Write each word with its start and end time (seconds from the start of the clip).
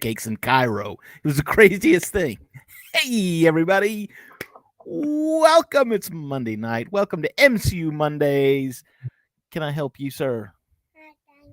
cakes 0.00 0.26
in 0.26 0.36
Cairo. 0.38 0.96
It 1.22 1.26
was 1.26 1.36
the 1.36 1.42
craziest 1.44 2.12
thing. 2.12 2.38
Hey, 2.94 3.46
everybody. 3.46 4.10
Welcome. 4.84 5.92
It's 5.92 6.10
Monday 6.10 6.56
night. 6.56 6.90
Welcome 6.90 7.22
to 7.22 7.32
MCU 7.34 7.92
Mondays. 7.92 8.82
Can 9.50 9.62
I 9.62 9.70
help 9.70 10.00
you, 10.00 10.10
sir? 10.10 10.52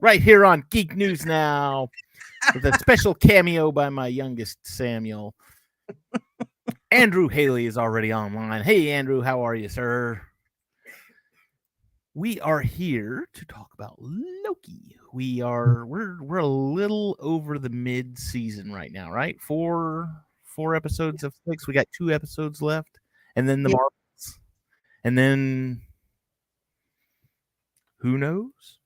Right 0.02 0.22
here 0.22 0.46
on 0.46 0.64
Geek 0.70 0.96
News 0.96 1.26
Now 1.26 1.90
with 2.54 2.66
a 2.66 2.78
special 2.80 3.14
cameo 3.14 3.72
by 3.72 3.90
my 3.90 4.08
youngest 4.08 4.60
Samuel. 4.64 5.36
Andrew 6.92 7.28
Haley 7.28 7.66
is 7.66 7.78
already 7.78 8.14
online. 8.14 8.64
Hey, 8.64 8.92
Andrew, 8.92 9.22
how 9.22 9.42
are 9.42 9.54
you, 9.54 9.68
sir? 9.68 10.22
We 12.14 12.40
are 12.40 12.62
here 12.62 13.28
to 13.34 13.46
talk 13.46 13.68
about 13.74 13.98
Loki. 14.00 14.96
We 15.14 15.42
are 15.42 15.86
we're 15.86 16.22
we're 16.22 16.38
a 16.38 16.46
little 16.46 17.16
over 17.20 17.58
the 17.58 17.70
mid 17.70 18.18
season 18.20 18.72
right 18.72 18.92
now, 18.92 19.12
right? 19.12 19.40
Four 19.42 20.08
four 20.44 20.76
episodes 20.76 21.24
of 21.24 21.34
six. 21.48 21.68
We 21.68 21.74
got 21.74 21.88
two 21.98 22.12
episodes 22.12 22.62
left, 22.62 23.00
and 23.36 23.48
then 23.50 23.64
the 23.64 23.70
Yeah. 23.70 23.76
Marvels, 23.78 24.40
and 25.04 25.18
then 25.18 25.82
who 27.98 28.18
knows? 28.18 28.78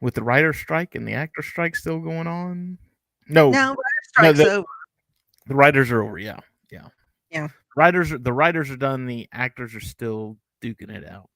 With 0.00 0.14
the 0.14 0.22
writer 0.22 0.52
strike 0.52 0.94
and 0.94 1.06
the 1.08 1.14
actor 1.14 1.42
strike 1.42 1.74
still 1.74 1.98
going 2.00 2.26
on. 2.26 2.78
No, 3.28 3.50
No, 3.50 3.76
strike's 4.10 4.38
the- 4.38 4.50
over. 4.52 4.66
the 5.46 5.54
writers 5.54 5.90
are 5.90 6.02
over. 6.02 6.18
Yeah, 6.18 6.38
yeah, 6.70 6.88
Yeah. 7.30 7.48
Writers, 7.76 8.12
are, 8.12 8.18
the 8.18 8.32
writers 8.32 8.70
are 8.70 8.76
done. 8.76 9.06
The 9.06 9.28
actors 9.32 9.74
are 9.74 9.80
still 9.80 10.36
duking 10.62 10.90
it 10.90 11.06
out. 11.08 11.28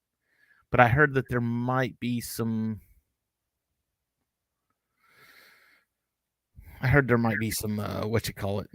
But 0.71 0.81
I 0.81 0.89
heard 0.89 1.15
that 1.15 1.29
there 1.29 1.41
might 1.41 1.99
be 2.01 2.21
some. 2.21 2.81
I 6.83 6.89
heard 6.89 7.09
there 7.09 7.19
might 7.19 7.39
be 7.39 7.51
some. 7.51 7.79
Uh, 7.79 8.07
what 8.07 8.27
you 8.29 8.35
call 8.35 8.61
it? 8.61 8.69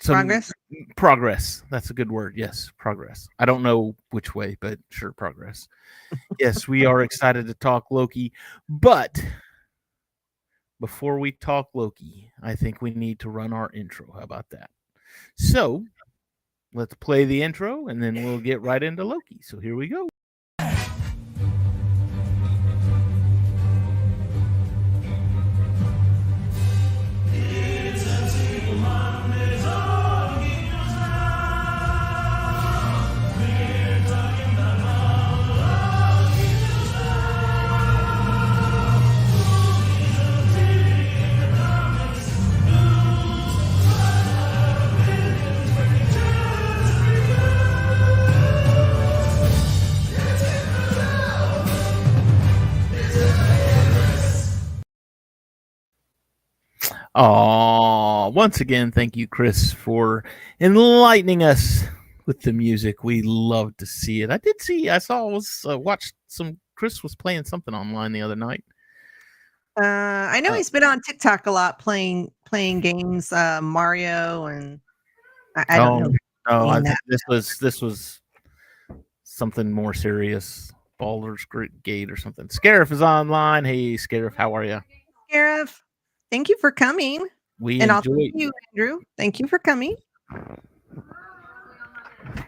Some 0.00 0.16
Progress. 0.16 0.52
Progress. 0.96 1.62
That's 1.70 1.90
a 1.90 1.94
good 1.94 2.10
word. 2.10 2.34
Yes, 2.36 2.70
progress. 2.76 3.28
I 3.38 3.46
don't 3.46 3.62
know 3.62 3.94
which 4.10 4.34
way, 4.34 4.56
but 4.60 4.78
sure, 4.90 5.12
progress. 5.12 5.68
yes, 6.40 6.68
we 6.68 6.84
are 6.84 7.02
excited 7.02 7.46
to 7.46 7.54
talk 7.54 7.84
Loki, 7.90 8.32
but 8.68 9.24
before 10.80 11.18
we 11.18 11.32
talk 11.32 11.68
Loki, 11.74 12.30
I 12.42 12.56
think 12.56 12.82
we 12.82 12.90
need 12.90 13.20
to 13.20 13.30
run 13.30 13.52
our 13.52 13.70
intro. 13.72 14.12
How 14.12 14.20
about 14.24 14.46
that? 14.50 14.68
So 15.36 15.84
let's 16.74 16.94
play 16.94 17.24
the 17.24 17.42
intro 17.42 17.86
and 17.86 18.02
then 18.02 18.16
we'll 18.16 18.40
get 18.40 18.60
right 18.60 18.82
into 18.82 19.04
Loki. 19.04 19.40
So 19.42 19.60
here 19.60 19.76
we 19.76 19.86
go. 19.86 20.08
Oh, 57.16 58.30
once 58.30 58.60
again, 58.60 58.90
thank 58.90 59.16
you, 59.16 59.28
Chris, 59.28 59.72
for 59.72 60.24
enlightening 60.60 61.44
us 61.44 61.84
with 62.26 62.40
the 62.40 62.52
music. 62.52 63.04
We 63.04 63.22
love 63.22 63.76
to 63.76 63.86
see 63.86 64.22
it. 64.22 64.30
I 64.30 64.38
did 64.38 64.60
see, 64.60 64.88
I 64.90 64.98
saw, 64.98 65.26
was 65.26 65.64
uh, 65.68 65.78
watched 65.78 66.14
some. 66.26 66.58
Chris 66.74 67.04
was 67.04 67.14
playing 67.14 67.44
something 67.44 67.72
online 67.72 68.12
the 68.12 68.22
other 68.22 68.34
night. 68.34 68.64
Uh, 69.80 69.84
I 69.86 70.40
know 70.40 70.50
Uh, 70.50 70.54
he's 70.54 70.70
been 70.70 70.82
on 70.82 71.00
TikTok 71.02 71.46
a 71.46 71.50
lot 71.52 71.78
playing 71.78 72.32
playing 72.46 72.80
games, 72.80 73.32
uh, 73.32 73.60
Mario, 73.62 74.46
and 74.46 74.80
I, 75.56 75.64
I 75.68 75.76
don't 75.78 76.02
Oh, 76.02 76.08
know. 76.08 76.14
No, 76.48 76.68
I 76.68 76.80
think 76.80 76.96
this 77.06 77.20
was 77.28 77.58
this 77.58 77.80
was 77.80 78.20
something 79.22 79.70
more 79.70 79.94
serious. 79.94 80.72
Baldur's 80.98 81.46
Gate 81.82 82.10
or 82.10 82.16
something. 82.16 82.48
Scarif 82.48 82.90
is 82.90 83.02
online. 83.02 83.64
Hey, 83.64 83.94
Scarif, 83.94 84.34
how 84.34 84.54
are 84.54 84.64
you? 84.64 84.80
Gareth, 85.30 85.80
thank 86.30 86.48
you 86.48 86.56
for 86.60 86.70
coming, 86.70 87.26
We 87.58 87.80
and 87.80 87.90
also 87.90 88.10
you, 88.14 88.52
Andrew. 88.72 89.00
Thank 89.16 89.40
you 89.40 89.48
for 89.48 89.58
coming. 89.58 89.96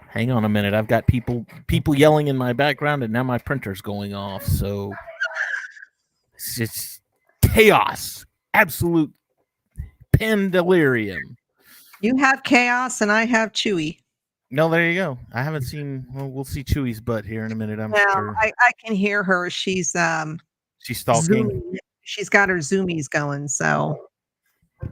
Hang 0.08 0.30
on 0.30 0.44
a 0.44 0.48
minute. 0.48 0.72
I've 0.72 0.88
got 0.88 1.06
people 1.06 1.46
people 1.66 1.94
yelling 1.94 2.28
in 2.28 2.36
my 2.36 2.52
background, 2.52 3.02
and 3.02 3.12
now 3.12 3.22
my 3.22 3.38
printer's 3.38 3.80
going 3.80 4.14
off. 4.14 4.44
So 4.44 4.94
it's 6.34 6.56
just 6.56 7.02
chaos, 7.52 8.24
absolute 8.54 9.12
pandalirium. 10.12 11.36
You 12.00 12.16
have 12.16 12.42
chaos, 12.42 13.00
and 13.00 13.12
I 13.12 13.26
have 13.26 13.52
Chewy. 13.52 13.98
No, 14.50 14.68
there 14.68 14.88
you 14.88 14.94
go. 14.94 15.18
I 15.32 15.42
haven't 15.42 15.62
seen. 15.62 16.06
Well, 16.14 16.28
we'll 16.28 16.44
see 16.44 16.62
Chewy's 16.62 17.00
butt 17.00 17.24
here 17.24 17.44
in 17.44 17.52
a 17.52 17.54
minute. 17.54 17.80
I'm 17.80 17.92
sure 17.94 18.34
I, 18.38 18.52
I 18.60 18.70
can 18.82 18.94
hear 18.94 19.22
her. 19.22 19.50
She's 19.50 19.94
um 19.96 20.38
she's 20.78 21.00
stalking. 21.00 21.22
zooming. 21.24 21.78
She's 22.06 22.28
got 22.28 22.48
her 22.48 22.58
zoomies 22.58 23.10
going, 23.10 23.48
so 23.48 24.06
I'm 24.80 24.88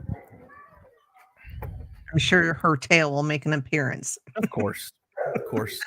sure 2.17 2.53
her 2.55 2.75
tail 2.75 3.09
will 3.09 3.23
make 3.23 3.45
an 3.45 3.53
appearance. 3.53 4.17
Of 4.35 4.49
course, 4.49 4.91
of 5.33 5.45
course. 5.45 5.79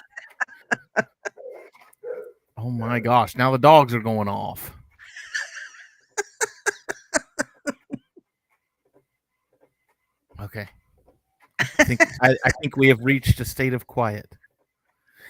oh 2.56 2.71
my 2.71 2.99
gosh! 2.99 3.37
Now 3.37 3.53
the 3.53 3.59
dogs 3.59 3.94
are 3.94 4.00
going 4.00 4.27
off. 4.27 4.75
Okay. 10.41 10.67
I 11.59 11.84
think 11.84 12.00
I, 12.22 12.34
I 12.43 12.50
think 12.62 12.78
we 12.78 12.88
have 12.88 13.00
reached 13.00 13.38
a 13.41 13.44
state 13.44 13.75
of 13.75 13.87
quiet. 13.87 14.34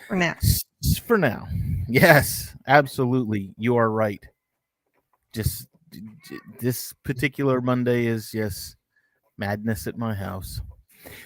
For 0.07 0.15
now, 0.15 0.37
S- 0.45 0.63
for 1.05 1.19
now. 1.19 1.49
Yes, 1.89 2.55
absolutely. 2.69 3.53
You 3.59 3.75
are 3.79 3.91
right. 3.91 4.25
Just 5.33 5.67
this 6.61 6.93
particular 7.05 7.61
Monday 7.61 8.07
is 8.07 8.33
yes, 8.35 8.77
madness 9.37 9.87
at 9.87 9.97
my 9.99 10.15
house. 10.15 10.61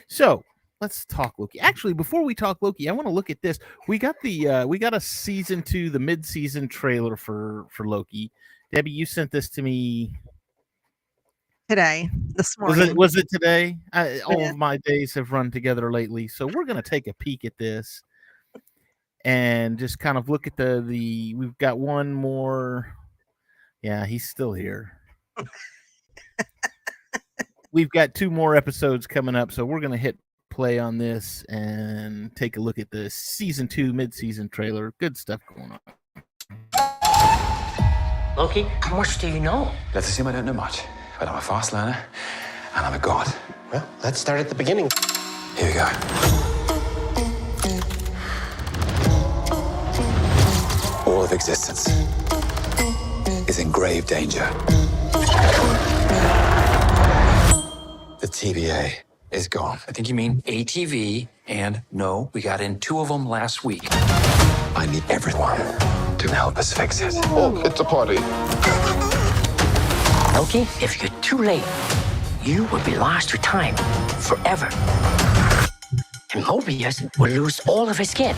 So 0.08 0.42
let's 0.80 1.04
talk 1.06 1.34
Loki. 1.38 1.60
Actually, 1.60 1.94
before 1.94 2.24
we 2.24 2.34
talk 2.34 2.58
Loki, 2.60 2.88
I 2.88 2.92
want 2.92 3.06
to 3.06 3.12
look 3.12 3.30
at 3.30 3.40
this. 3.42 3.58
We 3.88 3.98
got 3.98 4.16
the 4.22 4.48
uh, 4.48 4.66
we 4.66 4.78
got 4.78 4.94
a 4.94 5.00
season 5.00 5.62
two, 5.62 5.90
the 5.90 5.98
mid 5.98 6.24
season 6.26 6.68
trailer 6.68 7.16
for 7.16 7.66
for 7.70 7.86
Loki. 7.86 8.30
Debi, 8.74 8.90
you 8.92 9.06
sent 9.06 9.30
this 9.30 9.48
to 9.50 9.62
me. 9.62 10.12
today, 11.68 12.10
this 12.34 12.56
Was 12.58 12.76
morning. 12.76 12.90
it 12.90 12.96
was 12.96 13.16
it 13.16 13.28
today? 13.30 13.76
I, 13.92 14.20
all 14.20 14.44
of 14.44 14.56
my 14.56 14.76
days 14.78 15.14
have 15.14 15.32
run 15.32 15.50
together 15.50 15.90
lately, 15.92 16.28
so 16.28 16.46
we're 16.46 16.64
gonna 16.64 16.82
take 16.82 17.06
a 17.06 17.14
peek 17.14 17.44
at 17.44 17.56
this 17.58 18.02
and 19.24 19.78
just 19.78 19.98
kind 19.98 20.18
of 20.18 20.28
look 20.28 20.46
at 20.46 20.56
the 20.56 20.84
the. 20.86 21.34
We've 21.34 21.56
got 21.58 21.78
one 21.78 22.12
more. 22.12 22.94
Yeah, 23.82 24.06
he's 24.06 24.28
still 24.28 24.52
here. 24.52 24.92
We've 27.72 27.90
got 27.90 28.14
two 28.14 28.30
more 28.30 28.54
episodes 28.54 29.08
coming 29.08 29.34
up, 29.34 29.50
so 29.50 29.64
we're 29.64 29.80
gonna 29.80 29.96
hit 29.96 30.18
play 30.50 30.78
on 30.78 30.98
this 30.98 31.42
and 31.48 32.34
take 32.36 32.56
a 32.58 32.60
look 32.60 32.78
at 32.78 32.90
the 32.90 33.10
season 33.10 33.66
two 33.66 33.92
mid 33.92 34.14
season 34.14 34.48
trailer. 34.48 34.92
Good 35.00 35.16
stuff 35.16 35.40
going 35.48 35.72
on. 35.72 35.80
Loki, 38.36 38.62
how 38.80 38.96
much 38.96 39.18
do 39.18 39.26
you 39.28 39.40
know? 39.40 39.72
Let's 39.94 40.08
assume 40.08 40.28
I 40.28 40.32
don't 40.32 40.44
know 40.44 40.52
much, 40.52 40.82
but 41.18 41.28
I'm 41.28 41.36
a 41.36 41.40
fast 41.40 41.72
learner 41.72 41.98
and 42.76 42.86
I'm 42.86 42.94
a 42.94 42.98
god. 42.98 43.32
Well, 43.72 43.86
let's 44.04 44.20
start 44.20 44.38
at 44.38 44.48
the 44.48 44.54
beginning. 44.54 44.90
Here 45.56 45.66
we 45.66 45.72
go. 45.72 45.88
All 51.04 51.24
of 51.24 51.32
existence 51.32 51.88
is 53.52 53.58
in 53.58 53.70
grave 53.70 54.06
danger. 54.06 54.48
The 58.22 58.28
TVA 58.38 58.94
is 59.30 59.46
gone. 59.46 59.78
I 59.86 59.92
think 59.92 60.08
you 60.08 60.14
mean 60.14 60.40
ATV, 60.46 61.28
and 61.48 61.82
no, 61.92 62.30
we 62.32 62.40
got 62.40 62.62
in 62.62 62.80
two 62.80 62.98
of 62.98 63.08
them 63.08 63.28
last 63.28 63.62
week. 63.62 63.82
I 64.74 64.88
need 64.90 65.04
everyone 65.10 65.58
to 66.16 66.34
help 66.34 66.56
us 66.56 66.72
fix 66.72 67.02
it. 67.02 67.12
Oh, 67.40 67.60
it's 67.66 67.78
a 67.78 67.84
party. 67.84 68.16
Loki, 70.34 70.62
if 70.82 71.02
you're 71.02 71.20
too 71.20 71.36
late, 71.36 71.68
you 72.42 72.64
will 72.72 72.84
be 72.84 72.96
lost 72.96 73.28
to 73.30 73.36
time 73.36 73.76
forever. 74.28 74.68
And 76.32 76.42
Mobius 76.42 76.96
will 77.18 77.30
lose 77.30 77.60
all 77.68 77.90
of 77.90 77.98
his 77.98 78.08
skin. 78.08 78.34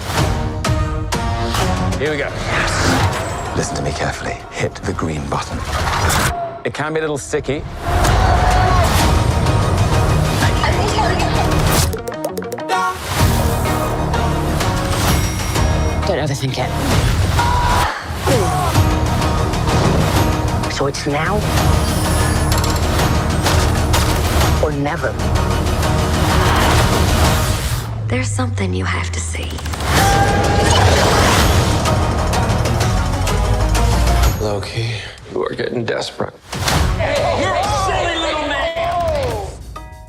Here 2.00 2.10
we 2.10 2.18
go. 2.18 3.13
Listen 3.56 3.76
to 3.76 3.82
me 3.82 3.92
carefully. 3.92 4.36
Hit 4.50 4.74
the 4.74 4.92
green 4.92 5.24
button. 5.30 5.58
It 6.64 6.74
can 6.74 6.92
be 6.92 6.98
a 6.98 7.02
little 7.02 7.18
sticky. 7.18 7.60
Don't 16.04 16.18
overthink 16.18 16.58
it. 16.58 16.70
So 20.72 20.86
it's 20.86 21.06
now 21.06 21.36
or 24.64 24.72
never. 24.72 25.12
There's 28.08 28.28
something 28.28 28.74
you 28.74 28.84
have 28.84 29.12
to 29.12 29.20
see. 29.20 31.03
Loki, 34.44 35.00
you 35.32 35.42
are 35.42 35.54
getting 35.54 35.86
desperate. 35.86 36.34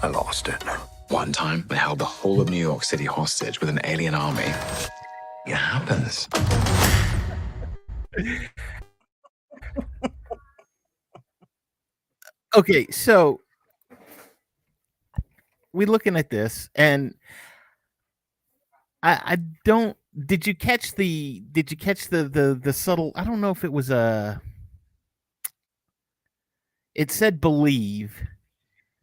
I 0.04 0.12
lost 0.12 0.50
it. 0.50 0.62
One 1.08 1.32
time, 1.32 1.66
I 1.70 1.76
held 1.76 2.00
the 2.00 2.04
whole 2.04 2.42
of 2.42 2.50
New 2.50 2.58
York 2.58 2.84
City 2.84 3.06
hostage 3.06 3.62
with 3.62 3.70
an 3.70 3.80
alien 3.86 4.14
army. 4.14 4.52
It 5.46 5.56
happens. 5.56 6.28
okay, 12.58 12.88
so 12.92 13.40
we're 15.72 15.88
looking 15.88 16.18
at 16.18 16.30
this, 16.30 16.70
and 16.76 17.16
I 19.02 19.14
I 19.24 19.38
don't. 19.64 19.96
Did 20.24 20.48
you 20.48 20.56
catch 20.56 20.96
the? 20.96 21.44
Did 21.52 21.72
you 21.72 21.78
catch 21.78 22.08
the 22.08 22.24
the 22.24 22.60
the 22.62 22.72
subtle? 22.72 23.12
I 23.16 23.24
don't 23.26 23.42
know 23.42 23.50
if 23.50 23.64
it 23.64 23.72
was 23.72 23.90
a. 23.90 24.42
It 26.94 27.12
said 27.12 27.42
believe, 27.42 28.16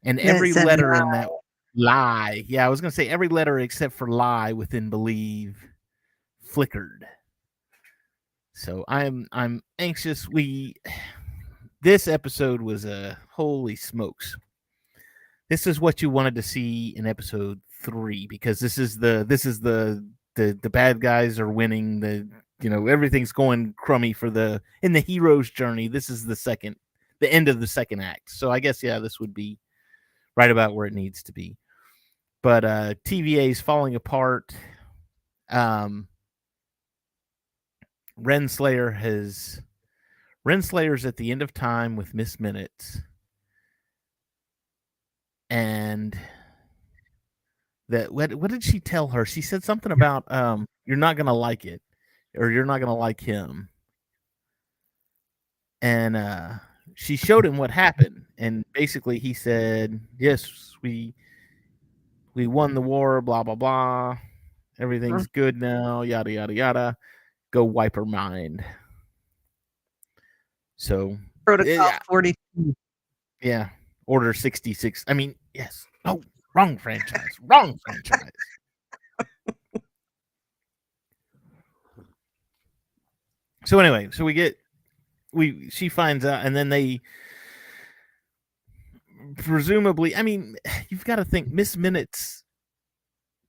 and 0.05 0.19
every 0.19 0.55
letter 0.55 0.95
in 0.95 1.11
that 1.11 1.29
lie. 1.75 2.45
Yeah, 2.47 2.65
I 2.65 2.71
was 2.71 2.81
gonna 2.81 2.93
say 2.93 3.09
every 3.09 3.29
letter 3.29 3.59
except 3.59 3.95
for 3.95 4.09
lie 4.09 4.53
within 4.53 4.89
believe 4.89 5.59
flickered. 6.43 7.07
So 8.55 8.85
I'm 8.89 9.27
I'm 9.33 9.63
anxious. 9.79 10.29
We 10.29 10.77
this 11.83 12.09
episode 12.09 12.63
was 12.63 12.85
a 12.85 13.19
holy 13.31 13.77
smokes. 13.77 14.37
This 15.51 15.67
is 15.67 15.81
what 15.81 16.01
you 16.01 16.09
wanted 16.09 16.35
to 16.37 16.43
see 16.43 16.95
in 16.97 17.07
episode 17.07 17.61
three 17.83 18.27
because 18.27 18.61
this 18.61 18.79
is 18.79 18.97
the 18.97 19.27
this 19.29 19.45
is 19.45 19.61
the 19.61 20.07
the 20.35 20.59
the 20.63 20.71
bad 20.71 21.01
guys 21.01 21.39
are 21.39 21.49
winning 21.49 22.01
the 22.01 22.29
you 22.61 22.71
know 22.71 22.87
everything's 22.87 23.33
going 23.33 23.75
crummy 23.77 24.13
for 24.13 24.31
the 24.31 24.63
in 24.83 24.93
the 24.93 25.01
hero's 25.01 25.51
journey. 25.51 25.89
This 25.89 26.09
is 26.09 26.25
the 26.25 26.37
second 26.37 26.77
the 27.21 27.33
end 27.33 27.49
of 27.49 27.61
the 27.61 27.67
second 27.67 28.01
act. 28.01 28.31
So 28.31 28.51
I 28.51 28.61
guess 28.61 28.83
yeah, 28.83 28.99
this 28.99 29.21
would 29.21 29.35
be 29.35 29.59
right 30.37 30.51
about 30.51 30.75
where 30.75 30.87
it 30.87 30.95
needs 30.95 31.23
to 31.25 31.33
be. 31.33 31.57
But 32.43 32.65
uh 32.65 32.95
TVA 33.05 33.51
is 33.51 33.61
falling 33.61 33.95
apart. 33.95 34.55
Um 35.51 36.09
Renslayer 38.21 38.95
has 38.95 39.61
Renslayer's 40.47 41.07
at 41.07 41.17
the 41.17 41.31
end 41.31 41.43
of 41.43 41.55
time 41.55 41.97
with 41.97 42.15
Miss 42.15 42.39
Minutes. 42.39 43.01
And 45.51 46.19
that 47.93 48.13
what 48.13 48.35
what 48.35 48.51
did 48.51 48.65
she 48.65 48.81
tell 48.81 49.09
her? 49.09 49.25
She 49.25 49.41
said 49.41 49.63
something 49.63 49.93
about 49.93 50.31
um 50.31 50.67
you're 50.85 50.97
not 50.97 51.17
gonna 51.17 51.35
like 51.35 51.65
it 51.65 51.81
or 52.37 52.51
you're 52.51 52.65
not 52.65 52.81
gonna 52.81 52.97
like 52.97 53.21
him. 53.21 53.69
And 55.81 56.17
uh 56.17 56.55
she 56.95 57.17
showed 57.17 57.47
him 57.47 57.57
what 57.57 57.71
happened 57.71 58.25
and 58.39 58.65
basically 58.73 59.19
he 59.19 59.33
said, 59.35 60.01
Yes, 60.19 60.75
we 60.83 61.15
we 62.35 62.47
won 62.47 62.75
the 62.75 62.83
war, 62.83 63.21
blah 63.21 63.43
blah 63.43 63.55
blah. 63.55 64.19
Everything's 64.81 65.27
good 65.27 65.57
now, 65.61 66.03
yada 66.03 66.33
yada 66.33 66.55
yada. 66.55 66.97
Go 67.51 67.65
wipe 67.65 67.95
her 67.97 68.05
mind. 68.07 68.65
So 70.77 71.17
Protocol 71.45 71.73
Yeah. 71.75 71.99
42. 72.09 72.75
yeah, 73.43 73.69
Order 74.07 74.33
66. 74.33 75.05
I 75.07 75.15
mean, 75.15 75.35
yes. 75.55 75.87
No, 76.05 76.21
wrong 76.55 76.79
franchise. 76.79 77.37
wrong 77.43 77.79
franchise. 77.85 78.31
so 83.65 83.79
anyway, 83.79 84.09
so 84.13 84.25
we 84.25 84.35
get 84.35 84.57
we 85.33 85.71
she 85.71 85.89
finds 85.89 86.25
out 86.25 86.45
and 86.45 86.55
then 86.55 86.69
they 86.69 87.01
presumably 89.37 90.15
I 90.15 90.23
mean, 90.23 90.57
you've 90.89 91.05
got 91.05 91.17
to 91.17 91.25
think 91.25 91.49
Miss 91.49 91.77
Minutes 91.77 92.45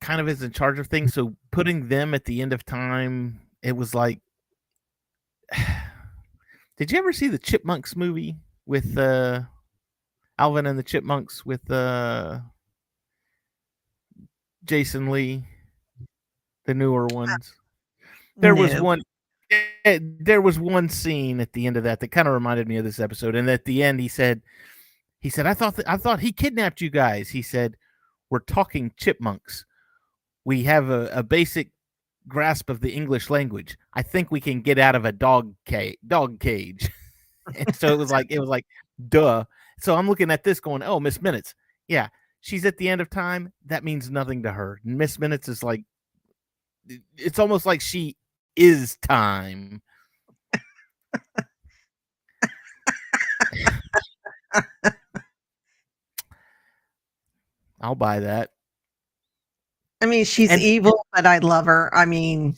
kind 0.01 0.19
of 0.19 0.27
is 0.27 0.41
in 0.43 0.51
charge 0.51 0.79
of 0.79 0.87
things, 0.87 1.13
so 1.13 1.35
putting 1.51 1.87
them 1.87 2.13
at 2.13 2.25
the 2.25 2.41
end 2.41 2.53
of 2.53 2.65
time, 2.65 3.39
it 3.61 3.75
was 3.75 3.95
like 3.95 4.19
Did 6.77 6.91
you 6.91 6.97
ever 6.97 7.13
see 7.13 7.27
the 7.27 7.37
Chipmunks 7.37 7.95
movie 7.95 8.35
with 8.65 8.97
uh 8.97 9.41
Alvin 10.39 10.65
and 10.65 10.77
the 10.77 10.83
Chipmunks 10.83 11.45
with 11.45 11.69
uh 11.71 12.39
Jason 14.65 15.09
Lee? 15.09 15.43
The 16.65 16.73
newer 16.73 17.07
ones. 17.07 17.53
There 18.37 18.55
was 18.55 18.73
No. 18.73 18.83
one 18.83 19.01
eh, 19.85 19.99
there 20.01 20.41
was 20.41 20.59
one 20.59 20.89
scene 20.89 21.39
at 21.39 21.53
the 21.53 21.67
end 21.67 21.77
of 21.77 21.83
that 21.83 21.99
that 21.99 22.07
kind 22.07 22.27
of 22.27 22.33
reminded 22.33 22.67
me 22.67 22.77
of 22.77 22.83
this 22.85 22.99
episode 22.99 23.35
and 23.35 23.49
at 23.49 23.65
the 23.65 23.83
end 23.83 23.99
he 23.99 24.07
said 24.07 24.41
he 25.19 25.29
said 25.29 25.45
I 25.45 25.53
thought 25.53 25.75
that, 25.75 25.87
I 25.87 25.97
thought 25.97 26.19
he 26.19 26.31
kidnapped 26.31 26.81
you 26.81 26.89
guys. 26.89 27.29
He 27.29 27.41
said 27.41 27.75
we're 28.29 28.39
talking 28.39 28.91
chipmunks. 28.97 29.65
We 30.45 30.63
have 30.63 30.89
a, 30.89 31.07
a 31.13 31.23
basic 31.23 31.69
grasp 32.27 32.69
of 32.69 32.79
the 32.79 32.91
English 32.91 33.29
language. 33.29 33.77
I 33.93 34.01
think 34.01 34.31
we 34.31 34.41
can 34.41 34.61
get 34.61 34.79
out 34.79 34.95
of 34.95 35.05
a 35.05 35.11
dog 35.11 35.53
cage 35.65 35.97
dog 36.07 36.39
cage. 36.39 36.89
and 37.55 37.75
so 37.75 37.93
it 37.93 37.97
was 37.97 38.11
like 38.11 38.27
it 38.31 38.39
was 38.39 38.49
like 38.49 38.65
duh. 39.09 39.43
So 39.79 39.95
I'm 39.95 40.07
looking 40.07 40.31
at 40.31 40.43
this 40.43 40.59
going, 40.59 40.81
"Oh, 40.83 40.99
Miss 40.99 41.21
Minutes. 41.21 41.55
Yeah, 41.87 42.07
she's 42.43 42.65
at 42.65 42.77
the 42.77 42.89
end 42.89 43.01
of 43.01 43.09
time. 43.09 43.51
That 43.65 43.83
means 43.83 44.11
nothing 44.11 44.43
to 44.43 44.51
her. 44.51 44.79
Miss 44.83 45.17
Minutes 45.17 45.47
is 45.47 45.63
like 45.63 45.83
it's 47.17 47.39
almost 47.39 47.65
like 47.65 47.81
she 47.81 48.15
is 48.55 48.97
time. 48.97 49.81
I'll 57.81 57.95
buy 57.95 58.19
that. 58.19 58.51
I 60.01 60.05
mean, 60.05 60.25
she's 60.25 60.51
And- 60.51 60.61
evil, 60.61 61.05
but 61.13 61.25
I 61.25 61.37
love 61.39 61.65
her. 61.65 61.89
I 61.95 62.05
mean, 62.05 62.55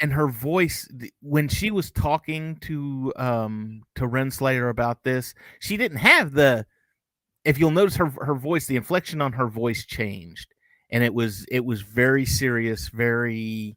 and 0.00 0.12
her 0.12 0.28
voice 0.28 0.86
when 1.22 1.48
she 1.48 1.70
was 1.70 1.90
talking 1.90 2.56
to 2.56 3.12
um 3.16 3.82
to 3.94 4.02
Renslayer 4.02 4.68
about 4.70 5.02
this, 5.04 5.34
she 5.60 5.76
didn't 5.78 5.98
have 5.98 6.32
the 6.32 6.66
if 7.46 7.58
you'll 7.58 7.70
notice 7.70 7.96
her 7.96 8.12
her 8.20 8.34
voice, 8.34 8.66
the 8.66 8.76
inflection 8.76 9.22
on 9.22 9.32
her 9.32 9.46
voice 9.46 9.86
changed. 9.86 10.52
And 10.90 11.02
it 11.02 11.14
was 11.14 11.46
it 11.50 11.64
was 11.64 11.80
very 11.80 12.26
serious, 12.26 12.88
very 12.88 13.76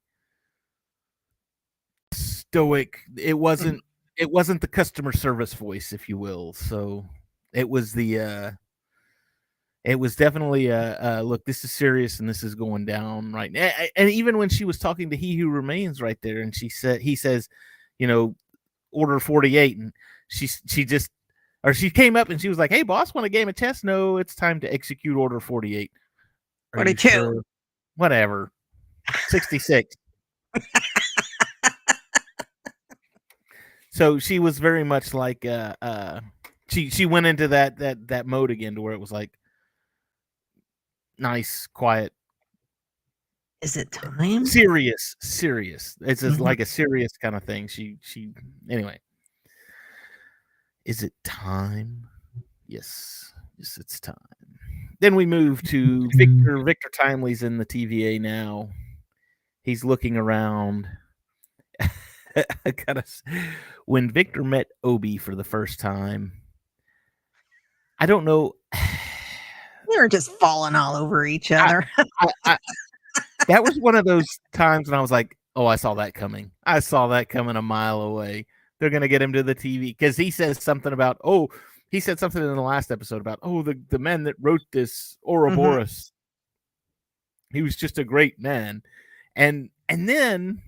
stoic. 2.11 2.97
It 3.15 3.37
wasn't 3.37 3.81
it 4.17 4.29
wasn't 4.29 4.61
the 4.61 4.67
customer 4.67 5.11
service 5.11 5.53
voice, 5.53 5.93
if 5.93 6.09
you 6.09 6.17
will. 6.17 6.53
So 6.53 7.05
it 7.53 7.69
was 7.69 7.93
the 7.93 8.19
uh 8.19 8.51
it 9.83 9.99
was 9.99 10.15
definitely 10.15 10.67
a, 10.67 10.97
uh 10.99 11.21
look 11.21 11.45
this 11.45 11.63
is 11.63 11.71
serious 11.71 12.19
and 12.19 12.27
this 12.27 12.43
is 12.43 12.53
going 12.53 12.85
down 12.85 13.31
right 13.31 13.51
now 13.51 13.71
and 13.95 14.09
even 14.09 14.37
when 14.37 14.49
she 14.49 14.65
was 14.65 14.77
talking 14.77 15.09
to 15.09 15.15
he 15.15 15.35
who 15.37 15.49
remains 15.49 16.01
right 16.01 16.19
there 16.21 16.41
and 16.41 16.53
she 16.53 16.69
said 16.69 17.01
he 17.01 17.15
says 17.15 17.47
you 17.97 18.05
know 18.05 18.35
order 18.91 19.19
48 19.19 19.77
and 19.77 19.93
she 20.27 20.47
she 20.67 20.83
just 20.85 21.09
or 21.63 21.73
she 21.73 21.89
came 21.89 22.15
up 22.15 22.29
and 22.29 22.39
she 22.41 22.49
was 22.49 22.57
like 22.57 22.71
hey 22.71 22.83
boss 22.83 23.13
want 23.13 23.25
a 23.25 23.29
game 23.29 23.49
of 23.49 23.55
chess 23.55 23.83
no 23.83 24.17
it's 24.17 24.35
time 24.35 24.59
to 24.59 24.73
execute 24.73 25.15
order 25.17 25.39
48 25.39 25.91
Are 26.75 26.79
you 26.79 26.83
42. 26.95 27.09
sure? 27.09 27.41
whatever 27.95 28.51
66 29.27 29.95
so 33.91 34.19
she 34.19 34.39
was 34.39 34.59
very 34.59 34.83
much 34.83 35.13
like 35.13 35.45
uh 35.45 35.75
uh 35.81 36.19
she 36.69 36.89
she 36.89 37.05
went 37.05 37.25
into 37.25 37.47
that 37.49 37.77
that 37.79 38.07
that 38.07 38.25
mode 38.25 38.51
again 38.51 38.75
to 38.75 38.81
where 38.81 38.93
it 38.93 38.99
was 38.99 39.11
like 39.11 39.31
nice 41.17 41.67
quiet 41.67 42.13
is 43.61 43.75
it 43.75 43.91
time? 43.91 44.45
serious 44.45 45.15
serious 45.19 45.97
it's 46.01 46.21
just 46.21 46.37
Mhm. 46.39 46.43
like 46.43 46.59
a 46.61 46.65
serious 46.65 47.11
kind 47.17 47.35
of 47.35 47.43
thing 47.43 47.67
she 47.67 47.97
she 48.01 48.29
anyway 48.69 48.97
is 50.89 51.03
it 51.03 51.13
time 51.23 52.07
yes 52.67 53.31
yes 53.57 53.77
it's 53.79 53.99
time 53.99 54.15
then 54.99 55.13
we 55.13 55.25
move 55.25 55.61
to 55.61 56.09
victor 56.15 56.63
victor 56.63 56.89
timely's 56.99 57.43
in 57.43 57.57
the 57.57 57.65
tva 57.65 58.19
now 58.19 58.67
he's 59.61 59.85
looking 59.85 60.17
around 60.17 60.87
I 62.65 62.71
gotta 62.71 63.03
when 63.85 64.09
victor 64.09 64.43
met 64.43 64.67
obi 64.83 65.17
for 65.17 65.35
the 65.35 65.43
first 65.43 65.79
time 65.79 66.33
I 67.99 68.05
don't 68.05 68.25
know. 68.25 68.55
They 69.91 69.97
were 69.97 70.07
just 70.07 70.29
falling 70.33 70.75
all 70.75 70.95
over 70.95 71.25
each 71.25 71.51
other. 71.51 71.83
I, 71.97 72.27
I, 72.45 72.57
that 73.47 73.63
was 73.63 73.79
one 73.79 73.95
of 73.95 74.05
those 74.05 74.27
times 74.53 74.87
when 74.87 74.95
I 74.95 75.01
was 75.01 75.09
like, 75.09 75.35
"Oh, 75.55 75.65
I 75.65 75.77
saw 75.77 75.95
that 75.95 76.13
coming. 76.13 76.51
I 76.63 76.79
saw 76.79 77.07
that 77.07 77.27
coming 77.27 77.55
a 77.55 77.63
mile 77.63 78.01
away." 78.01 78.45
They're 78.79 78.89
gonna 78.89 79.07
get 79.07 79.21
him 79.21 79.33
to 79.33 79.43
the 79.43 79.55
TV 79.55 79.81
because 79.81 80.17
he 80.17 80.31
says 80.31 80.63
something 80.63 80.93
about, 80.93 81.19
"Oh, 81.23 81.49
he 81.89 81.99
said 81.99 82.19
something 82.19 82.41
in 82.41 82.55
the 82.55 82.61
last 82.61 82.91
episode 82.91 83.21
about, 83.21 83.39
oh, 83.41 83.61
the 83.61 83.79
the 83.89 83.99
man 83.99 84.23
that 84.23 84.35
wrote 84.39 84.61
this 84.71 85.17
mm-hmm. 85.17 85.31
Ouroboros, 85.31 86.11
he 87.51 87.61
was 87.61 87.75
just 87.75 87.97
a 87.97 88.03
great 88.03 88.39
man," 88.39 88.83
and 89.35 89.69
and 89.89 90.07
then, 90.07 90.61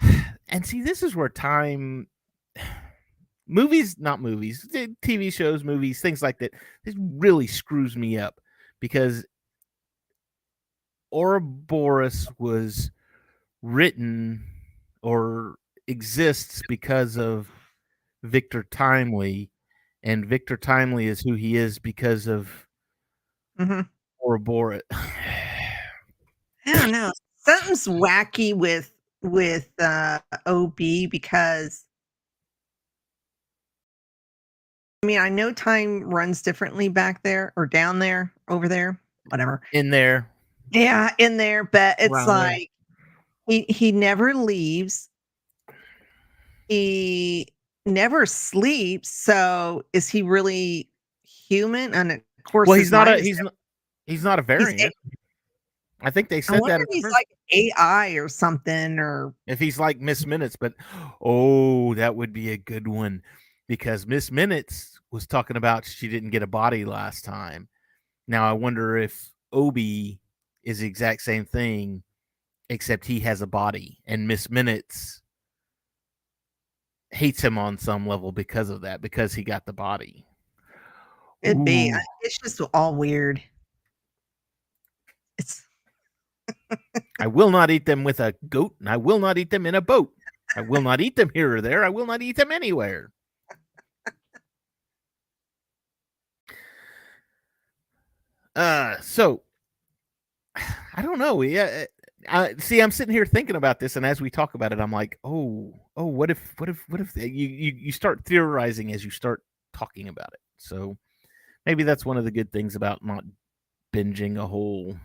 and 0.48 0.64
see, 0.64 0.82
this 0.82 1.02
is 1.02 1.14
where 1.14 1.28
time 1.28 2.08
movies, 3.46 3.96
not 3.98 4.20
movies, 4.20 4.66
TV 5.02 5.32
shows, 5.32 5.64
movies, 5.64 6.00
things 6.00 6.22
like 6.22 6.38
that. 6.38 6.54
This 6.84 6.94
really 6.98 7.46
screws 7.46 7.96
me 7.96 8.18
up 8.18 8.40
because 8.80 9.26
Ouroboros 11.12 12.28
was 12.38 12.90
written 13.62 14.44
or 15.02 15.56
exists 15.88 16.62
because 16.68 17.16
of 17.16 17.48
Victor 18.22 18.64
Timely, 18.70 19.50
and 20.02 20.26
Victor 20.26 20.56
Timely 20.56 21.06
is 21.06 21.20
who 21.20 21.34
he 21.34 21.56
is 21.56 21.78
because 21.78 22.26
of 22.26 22.48
hmm 23.58 23.80
Ouroboros. 24.24 24.82
I 24.92 26.72
don't 26.72 26.90
know. 26.92 27.12
Something's 27.36 27.86
wacky 27.86 28.54
with 28.54 28.90
with 29.22 29.68
uh 29.80 30.18
OB 30.46 30.76
because 31.10 31.84
I 35.02 35.06
mean 35.06 35.18
I 35.18 35.28
know 35.28 35.52
time 35.52 36.02
runs 36.02 36.42
differently 36.42 36.88
back 36.88 37.22
there 37.22 37.52
or 37.56 37.66
down 37.66 37.98
there, 38.00 38.32
over 38.48 38.68
there, 38.68 39.00
whatever. 39.28 39.62
in 39.72 39.90
there. 39.90 40.28
Yeah, 40.70 41.14
in 41.18 41.36
there, 41.36 41.62
but 41.62 41.96
it's 42.00 42.12
Around 42.12 42.26
there. 42.26 42.36
like 42.36 42.70
he 43.46 43.66
he 43.68 43.92
never 43.92 44.34
leaves. 44.34 45.08
He 46.68 47.48
never 47.84 48.26
sleeps. 48.26 49.10
So 49.10 49.84
is 49.92 50.08
he 50.08 50.22
really 50.22 50.88
human? 51.24 51.94
And 51.94 52.12
of 52.12 52.20
course, 52.44 52.68
Well, 52.68 52.78
he's 52.78 52.90
not 52.90 53.08
a 53.08 53.18
he's 53.20 53.38
not 53.38 53.54
he's 54.06 54.24
not 54.24 54.38
a 54.38 54.42
variant. 54.42 54.94
I 56.00 56.10
think 56.10 56.28
they 56.28 56.38
I 56.38 56.40
said 56.40 56.60
that 56.66 56.80
if 56.82 56.86
he's 56.90 57.02
first. 57.02 57.14
like 57.14 57.28
AI 57.52 58.08
or 58.10 58.28
something, 58.28 58.98
or 58.98 59.34
if 59.46 59.58
he's 59.58 59.78
like 59.78 59.98
Miss 59.98 60.26
Minutes, 60.26 60.56
but 60.56 60.74
oh, 61.20 61.94
that 61.94 62.14
would 62.14 62.32
be 62.32 62.50
a 62.50 62.56
good 62.58 62.86
one 62.86 63.22
because 63.66 64.06
Miss 64.06 64.30
Minutes 64.30 65.00
was 65.10 65.26
talking 65.26 65.56
about 65.56 65.86
she 65.86 66.08
didn't 66.08 66.30
get 66.30 66.42
a 66.42 66.46
body 66.46 66.84
last 66.84 67.24
time. 67.24 67.68
Now 68.28 68.48
I 68.48 68.52
wonder 68.52 68.98
if 68.98 69.30
Obi 69.52 70.20
is 70.64 70.80
the 70.80 70.86
exact 70.86 71.22
same 71.22 71.46
thing, 71.46 72.02
except 72.68 73.06
he 73.06 73.20
has 73.20 73.40
a 73.40 73.46
body, 73.46 73.98
and 74.06 74.28
Miss 74.28 74.50
Minutes 74.50 75.22
hates 77.10 77.40
him 77.42 77.58
on 77.58 77.78
some 77.78 78.06
level 78.06 78.32
because 78.32 78.68
of 78.70 78.80
that, 78.82 79.00
because 79.00 79.32
he 79.34 79.42
got 79.42 79.64
the 79.66 79.72
body. 79.72 80.26
it'd 81.42 81.64
be. 81.64 81.90
Ooh. 81.90 81.94
I- 81.96 82.04
It's 82.22 82.38
just 82.38 82.60
all 82.74 82.94
weird. 82.94 83.42
It's 85.38 85.62
I 87.20 87.26
will 87.26 87.50
not 87.50 87.70
eat 87.70 87.86
them 87.86 88.04
with 88.04 88.20
a 88.20 88.34
goat, 88.48 88.74
and 88.80 88.88
I 88.88 88.96
will 88.96 89.18
not 89.18 89.38
eat 89.38 89.50
them 89.50 89.66
in 89.66 89.74
a 89.74 89.80
boat. 89.80 90.12
I 90.54 90.60
will 90.60 90.82
not 90.82 91.00
eat 91.00 91.16
them 91.16 91.30
here 91.34 91.56
or 91.56 91.60
there. 91.60 91.84
I 91.84 91.88
will 91.88 92.06
not 92.06 92.22
eat 92.22 92.36
them 92.36 92.52
anywhere. 92.52 93.10
Uh, 98.54 98.98
so 99.00 99.42
I 100.56 101.02
don't 101.02 101.18
know. 101.18 101.42
Yeah, 101.42 101.84
I 102.28 102.54
see. 102.58 102.80
I'm 102.80 102.90
sitting 102.90 103.14
here 103.14 103.26
thinking 103.26 103.56
about 103.56 103.80
this, 103.80 103.96
and 103.96 104.04
as 104.06 104.20
we 104.20 104.30
talk 104.30 104.54
about 104.54 104.72
it, 104.72 104.80
I'm 104.80 104.92
like, 104.92 105.18
oh, 105.24 105.72
oh, 105.96 106.06
what 106.06 106.30
if, 106.30 106.54
what 106.58 106.68
if, 106.68 106.78
what 106.88 107.00
if 107.00 107.16
you 107.16 107.24
you 107.24 107.72
you 107.76 107.92
start 107.92 108.24
theorizing 108.24 108.92
as 108.92 109.04
you 109.04 109.10
start 109.10 109.42
talking 109.72 110.08
about 110.08 110.30
it. 110.32 110.40
So 110.58 110.96
maybe 111.66 111.82
that's 111.82 112.04
one 112.06 112.16
of 112.16 112.24
the 112.24 112.30
good 112.30 112.50
things 112.52 112.76
about 112.76 113.04
not 113.04 113.24
binging 113.94 114.38
a 114.38 114.46
whole 114.46 114.96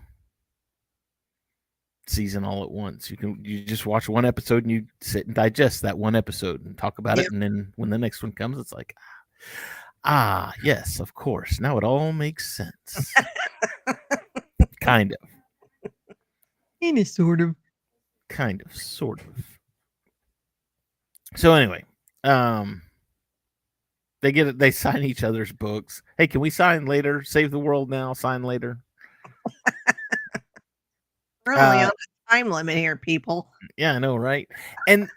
season 2.07 2.43
all 2.43 2.63
at 2.63 2.71
once. 2.71 3.11
You 3.11 3.17
can 3.17 3.39
you 3.43 3.63
just 3.63 3.85
watch 3.85 4.09
one 4.09 4.25
episode 4.25 4.63
and 4.63 4.71
you 4.71 4.85
sit 5.01 5.27
and 5.27 5.35
digest 5.35 5.81
that 5.81 5.97
one 5.97 6.15
episode 6.15 6.65
and 6.65 6.77
talk 6.77 6.99
about 6.99 7.17
Yep. 7.17 7.25
it, 7.27 7.31
and 7.33 7.41
then 7.41 7.73
when 7.75 7.89
the 7.89 7.97
next 7.97 8.23
one 8.23 8.31
comes, 8.31 8.57
it's 8.57 8.73
like, 8.73 8.95
ah, 10.03 10.53
yes, 10.63 10.99
of 10.99 11.13
course. 11.13 11.59
Now 11.59 11.77
it 11.77 11.83
all 11.83 12.11
makes 12.13 12.55
sense. 12.55 13.13
kind 14.81 15.13
of, 15.21 15.29
any 16.81 17.03
sort 17.03 17.41
of. 17.41 17.55
kind 18.29 18.61
of, 18.65 18.75
sort 18.75 19.19
of. 19.21 19.27
So 21.35 21.53
anyway, 21.53 21.83
um, 22.23 22.81
they 24.21 24.31
get 24.31 24.47
it. 24.47 24.59
They 24.59 24.71
sign 24.71 25.03
each 25.03 25.23
other's 25.23 25.51
books. 25.51 26.01
Hey, 26.17 26.27
can 26.27 26.41
we 26.41 26.49
sign 26.49 26.85
later? 26.85 27.23
Save 27.23 27.51
the 27.51 27.59
world 27.59 27.89
now. 27.89 28.13
Sign 28.13 28.43
later. 28.43 28.79
We're 31.45 31.53
only 31.53 31.79
Uh, 31.79 31.85
on 31.85 31.91
a 31.91 32.31
time 32.31 32.49
limit 32.51 32.77
here, 32.77 32.95
people. 32.95 33.49
Yeah, 33.77 33.93
I 33.93 33.99
know, 33.99 34.15
right? 34.15 34.47
And 34.87 35.09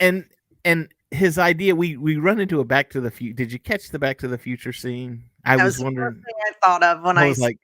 and 0.00 0.24
and 0.64 0.88
his 1.10 1.38
idea, 1.38 1.74
we 1.74 1.96
we 1.96 2.16
run 2.16 2.40
into 2.40 2.60
a 2.60 2.64
Back 2.64 2.90
to 2.90 3.00
the 3.00 3.10
Future. 3.10 3.34
Did 3.34 3.52
you 3.52 3.58
catch 3.58 3.90
the 3.90 3.98
Back 3.98 4.18
to 4.18 4.28
the 4.28 4.38
Future 4.38 4.72
scene? 4.72 5.22
I 5.44 5.56
That 5.56 5.64
was, 5.64 5.74
the 5.76 5.78
first 5.78 5.84
wondering. 5.84 6.22
I 6.46 6.52
thought 6.66 6.82
of 6.82 7.02
when 7.02 7.16
I 7.16 7.26
I, 7.26 7.28
was 7.28 7.38
like, 7.38 7.58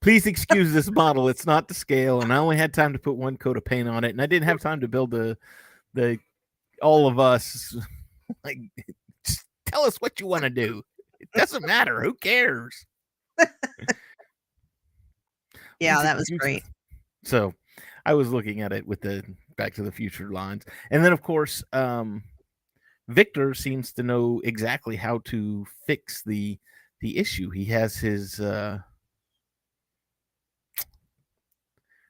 please 0.00 0.26
excuse 0.26 0.72
this 0.72 0.90
model. 0.90 1.28
It's 1.28 1.46
not 1.46 1.68
to 1.68 1.74
scale, 1.74 2.22
and 2.22 2.32
I 2.32 2.36
only 2.36 2.56
had 2.56 2.72
time 2.74 2.92
to 2.92 2.98
put 2.98 3.16
one 3.16 3.36
coat 3.36 3.56
of 3.56 3.64
paint 3.64 3.88
on 3.88 4.04
it, 4.04 4.10
and 4.10 4.22
I 4.22 4.26
didn't 4.26 4.48
have 4.48 4.60
time 4.60 4.80
to 4.80 4.88
build 4.88 5.10
the 5.10 5.36
the 5.94 6.18
all 6.82 7.06
of 7.06 7.18
us. 7.18 7.76
Like, 8.44 8.58
just 9.26 9.44
tell 9.66 9.82
us 9.82 9.96
what 9.96 10.20
you 10.20 10.26
want 10.28 10.44
to 10.44 10.50
do. 10.50 10.84
It 11.18 11.28
doesn't 11.34 11.66
matter. 11.66 12.00
Who 12.00 12.14
cares? 12.14 12.86
yeah, 15.80 16.00
that 16.00 16.16
was 16.16 16.30
great. 16.38 16.62
So 17.24 17.52
I 18.06 18.14
was 18.14 18.30
looking 18.30 18.60
at 18.60 18.72
it 18.72 18.86
with 18.86 19.00
the 19.00 19.24
Back 19.56 19.74
to 19.74 19.82
the 19.82 19.90
Future 19.90 20.30
lines. 20.30 20.64
And 20.92 21.04
then, 21.04 21.12
of 21.12 21.22
course, 21.22 21.64
um, 21.72 22.22
Victor 23.08 23.52
seems 23.52 23.92
to 23.94 24.04
know 24.04 24.40
exactly 24.44 24.94
how 24.94 25.18
to 25.24 25.66
fix 25.86 26.22
the 26.22 26.56
the 27.00 27.18
issue. 27.18 27.50
He 27.50 27.64
has 27.64 27.96
his 27.96 28.38
uh 28.38 28.78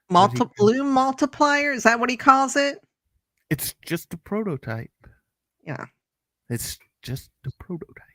Multi 0.11 0.43
bloom 0.57 0.91
multiplier 0.91 1.71
is 1.71 1.83
that 1.83 1.99
what 1.99 2.09
he 2.09 2.17
calls 2.17 2.55
it? 2.55 2.79
it's 3.51 3.75
just 3.85 4.13
a 4.13 4.17
prototype. 4.17 4.89
Yeah. 5.67 5.85
It's 6.49 6.79
just 7.03 7.29
a 7.45 7.51
prototype. 7.59 8.05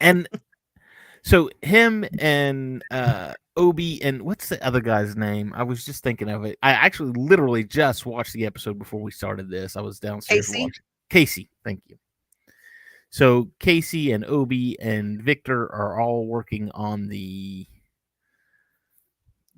And 0.00 0.28
so 1.22 1.50
him 1.62 2.04
and 2.20 2.84
uh 2.90 3.32
Obi 3.56 4.02
and 4.02 4.22
what's 4.22 4.50
the 4.50 4.64
other 4.64 4.80
guy's 4.80 5.16
name? 5.16 5.52
I 5.56 5.62
was 5.62 5.84
just 5.84 6.04
thinking 6.04 6.28
of 6.28 6.44
it. 6.44 6.58
I 6.62 6.72
actually 6.72 7.12
literally 7.12 7.64
just 7.64 8.06
watched 8.06 8.34
the 8.34 8.46
episode 8.46 8.78
before 8.78 9.00
we 9.00 9.10
started 9.10 9.50
this. 9.50 9.76
I 9.76 9.80
was 9.80 9.98
downstairs 9.98 10.46
Casey? 10.46 10.62
watching. 10.62 10.84
Casey, 11.08 11.50
thank 11.64 11.82
you. 11.86 11.96
So 13.10 13.50
Casey 13.58 14.12
and 14.12 14.24
Obi 14.26 14.78
and 14.78 15.20
Victor 15.22 15.62
are 15.72 16.00
all 16.00 16.26
working 16.26 16.70
on 16.72 17.08
the 17.08 17.66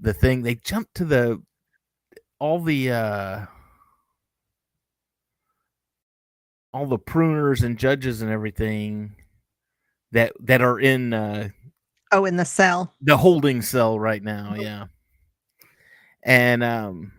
the 0.03 0.13
thing. 0.13 0.43
They 0.43 0.57
jumped 0.57 0.95
to 0.97 1.05
the 1.05 1.41
all 2.39 2.61
the 2.61 2.91
uh 2.91 3.47
all 6.75 6.87
the 6.87 6.99
pruners 6.99 7.63
and 7.63 7.79
judges 7.79 8.21
and 8.23 8.31
everything 8.31 9.15
that 10.11 10.33
that 10.41 10.61
are 10.61 10.79
in 10.81 11.15
uh 11.15 11.49
Oh, 12.15 12.27
in 12.27 12.37
the 12.37 12.45
cell. 12.45 12.93
the 13.01 13.17
holding 13.17 13.63
cell 13.63 13.99
right 13.99 14.23
now, 14.23 14.55
yeah. 14.55 14.87
And 16.25 16.63
um 16.63 17.13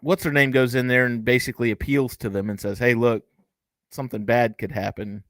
what's 0.00 0.24
her 0.24 0.32
name 0.32 0.50
goes 0.50 0.74
in 0.74 0.86
there 0.86 1.04
and 1.06 1.24
basically 1.24 1.72
appeals 1.72 2.16
to 2.18 2.30
them 2.30 2.48
and 2.48 2.58
says, 2.58 2.78
"Hey, 2.78 2.94
look, 2.94 3.24
something 3.90 4.24
bad 4.24 4.56
could 4.56 4.72
happen. 4.72 5.24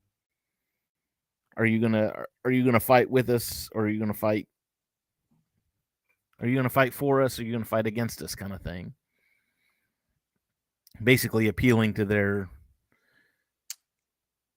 Are 1.56 1.66
you 1.66 1.80
to 1.80 2.26
are 2.44 2.50
you 2.50 2.70
to 2.70 2.78
fight 2.80 3.10
with 3.10 3.30
us 3.30 3.68
or 3.72 3.84
are 3.84 3.88
you 3.88 4.04
to 4.04 4.14
fight 4.14 4.46
Are 6.40 6.46
you 6.46 6.54
going 6.54 6.64
to 6.64 6.70
fight 6.70 6.94
for 6.94 7.20
us 7.22 7.38
or 7.38 7.42
are 7.42 7.44
you 7.44 7.52
going 7.52 7.64
to 7.64 7.68
fight 7.68 7.86
against 7.86 8.22
us 8.22 8.34
kind 8.34 8.52
of 8.52 8.62
thing?" 8.62 8.94
Basically 11.02 11.48
appealing 11.48 11.94
to 11.94 12.04
their 12.04 12.48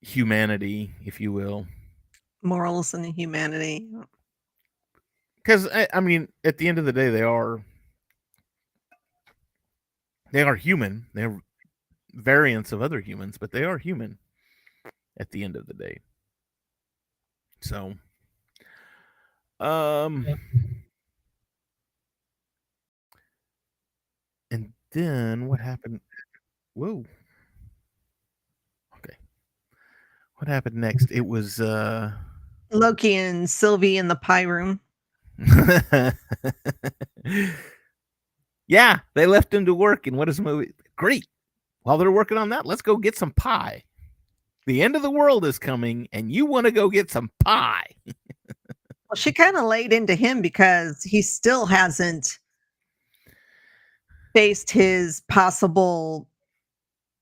humanity, 0.00 0.92
if 1.04 1.20
you 1.20 1.32
will. 1.32 1.66
Morals 2.42 2.94
and 2.94 3.06
humanity. 3.06 3.88
because 5.36 5.68
I, 5.68 5.86
I 5.94 6.00
mean 6.00 6.28
at 6.44 6.58
the 6.58 6.68
end 6.68 6.78
of 6.78 6.84
the 6.84 6.92
day 6.92 7.08
they 7.10 7.22
are 7.22 7.64
they 10.32 10.42
are 10.42 10.56
human 10.56 11.06
they're 11.14 11.38
variants 12.14 12.72
of 12.72 12.82
other 12.82 13.00
humans 13.00 13.38
but 13.38 13.52
they 13.52 13.64
are 13.64 13.78
human 13.78 14.18
at 15.18 15.30
the 15.30 15.44
end 15.44 15.56
of 15.56 15.66
the 15.66 15.74
day. 15.74 15.98
So, 17.60 17.94
um, 19.60 20.26
and 24.50 24.72
then 24.92 25.48
what 25.48 25.60
happened? 25.60 26.00
Whoa. 26.74 27.04
Okay. 28.98 29.16
What 30.36 30.48
happened 30.48 30.76
next? 30.76 31.10
It 31.10 31.26
was 31.26 31.60
uh 31.60 32.12
Loki 32.70 33.14
and 33.14 33.48
Sylvie 33.48 33.98
in 33.98 34.08
the 34.08 34.16
pie 34.16 34.42
room. 34.42 34.80
yeah, 38.66 39.00
they 39.14 39.26
left 39.26 39.52
him 39.52 39.66
to 39.66 39.74
work. 39.74 40.06
And 40.06 40.16
what 40.16 40.28
is 40.28 40.36
the 40.38 40.42
movie? 40.42 40.72
Great. 40.96 41.26
While 41.82 41.98
they're 41.98 42.12
working 42.12 42.38
on 42.38 42.50
that, 42.50 42.64
let's 42.64 42.82
go 42.82 42.96
get 42.96 43.16
some 43.16 43.32
pie. 43.32 43.82
The 44.66 44.82
end 44.82 44.94
of 44.94 45.02
the 45.02 45.10
world 45.10 45.44
is 45.44 45.58
coming, 45.58 46.06
and 46.12 46.30
you 46.30 46.46
want 46.46 46.66
to 46.66 46.70
go 46.70 46.88
get 46.88 47.10
some 47.10 47.30
pie. 47.44 47.88
Well, 48.06 49.16
she 49.16 49.32
kind 49.32 49.56
of 49.56 49.64
laid 49.64 49.92
into 49.92 50.14
him 50.14 50.40
because 50.40 51.02
he 51.02 51.20
still 51.20 51.66
hasn't 51.66 52.38
faced 54.32 54.70
his 54.70 55.22
possible 55.28 56.26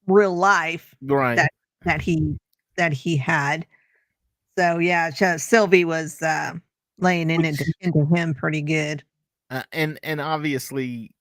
real 0.06 0.34
life 0.34 0.94
Right. 1.02 1.36
That- 1.36 1.52
that 1.84 2.02
he 2.02 2.36
that 2.76 2.92
he 2.92 3.16
had. 3.16 3.66
So 4.58 4.78
yeah, 4.78 5.10
Sylvie 5.10 5.84
was 5.86 6.20
uh, 6.22 6.52
laying 6.98 7.30
in 7.30 7.42
Which- 7.42 7.60
into 7.80 8.04
him 8.14 8.34
pretty 8.34 8.60
good. 8.62 9.02
uh, 9.50 9.62
and 9.72 9.98
and 10.02 10.20
obviously 10.20 11.12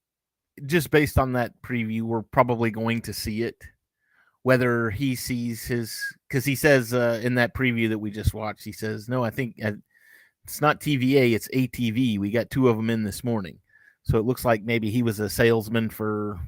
just 0.66 0.92
based 0.92 1.18
on 1.18 1.32
that 1.34 1.54
preview 1.62 2.02
we're 2.02 2.22
probably 2.22 2.70
going 2.72 3.02
to 3.04 3.14
see 3.14 3.44
it 3.44 3.56
whether 4.44 4.90
he 4.90 5.16
sees 5.16 5.64
his 5.66 5.98
because 6.28 6.44
he 6.44 6.54
says 6.56 6.94
uh, 6.94 7.20
in 7.24 7.36
that 7.36 7.54
preview 7.56 7.88
that 7.88 7.98
we 8.00 8.12
just 8.12 8.34
watched 8.34 8.66
he 8.66 8.74
says 8.74 9.08
no 9.08 9.24
i 9.24 9.30
think 9.30 9.56
uh, 9.64 9.72
it's 10.44 10.60
not 10.60 10.82
tva 10.82 11.34
it's 11.34 11.48
atv 11.56 12.20
we 12.20 12.30
got 12.30 12.50
two 12.50 12.68
of 12.68 12.76
them 12.76 12.90
in 12.90 13.04
this 13.04 13.24
morning 13.24 13.58
so 14.10 14.18
it 14.18 14.26
looks 14.26 14.44
like 14.44 14.64
maybe 14.64 14.90
he 14.90 15.04
was 15.04 15.20
a 15.20 15.30
salesman 15.30 15.90
for 15.90 16.40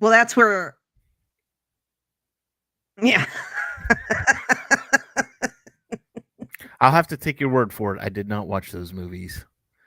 Well, 0.00 0.10
that's 0.10 0.34
where. 0.34 0.76
Yeah. 3.00 3.24
i'll 6.80 6.90
have 6.90 7.06
to 7.06 7.16
take 7.16 7.38
your 7.40 7.50
word 7.50 7.72
for 7.72 7.94
it 7.94 8.02
i 8.02 8.08
did 8.08 8.26
not 8.28 8.46
watch 8.46 8.72
those 8.72 8.92
movies 8.92 9.44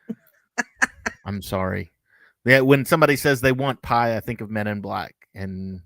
i'm 1.25 1.41
sorry 1.41 1.91
yeah 2.45 2.59
when 2.59 2.85
somebody 2.85 3.15
says 3.15 3.39
they 3.41 3.51
want 3.51 3.81
pie 3.81 4.15
i 4.17 4.19
think 4.19 4.41
of 4.41 4.51
men 4.51 4.67
in 4.67 4.81
black 4.81 5.15
and 5.33 5.79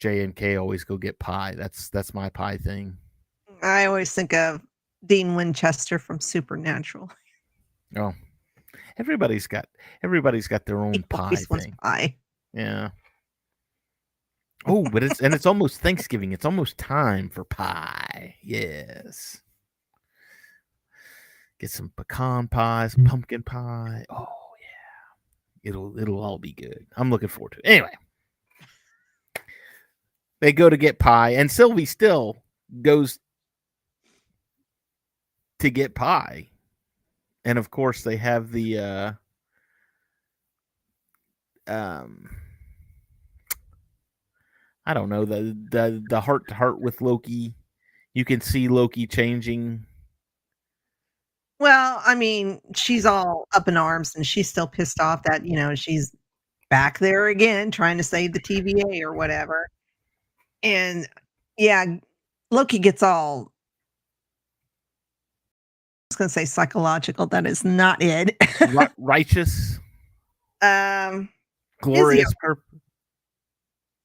j 0.00 0.24
and 0.24 0.34
k 0.34 0.56
always 0.56 0.84
go 0.84 0.96
get 0.96 1.18
pie 1.18 1.54
that's 1.56 1.88
that's 1.90 2.14
my 2.14 2.28
pie 2.30 2.56
thing 2.56 2.96
I 3.62 3.86
always 3.86 4.12
think 4.12 4.32
of 4.34 4.62
Dean 5.06 5.34
Winchester 5.34 5.98
from 5.98 6.20
Supernatural. 6.20 7.10
Oh 7.96 8.12
everybody's 8.98 9.46
got 9.46 9.66
everybody's 10.02 10.48
got 10.48 10.66
their 10.66 10.80
own 10.80 11.02
pie 11.08 11.34
thing. 11.34 11.74
pie. 11.82 12.16
yeah. 12.52 12.90
Oh 14.66 14.84
but 14.90 15.02
it's 15.02 15.20
and 15.20 15.32
it's 15.32 15.46
almost 15.46 15.80
thanksgiving. 15.80 16.32
It's 16.32 16.44
almost 16.44 16.76
time 16.78 17.30
for 17.30 17.44
pie. 17.44 18.34
Yes. 18.42 19.40
Get 21.60 21.70
some 21.70 21.92
pecan 21.96 22.48
pie 22.48 22.88
some 22.88 23.04
mm. 23.04 23.08
pumpkin 23.08 23.42
pie. 23.42 24.04
Oh 24.10 24.26
yeah. 24.60 25.70
It'll 25.70 25.98
it'll 25.98 26.20
all 26.20 26.38
be 26.38 26.52
good. 26.52 26.86
I'm 26.96 27.10
looking 27.10 27.28
forward 27.28 27.52
to 27.52 27.58
it. 27.58 27.66
Anyway. 27.66 27.92
They 30.40 30.52
go 30.52 30.68
to 30.70 30.76
get 30.76 30.98
pie 31.00 31.30
and 31.30 31.50
sylvie 31.50 31.84
still 31.84 32.36
goes 32.82 33.18
to 35.58 35.70
get 35.70 35.96
pie 35.96 36.48
and 37.44 37.58
of 37.58 37.70
course 37.70 38.02
they 38.02 38.16
have 38.16 38.50
the 38.50 38.78
uh 38.78 39.12
um 41.66 42.28
I 44.88 44.94
don't 44.94 45.10
know 45.10 45.26
the 45.26 45.56
the 45.70 46.02
the 46.08 46.20
heart 46.20 46.48
to 46.48 46.54
heart 46.54 46.80
with 46.80 47.02
Loki. 47.02 47.54
You 48.14 48.24
can 48.24 48.40
see 48.40 48.68
Loki 48.68 49.06
changing. 49.06 49.84
Well, 51.60 52.00
I 52.06 52.14
mean, 52.14 52.60
she's 52.74 53.04
all 53.04 53.46
up 53.54 53.68
in 53.68 53.76
arms 53.76 54.14
and 54.14 54.26
she's 54.26 54.48
still 54.48 54.66
pissed 54.66 55.00
off 55.00 55.24
that, 55.24 55.44
you 55.44 55.56
know, 55.56 55.74
she's 55.74 56.14
back 56.70 57.00
there 57.00 57.26
again 57.28 57.70
trying 57.70 57.98
to 57.98 58.02
save 58.02 58.32
the 58.32 58.40
TVA 58.40 59.02
or 59.02 59.12
whatever. 59.12 59.68
And 60.62 61.06
yeah, 61.58 61.84
Loki 62.50 62.78
gets 62.78 63.02
all 63.02 63.52
was 66.10 66.16
going 66.16 66.28
to 66.28 66.32
say 66.32 66.44
psychological. 66.44 67.26
That 67.26 67.46
is 67.46 67.64
not 67.64 68.02
it. 68.02 68.36
ri- 68.72 68.86
righteous, 68.98 69.78
um, 70.62 71.28
glorious 71.80 72.32
purpose. 72.40 72.64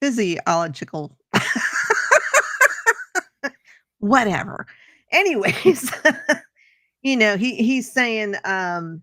physiological. 0.02 1.18
Whatever. 4.00 4.68
Anyways, 5.12 5.92
you 7.04 7.16
know, 7.16 7.38
he 7.38 7.56
he's 7.56 7.90
saying 7.90 8.36
um 8.44 9.02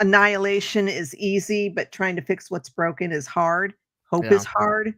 annihilation 0.00 0.88
is 0.88 1.14
easy, 1.14 1.70
but 1.70 1.90
trying 1.90 2.16
to 2.16 2.22
fix 2.22 2.50
what's 2.50 2.68
broken 2.68 3.12
is 3.12 3.26
hard. 3.26 3.72
Hope 4.10 4.24
Yeah. 4.24 4.34
is 4.34 4.44
hard. 4.44 4.94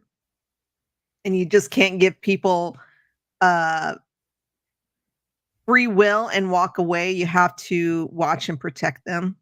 And 1.23 1.37
you 1.37 1.45
just 1.45 1.71
can't 1.71 1.99
give 1.99 2.19
people 2.19 2.77
uh 3.39 3.95
free 5.69 5.85
will 5.85 6.29
and 6.29 6.49
walk 6.49 6.79
away. 6.79 7.11
You 7.11 7.27
have 7.27 7.55
to 7.57 8.09
watch 8.11 8.49
and 8.49 8.59
protect 8.59 9.05
them. 9.05 9.35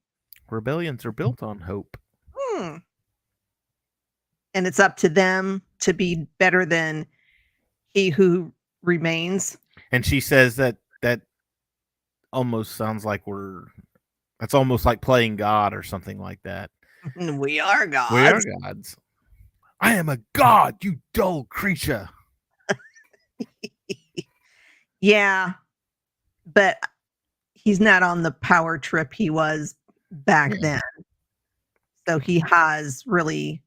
Rebellions 0.49 1.05
are 1.05 1.13
built 1.13 1.41
on 1.41 1.57
hope. 1.57 1.95
Hmm. 2.35 2.75
And 4.53 4.67
it's 4.67 4.77
up 4.77 4.97
to 4.97 5.07
them 5.07 5.61
to 5.79 5.93
be 5.93 6.27
better 6.37 6.65
than 6.65 7.07
he 7.87 8.09
who 8.09 8.51
remains. 8.83 9.57
And 9.93 10.05
she 10.05 10.19
says 10.19 10.57
that 10.57 10.75
that 11.01 11.21
almost 12.33 12.75
sounds 12.75 13.05
like 13.05 13.25
we're 13.25 13.63
that's 14.41 14.53
almost 14.53 14.85
like 14.85 14.99
playing 14.99 15.37
God 15.37 15.73
or 15.73 15.81
something 15.81 16.19
like 16.19 16.43
that. 16.43 16.71
We 17.15 17.61
are 17.61 17.87
gods. 17.87 18.13
We 18.13 18.19
are 18.27 18.41
gods. 18.61 18.97
I 19.79 19.93
am 19.93 20.09
a 20.09 20.17
god, 20.33 20.83
you 20.83 20.97
dull 21.13 21.45
creature. 21.45 22.09
Yeah. 24.99 25.53
But 26.53 26.77
he's 27.53 27.79
not 27.79 28.03
on 28.03 28.23
the 28.23 28.31
power 28.31 28.77
trip 28.77 29.13
he 29.13 29.29
was 29.29 29.75
back 30.11 30.53
then. 30.61 30.81
So 32.07 32.19
he 32.19 32.39
has 32.49 33.03
really, 33.05 33.61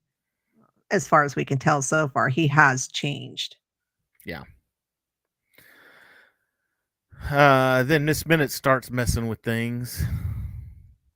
as 0.91 1.07
far 1.07 1.25
as 1.25 1.37
we 1.37 1.45
can 1.45 1.59
tell 1.59 1.83
so 1.83 2.09
far, 2.09 2.29
he 2.29 2.47
has 2.49 2.89
changed. 2.89 3.57
Yeah. 4.25 4.45
Uh, 7.31 7.83
then 7.83 8.07
Miss 8.07 8.27
Minutes 8.27 8.55
starts 8.55 8.91
messing 8.91 9.29
with 9.29 9.41
things. 9.41 10.03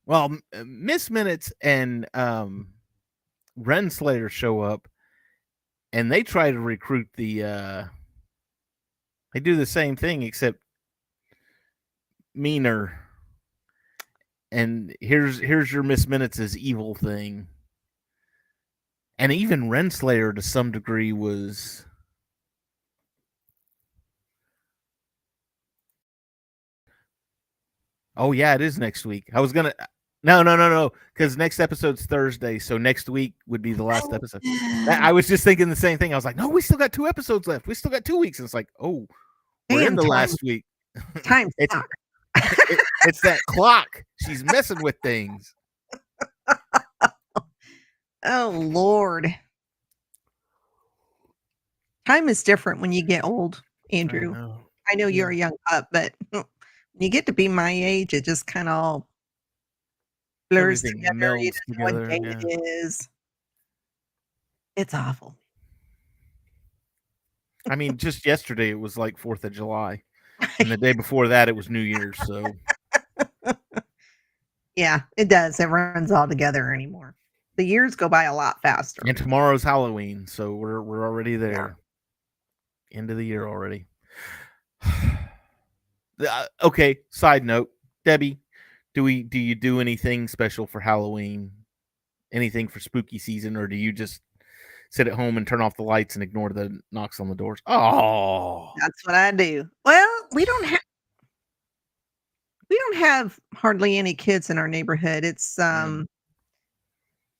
Well, 0.05 0.37
uh, 0.55 0.64
Miss 0.66 1.11
Minutes 1.11 1.50
and 1.62 2.07
um, 2.12 2.74
Renslayer 3.59 4.29
show 4.29 4.61
up, 4.61 4.87
and 5.92 6.12
they 6.12 6.22
try 6.22 6.50
to 6.50 6.59
recruit 6.59 7.09
the. 7.16 7.44
Uh, 7.44 7.85
they 9.33 9.40
do 9.40 9.57
the 9.57 9.66
same 9.66 9.96
thing 9.96 10.22
except 10.22 10.59
meaner. 12.34 13.00
And 14.52 14.94
here's 15.00 15.38
here's 15.38 15.72
your 15.72 15.82
Miss 15.82 16.06
Minutes' 16.06 16.56
evil 16.56 16.94
thing. 16.94 17.48
And 19.18 19.32
even 19.32 19.70
Renslayer 19.70 20.34
to 20.34 20.42
some 20.42 20.72
degree 20.72 21.12
was 21.12 21.84
Oh 28.16 28.32
yeah, 28.32 28.54
it 28.54 28.60
is 28.60 28.78
next 28.78 29.04
week. 29.04 29.28
I 29.34 29.40
was 29.40 29.52
gonna 29.52 29.72
no 30.22 30.42
no 30.42 30.56
no 30.56 30.70
no 30.70 30.92
because 31.12 31.36
next 31.36 31.58
episode's 31.60 32.06
Thursday, 32.06 32.58
so 32.58 32.78
next 32.78 33.08
week 33.08 33.34
would 33.46 33.62
be 33.62 33.72
the 33.72 33.82
last 33.82 34.12
episode. 34.12 34.42
I 34.88 35.12
was 35.12 35.26
just 35.26 35.44
thinking 35.44 35.68
the 35.68 35.76
same 35.76 35.98
thing. 35.98 36.12
I 36.12 36.16
was 36.16 36.24
like, 36.24 36.36
no, 36.36 36.48
we 36.48 36.60
still 36.60 36.78
got 36.78 36.92
two 36.92 37.06
episodes 37.08 37.46
left. 37.48 37.66
We 37.66 37.74
still 37.74 37.90
got 37.90 38.04
two 38.04 38.18
weeks. 38.18 38.38
And 38.38 38.46
it's 38.46 38.54
like, 38.54 38.68
oh, 38.80 39.06
we're 39.68 39.86
in 39.86 39.96
the 39.96 40.02
last 40.02 40.42
week. 40.42 40.64
Time 41.24 41.48
It's-. 41.58 41.82
It- 42.70 42.80
it's 43.07 43.20
that 43.22 43.40
clock. 43.46 44.02
She's 44.26 44.42
messing 44.44 44.83
with 44.83 44.96
things. 45.02 45.54
Oh 48.26 48.48
Lord. 48.54 49.35
Time 52.07 52.28
is 52.30 52.42
different 52.42 52.80
when 52.80 52.90
you 52.92 53.04
get 53.04 53.22
old, 53.22 53.62
I 53.92 53.96
Andrew. 53.96 54.33
know. 54.33 54.61
I 54.90 54.94
know 54.94 55.09
you're 55.09 55.28
a 55.30 55.37
young 55.37 55.52
pup, 55.68 55.88
but 55.92 56.14
when 56.30 56.44
you 56.98 57.11
get 57.11 57.26
to 57.26 57.33
be 57.35 57.48
my 57.48 57.70
age, 57.70 58.14
it 58.14 58.24
just 58.24 58.46
kind 58.46 58.68
of 58.68 58.74
all 58.83 59.09
blurs 60.48 60.85
Everything 60.85 61.02
together. 61.02 61.37
You 61.37 61.52
know 61.68 61.85
what 61.85 62.09
day 62.09 62.18
it 62.22 62.61
is. 62.62 63.09
It's 64.76 64.94
awful. 64.94 65.37
I 67.68 67.76
mean, 67.76 67.96
just 67.98 68.24
yesterday 68.24 68.70
it 68.70 68.80
was 68.80 68.96
like 68.96 69.18
Fourth 69.18 69.44
of 69.44 69.52
July, 69.52 70.02
and 70.58 70.70
the 70.70 70.76
day 70.76 70.92
before 70.92 71.28
that 71.28 71.48
it 71.48 71.56
was 71.56 71.68
New 71.70 71.80
Year's. 71.80 72.16
So 72.26 72.44
Yeah, 74.76 75.02
it 75.16 75.28
does. 75.28 75.60
It 75.60 75.66
runs 75.66 76.10
all 76.10 76.26
together 76.28 76.72
anymore. 76.74 77.14
The 77.56 77.64
years 77.64 77.94
go 77.94 78.08
by 78.08 78.24
a 78.24 78.34
lot 78.34 78.60
faster. 78.62 79.02
and 79.06 79.16
tomorrow's 79.16 79.62
Halloween, 79.62 80.26
so 80.26 80.54
we're 80.54 80.82
we're 80.82 81.04
already 81.06 81.36
there. 81.36 81.76
End 82.92 83.10
of 83.10 83.16
the 83.16 83.24
year 83.26 83.46
already. 83.48 83.86
Uh, 86.28 86.46
okay. 86.62 86.96
Side 87.10 87.44
note, 87.44 87.70
Debi, 88.06 88.38
do 88.94 89.02
we 89.02 89.24
do 89.24 89.36
you 89.36 89.56
do 89.56 89.80
anything 89.80 90.28
special 90.28 90.64
for 90.64 90.78
Halloween? 90.78 91.50
Anything 92.32 92.68
for 92.68 92.78
spooky 92.78 93.18
season, 93.18 93.56
or 93.56 93.66
do 93.66 93.74
you 93.74 93.90
just 93.90 94.20
sit 94.90 95.08
at 95.08 95.14
home 95.14 95.36
and 95.36 95.44
turn 95.44 95.60
off 95.60 95.76
the 95.76 95.82
lights 95.82 96.14
and 96.14 96.22
ignore 96.22 96.50
the 96.50 96.78
knocks 96.92 97.18
on 97.18 97.28
the 97.28 97.34
doors? 97.34 97.58
Oh, 97.66 98.70
That's 98.80 99.04
what 99.04 99.16
I 99.16 99.32
do. 99.32 99.68
Well, 99.84 100.13
we 100.34 100.44
don't 100.44 100.64
have 100.66 100.80
we 102.68 102.76
don't 102.76 102.96
have 102.96 103.38
hardly 103.54 103.98
any 103.98 104.14
kids 104.14 104.50
in 104.50 104.58
our 104.58 104.68
neighborhood. 104.68 105.24
It's 105.24 105.58
um 105.58 106.06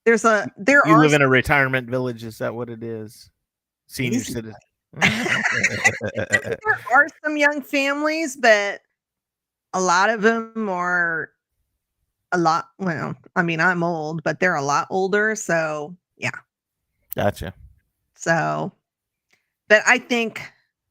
there's 0.05 0.23
a 0.25 0.47
there 0.57 0.81
Mm. 0.83 0.87
you 0.89 0.93
are 0.93 0.99
live 0.99 1.13
in 1.13 1.21
a 1.21 1.27
retirement 1.27 1.89
village. 1.89 2.23
Is 2.23 2.37
that 2.37 2.53
what 2.53 2.69
it 2.69 2.83
is? 2.83 3.29
Senior 3.87 4.23
citizen. 4.23 4.53
there 4.93 6.57
are 6.93 7.07
some 7.23 7.37
young 7.37 7.61
families, 7.61 8.37
but 8.37 8.81
a 9.73 9.81
lot 9.81 10.09
of 10.09 10.21
them 10.21 10.69
are 10.69 11.31
a 12.31 12.37
lot. 12.37 12.69
Well, 12.79 13.15
I 13.35 13.41
mean, 13.41 13.59
I'm 13.59 13.83
old, 13.83 14.23
but 14.23 14.39
they're 14.39 14.55
a 14.55 14.61
lot 14.63 14.87
older. 14.89 15.35
So, 15.35 15.95
yeah. 16.17 16.31
gotcha. 17.15 17.53
So, 18.15 18.71
but 19.67 19.83
I 19.85 19.97
think, 19.97 20.41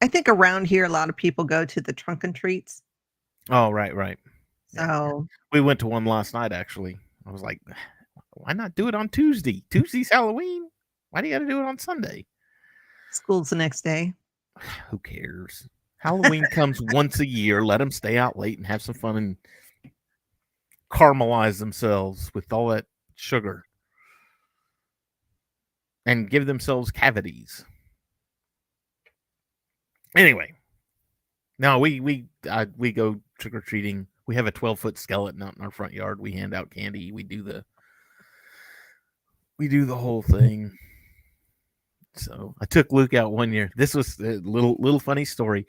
I 0.05 0.07
think 0.07 0.29
around 0.29 0.67
here, 0.67 0.85
a 0.85 0.89
lot 0.91 1.09
of 1.09 1.17
people 1.17 1.45
go 1.45 1.65
to 1.65 1.81
the 1.81 1.95
trunk 1.95 2.25
and 2.25 2.35
treats. 2.35 2.83
Oh, 3.49 3.71
right, 3.71 3.97
right. 3.97 4.19
So, 4.69 5.27
We 5.51 5.63
went 5.63 5.81
to 5.81 5.87
one 5.87 6.05
last 6.05 6.35
night. 6.35 6.53
Actually, 6.53 6.99
I 7.27 7.31
was 7.31 7.41
like, 7.41 7.59
why 8.35 8.53
not 8.53 8.75
do 8.75 8.87
it 8.87 8.95
on 8.95 9.09
Tuesday? 9.09 9.65
Tuesday's 9.71 10.11
Halloween. 10.13 10.69
Why 11.09 11.23
do 11.23 11.29
you 11.29 11.35
got 11.35 11.39
to 11.39 11.49
do 11.49 11.59
it 11.59 11.65
on 11.65 11.79
Sunday? 11.79 12.27
school's 13.13 13.49
the 13.49 13.57
next 13.57 13.81
day. 13.81 14.13
Who 14.91 14.99
cares? 14.99 15.67
Halloween 15.97 16.45
comes 16.51 16.83
once 16.93 17.21
a 17.21 17.27
year. 17.27 17.65
Let 17.65 17.79
them 17.79 17.91
stay 17.91 18.19
out 18.19 18.39
late 18.39 18.59
and 18.59 18.67
have 18.67 18.83
some 18.83 18.97
fun 18.97 19.17
and 19.17 19.37
caramelize 20.93 21.59
themselves 21.59 22.31
with 22.35 22.53
all 22.53 22.69
that 22.69 22.85
sugar 23.15 23.65
and 26.05 26.29
give 26.29 26.45
themselves 26.45 26.91
cavities. 26.91 27.65
Anyway, 30.17 30.53
no, 31.59 31.79
we 31.79 32.01
we 32.01 32.27
we 32.77 32.93
go 32.93 33.21
trick 33.39 33.55
or 33.55 33.61
treating. 33.61 34.07
We 34.27 34.35
have 34.37 34.47
a 34.47 34.53
twelve 34.53 34.79
foot 34.79 34.99
skeleton 34.99 35.43
out 35.43 35.57
in 35.57 35.63
our 35.63 35.71
front 35.71 35.93
yard. 35.93 36.21
We 36.21 36.33
hand 36.33 36.55
out 36.55 36.71
candy. 36.71 37.13
We 37.13 37.23
do 37.23 37.43
the 37.43 37.65
we 39.59 39.69
do 39.69 39.85
the 39.85 39.97
whole 39.97 40.23
thing. 40.23 40.77
So 42.15 42.55
I 42.61 42.67
took 42.67 42.93
Luke 42.93 43.15
out 43.15 43.33
one 43.33 43.53
year. 43.53 43.71
This 43.77 43.95
was 43.95 44.19
a 44.21 44.39
little 44.39 44.77
little 44.79 45.01
funny 45.01 45.25
story. 45.25 45.67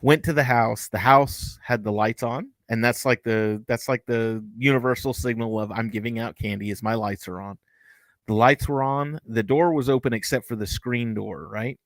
Went 0.00 0.22
to 0.24 0.32
the 0.32 0.44
house. 0.44 0.88
The 0.88 0.98
house 0.98 1.58
had 1.62 1.84
the 1.84 1.92
lights 1.92 2.22
on, 2.22 2.50
and 2.68 2.84
that's 2.84 3.04
like 3.04 3.22
the 3.22 3.62
that's 3.68 3.88
like 3.88 4.04
the 4.06 4.44
universal 4.56 5.14
signal 5.14 5.60
of 5.60 5.70
I'm 5.72 5.90
giving 5.90 6.18
out 6.18 6.38
candy 6.38 6.70
as 6.70 6.82
my 6.82 6.94
lights 6.94 7.28
are 7.28 7.40
on. 7.40 7.58
The 8.26 8.34
lights 8.34 8.68
were 8.68 8.82
on. 8.82 9.18
The 9.26 9.42
door 9.42 9.74
was 9.74 9.90
open 9.90 10.14
except 10.14 10.46
for 10.46 10.56
the 10.56 10.66
screen 10.66 11.12
door, 11.14 11.48
right? 11.48 11.78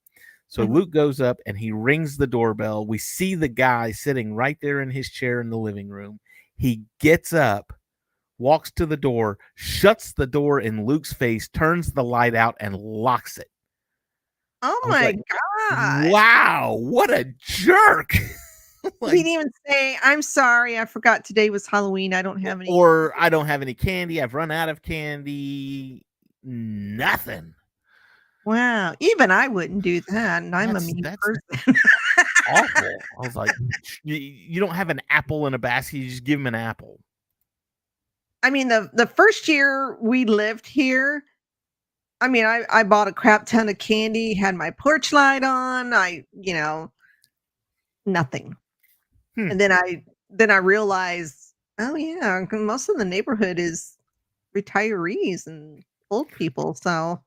So 0.48 0.66
Mhm. 0.66 0.74
Luke 0.74 0.90
goes 0.90 1.20
up 1.20 1.38
and 1.46 1.58
he 1.58 1.72
rings 1.72 2.16
the 2.16 2.26
doorbell. 2.26 2.86
We 2.86 2.98
see 2.98 3.34
the 3.34 3.48
guy 3.48 3.92
sitting 3.92 4.34
right 4.34 4.56
there 4.62 4.80
in 4.80 4.90
his 4.90 5.10
chair 5.10 5.40
in 5.40 5.50
the 5.50 5.58
living 5.58 5.88
room. 5.88 6.20
He 6.56 6.82
gets 7.00 7.32
up, 7.32 7.72
walks 8.38 8.70
to 8.72 8.86
the 8.86 8.96
door, 8.96 9.38
shuts 9.54 10.12
the 10.14 10.26
door 10.26 10.60
in 10.60 10.86
Luke's 10.86 11.12
face, 11.12 11.48
turns 11.48 11.92
the 11.92 12.02
light 12.04 12.34
out, 12.34 12.56
and 12.60 12.74
locks 12.76 13.36
it. 13.38 13.48
Oh 14.62 14.80
my 14.88 15.04
like, 15.06 15.18
God. 15.70 16.10
Wow, 16.10 16.76
what 16.80 17.10
a 17.10 17.24
jerk! 17.38 18.12
He 19.02 19.10
didn't 19.16 19.26
even 19.26 19.50
say, 19.66 19.98
I'm 20.02 20.22
sorry. 20.22 20.78
I 20.78 20.84
forgot 20.86 21.24
today 21.24 21.50
was 21.50 21.66
Halloween. 21.66 22.14
I 22.14 22.22
don't 22.22 22.40
have 22.40 22.60
any. 22.60 22.70
or 22.70 23.12
I 23.18 23.28
don't 23.28 23.46
have 23.46 23.60
any 23.60 23.74
candy. 23.74 24.22
I've 24.22 24.34
run 24.34 24.50
out 24.50 24.68
of 24.68 24.82
candy. 24.82 26.06
Nothing. 26.42 27.54
Wow. 28.48 28.94
Even 28.98 29.30
I 29.30 29.46
wouldn't 29.46 29.82
do 29.82 30.00
that. 30.08 30.42
And 30.42 30.56
I'm 30.56 30.72
That's- 30.72 30.90
a 30.90 30.94
mean 30.94 31.04
person. 31.04 31.80
Awful. 32.48 32.88
I 33.22 33.26
was 33.26 33.36
like, 33.36 33.50
you, 34.04 34.16
you 34.16 34.60
don't 34.60 34.74
have 34.74 34.88
an 34.88 35.00
apple 35.10 35.46
in 35.46 35.54
a 35.54 35.58
basket. 35.58 35.98
You 35.98 36.08
just 36.08 36.24
give 36.24 36.40
him 36.40 36.46
an 36.46 36.54
apple. 36.54 36.98
I 38.42 38.50
mean, 38.50 38.68
the 38.68 38.88
the 38.94 39.06
first 39.06 39.48
year 39.48 39.98
we 40.00 40.24
lived 40.24 40.66
here, 40.66 41.24
I 42.20 42.28
mean, 42.28 42.46
I 42.46 42.62
I 42.70 42.84
bought 42.84 43.08
a 43.08 43.12
crap 43.12 43.46
ton 43.46 43.68
of 43.68 43.78
candy, 43.78 44.32
had 44.32 44.54
my 44.54 44.70
porch 44.70 45.12
light 45.12 45.42
on. 45.42 45.92
I, 45.92 46.24
you 46.32 46.54
know, 46.54 46.92
nothing. 48.06 48.56
Hmm. 49.34 49.50
And 49.50 49.60
then 49.60 49.72
I 49.72 50.04
then 50.30 50.50
I 50.52 50.56
realized, 50.58 51.52
oh 51.80 51.96
yeah, 51.96 52.44
most 52.52 52.88
of 52.88 52.96
the 52.96 53.04
neighborhood 53.04 53.58
is 53.58 53.98
retirees 54.56 55.46
and 55.46 55.82
old 56.10 56.30
people. 56.30 56.74
So 56.74 57.20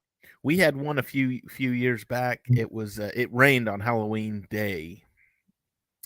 We 0.44 0.58
had 0.58 0.76
one 0.76 0.98
a 0.98 1.04
few 1.04 1.42
few 1.50 1.72
years 1.72 2.04
back. 2.04 2.42
It 2.50 2.72
was 2.72 3.00
uh, 3.00 3.12
it 3.14 3.32
rained 3.34 3.70
on 3.70 3.80
Halloween 3.80 4.48
day, 4.50 5.04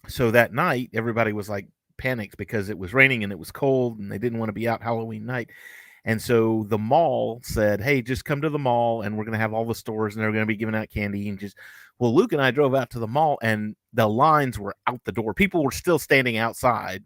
so 0.08 0.32
that 0.32 0.54
night 0.54 0.90
everybody 0.94 1.32
was 1.34 1.50
like 1.50 1.68
panicked 1.98 2.38
because 2.38 2.70
it 2.70 2.78
was 2.78 2.94
raining 2.94 3.24
and 3.24 3.32
it 3.32 3.40
was 3.40 3.52
cold 3.52 4.00
and 4.00 4.12
they 4.12 4.18
didn't 4.18 4.40
want 4.40 4.50
to 4.50 4.54
be 4.54 4.68
out 4.68 4.82
Halloween 4.82 5.26
night. 5.26 5.50
And 6.04 6.22
so 6.22 6.66
the 6.68 6.78
mall 6.78 7.40
said, 7.44 7.82
"Hey, 7.82 8.02
just 8.02 8.26
come 8.26 8.42
to 8.42 8.50
the 8.50 8.60
mall 8.60 9.02
and 9.02 9.18
we're 9.18 9.24
going 9.24 9.34
to 9.34 9.40
have 9.40 9.54
all 9.54 9.66
the 9.66 9.74
stores 9.74 10.16
and 10.16 10.24
they're 10.24 10.32
going 10.32 10.44
to 10.44 10.48
be 10.48 10.58
giving 10.58 10.76
out 10.76 10.90
candy 10.90 11.30
and 11.30 11.40
just." 11.40 11.58
Well, 11.98 12.14
Luke 12.14 12.34
and 12.34 12.42
I 12.42 12.52
drove 12.52 12.76
out 12.76 12.90
to 12.92 13.00
the 13.00 13.08
mall 13.08 13.40
and 13.42 13.76
the 13.94 14.08
lines 14.08 14.60
were 14.60 14.76
out 14.86 15.00
the 15.06 15.14
door. 15.14 15.34
People 15.34 15.64
were 15.64 15.72
still 15.72 15.98
standing 15.98 16.38
outside 16.38 17.04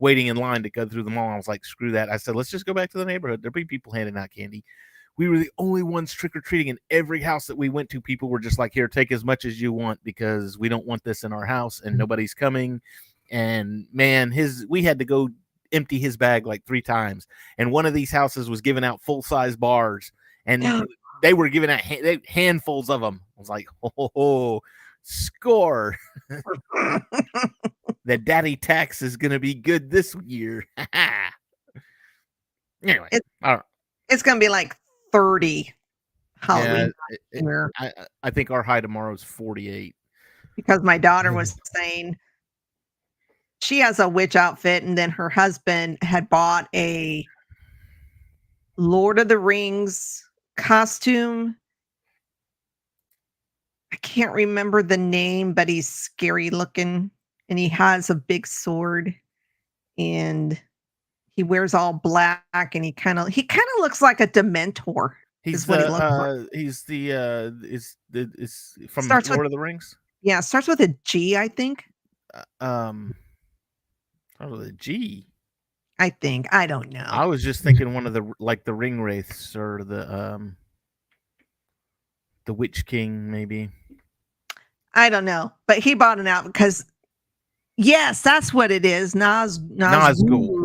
waiting 0.00 0.28
in 0.28 0.36
line 0.36 0.62
to 0.62 0.70
go 0.70 0.86
through 0.86 1.02
the 1.02 1.10
mall. 1.10 1.30
I 1.30 1.36
was 1.36 1.48
like, 1.48 1.64
"Screw 1.64 1.92
that!" 1.92 2.10
I 2.10 2.18
said, 2.18 2.36
"Let's 2.36 2.50
just 2.50 2.66
go 2.66 2.74
back 2.74 2.90
to 2.90 2.98
the 2.98 3.04
neighborhood. 3.04 3.42
There'll 3.42 3.52
be 3.52 3.64
people 3.64 3.92
handing 3.92 4.16
out 4.16 4.30
candy." 4.30 4.64
We 5.18 5.28
were 5.28 5.38
the 5.38 5.50
only 5.58 5.82
ones 5.82 6.12
trick 6.12 6.34
or 6.36 6.40
treating 6.40 6.68
in 6.68 6.78
every 6.90 7.20
house 7.20 7.46
that 7.48 7.58
we 7.58 7.68
went 7.68 7.90
to. 7.90 8.00
People 8.00 8.28
were 8.28 8.38
just 8.38 8.58
like, 8.58 8.72
"Here, 8.72 8.86
take 8.88 9.10
as 9.12 9.24
much 9.24 9.44
as 9.44 9.60
you 9.60 9.72
want 9.72 10.02
because 10.04 10.56
we 10.56 10.68
don't 10.68 10.86
want 10.86 11.02
this 11.02 11.24
in 11.24 11.32
our 11.32 11.44
house 11.44 11.80
and 11.80 11.90
mm-hmm. 11.92 11.98
nobody's 11.98 12.34
coming." 12.34 12.80
And 13.30 13.86
man, 13.92 14.30
his 14.30 14.64
we 14.68 14.82
had 14.84 15.00
to 15.00 15.04
go 15.04 15.28
empty 15.72 15.98
his 15.98 16.16
bag 16.16 16.46
like 16.46 16.64
three 16.64 16.80
times. 16.80 17.26
And 17.58 17.72
one 17.72 17.84
of 17.84 17.94
these 17.94 18.12
houses 18.12 18.48
was 18.48 18.60
giving 18.60 18.84
out 18.84 19.02
full 19.02 19.22
size 19.22 19.56
bars, 19.56 20.12
and 20.46 20.62
Yeah. 20.62 20.82
they 21.20 21.34
were 21.34 21.48
giving 21.48 21.68
out 21.68 21.80
ha- 21.80 22.22
handfuls 22.26 22.88
of 22.88 23.00
them. 23.00 23.20
I 23.36 23.40
was 23.40 23.48
like, 23.48 23.66
"Oh, 23.82 23.92
ho, 23.96 24.10
ho, 24.14 24.62
score!" 25.02 25.96
the 28.04 28.18
daddy 28.22 28.54
tax 28.54 29.02
is 29.02 29.16
gonna 29.16 29.40
be 29.40 29.54
good 29.54 29.90
this 29.90 30.14
year. 30.24 30.64
anyway, 32.84 33.08
It- 33.10 33.26
all 33.42 33.56
right. 33.56 33.64
it's 34.08 34.22
gonna 34.22 34.38
be 34.38 34.48
like 34.48 34.76
30 35.12 35.72
Halloween 36.40 36.74
Yeah, 36.74 36.86
it- 37.10 37.20
it- 37.32 37.40
here 37.42 37.70
I, 37.78 37.86
I- 37.96 38.06
I 38.24 38.30
think 38.30 38.50
our 38.50 38.62
high 38.62 38.80
tomorrow 38.80 39.14
is 39.14 39.22
48. 39.24 39.94
because 40.56 40.82
my 40.82 40.98
daughter 40.98 41.32
was 41.34 41.54
saying 41.74 42.16
she 43.60 43.78
has 43.80 43.98
a 43.98 44.08
witch 44.08 44.36
outfit, 44.36 44.84
and 44.84 44.96
then 44.96 45.10
her 45.10 45.28
husband 45.28 45.98
had 46.02 46.28
bought 46.28 46.68
a 46.74 47.26
Lord 48.76 49.18
of 49.18 49.26
the 49.28 49.38
Rings 49.38 50.24
costume. 50.56 51.56
I 53.92 53.96
can't 53.96 54.32
remember 54.32 54.82
the 54.82 54.96
name, 54.96 55.54
but 55.54 55.68
he's 55.68 55.88
scary 55.88 56.50
looking 56.50 57.10
and 57.48 57.58
he 57.58 57.68
has 57.70 58.10
a 58.10 58.14
big 58.14 58.46
sword 58.46 59.12
and 59.96 60.60
he 61.38 61.44
wears 61.44 61.72
all 61.72 61.92
black 61.92 62.42
and 62.74 62.84
he 62.84 62.90
kind 62.90 63.16
of 63.16 63.28
he 63.28 63.44
kind 63.44 63.64
of 63.76 63.80
looks 63.82 64.02
like 64.02 64.18
a 64.18 64.26
dementor. 64.26 65.10
He's 65.44 65.68
what 65.68 65.78
he 65.78 65.84
the 65.84 65.92
looks 65.92 66.00
like. 66.00 66.10
uh, 66.10 66.44
he's 66.52 66.82
the 66.82 67.12
uh, 67.12 67.50
is 67.64 67.94
the 68.10 68.28
is 68.36 68.76
from 68.88 69.04
Starts 69.04 69.28
with- 69.28 69.36
Lord 69.36 69.46
of 69.46 69.52
the 69.52 69.58
Rings. 69.60 69.96
Yeah, 70.20 70.40
starts 70.40 70.66
with 70.66 70.80
a 70.80 70.92
G, 71.04 71.36
I 71.36 71.46
think. 71.46 71.84
Uh, 72.34 72.42
um, 72.64 73.14
oh, 74.40 74.56
the 74.56 74.72
G. 74.72 75.28
I 76.00 76.10
think. 76.10 76.48
I 76.52 76.66
don't 76.66 76.90
know. 76.92 77.06
I 77.06 77.24
was 77.24 77.40
just 77.44 77.62
thinking 77.62 77.94
one 77.94 78.04
of 78.08 78.14
the 78.14 78.28
like 78.40 78.64
the 78.64 78.74
ring 78.74 79.00
wraiths 79.00 79.54
or 79.54 79.84
the 79.84 80.12
um 80.12 80.56
the 82.46 82.52
Witch 82.52 82.84
King 82.84 83.30
maybe. 83.30 83.70
I 84.94 85.08
don't 85.08 85.24
know, 85.24 85.52
but 85.68 85.78
he 85.78 85.94
bought 85.94 86.18
it 86.18 86.26
out 86.26 86.46
because 86.46 86.84
yes, 87.76 88.22
that's 88.22 88.52
what 88.52 88.72
it 88.72 88.84
is. 88.84 89.14
Nas 89.14 89.60
Nas 89.70 90.18
Nazgul. 90.20 90.57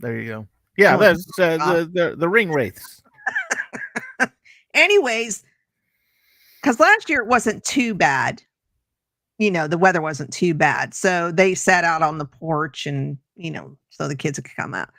There 0.00 0.18
you 0.18 0.28
go. 0.28 0.48
Yeah, 0.76 0.96
that's 0.96 1.24
uh, 1.38 1.56
the, 1.58 1.90
the 1.92 2.16
the 2.16 2.28
ring 2.28 2.50
wraiths. 2.50 3.02
Anyways, 4.74 5.44
because 6.60 6.80
last 6.80 7.08
year 7.08 7.20
it 7.20 7.28
wasn't 7.28 7.62
too 7.64 7.94
bad. 7.94 8.42
you 9.38 9.50
know, 9.50 9.66
the 9.66 9.78
weather 9.78 10.02
wasn't 10.02 10.32
too 10.32 10.52
bad. 10.54 10.92
So 10.94 11.32
they 11.32 11.54
sat 11.54 11.82
out 11.82 12.02
on 12.02 12.18
the 12.18 12.26
porch 12.26 12.86
and, 12.86 13.16
you 13.36 13.50
know, 13.50 13.76
so 13.88 14.06
the 14.06 14.14
kids 14.14 14.38
could 14.38 14.54
come 14.54 14.74
out. 14.74 14.90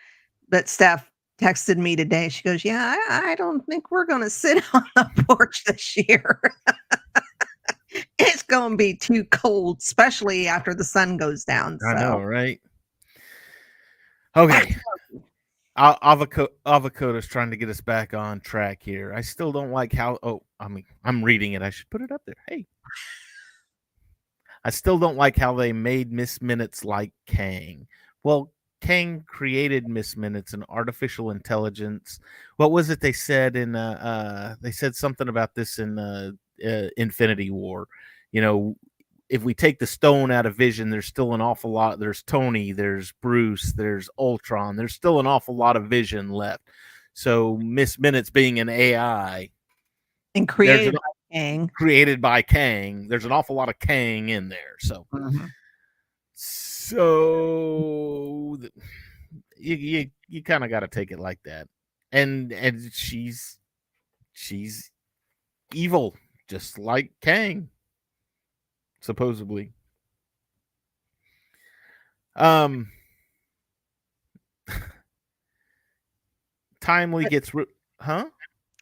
But 0.49 0.67
Steph 0.67 1.09
texted 1.39 1.77
me 1.77 1.95
today. 1.95 2.27
She 2.29 2.43
goes, 2.43 2.65
Yeah, 2.65 2.95
I, 3.09 3.31
I 3.31 3.35
don't 3.35 3.65
think 3.67 3.91
we're 3.91 4.05
going 4.05 4.23
to 4.23 4.29
sit 4.31 4.63
on 4.73 4.83
the 4.95 5.09
porch 5.27 5.63
this 5.65 5.95
year. 5.95 6.41
it's 8.19 8.43
going 8.43 8.71
to 8.71 8.77
be 8.77 8.95
too 8.95 9.23
cold, 9.25 9.77
especially 9.79 10.47
after 10.47 10.73
the 10.73 10.83
sun 10.83 11.17
goes 11.17 11.43
down. 11.43 11.77
I 11.87 11.93
know, 11.93 12.19
right? 12.19 12.59
Okay. 14.35 14.75
Avocado 15.77 16.49
Avocado's 16.65 17.27
trying 17.27 17.49
to 17.51 17.57
get 17.57 17.69
us 17.69 17.81
back 17.81 18.13
on 18.13 18.39
track 18.41 18.79
here. 18.81 19.13
I 19.13 19.21
still 19.21 19.51
don't 19.51 19.71
like 19.71 19.93
how. 19.93 20.19
Oh, 20.21 20.43
I 20.59 20.67
mean, 20.67 20.85
I'm 21.03 21.23
reading 21.23 21.53
it. 21.53 21.61
I 21.61 21.69
should 21.69 21.89
put 21.89 22.01
it 22.01 22.11
up 22.11 22.21
there. 22.25 22.35
Hey, 22.47 22.67
I 24.63 24.69
still 24.69 24.99
don't 24.99 25.17
like 25.17 25.37
how 25.37 25.55
they 25.55 25.73
made 25.73 26.11
Miss 26.11 26.41
Minutes 26.41 26.83
like 26.83 27.13
Kang. 27.25 27.87
Well, 28.23 28.51
Kang 28.81 29.23
created 29.27 29.87
Miss 29.87 30.15
Minutes, 30.17 30.53
an 30.53 30.65
artificial 30.69 31.31
intelligence. 31.31 32.19
What 32.57 32.71
was 32.71 32.89
it 32.89 32.99
they 32.99 33.13
said 33.13 33.55
in? 33.55 33.75
Uh, 33.75 33.97
uh 34.01 34.55
they 34.61 34.71
said 34.71 34.95
something 34.95 35.29
about 35.29 35.55
this 35.55 35.79
in 35.79 35.97
uh, 35.97 36.31
uh, 36.65 36.87
Infinity 36.97 37.49
War. 37.49 37.87
You 38.31 38.41
know, 38.41 38.75
if 39.31 39.43
we 39.43 39.53
take 39.53 39.79
the 39.79 39.87
stone 39.87 40.29
out 40.29 40.45
of 40.45 40.57
Vision, 40.57 40.89
there's 40.89 41.05
still 41.05 41.33
an 41.33 41.39
awful 41.39 41.71
lot. 41.71 41.99
There's 41.99 42.21
Tony, 42.21 42.73
there's 42.73 43.13
Bruce, 43.21 43.71
there's 43.71 44.09
Ultron. 44.19 44.75
There's 44.75 44.93
still 44.93 45.21
an 45.21 45.25
awful 45.25 45.55
lot 45.55 45.77
of 45.77 45.85
Vision 45.85 46.31
left. 46.31 46.67
So 47.13 47.55
Miss 47.57 47.97
Minutes 47.97 48.29
being 48.29 48.59
an 48.59 48.67
AI 48.67 49.49
And 50.35 50.49
created 50.49 50.89
an, 50.89 50.93
by 50.95 50.99
Kang. 51.31 51.71
created 51.73 52.21
by 52.21 52.41
Kang, 52.41 53.07
there's 53.07 53.23
an 53.23 53.31
awful 53.31 53.55
lot 53.55 53.69
of 53.69 53.79
Kang 53.79 54.27
in 54.27 54.49
there. 54.49 54.75
So 54.79 55.07
Mhm. 55.13 55.49
so 56.33 58.57
you 59.57 59.75
you, 59.75 60.09
you 60.27 60.43
kind 60.43 60.65
of 60.65 60.69
got 60.69 60.81
to 60.81 60.89
take 60.89 61.11
it 61.11 61.19
like 61.19 61.39
that. 61.45 61.69
And 62.11 62.51
and 62.51 62.91
she's 62.91 63.59
she's 64.33 64.91
evil, 65.73 66.17
just 66.49 66.77
like 66.77 67.11
Kang, 67.21 67.69
supposedly. 69.01 69.73
Um, 72.35 72.89
timely 76.81 77.25
gets 77.25 77.53
ri- 77.53 77.65
huh? 77.99 78.25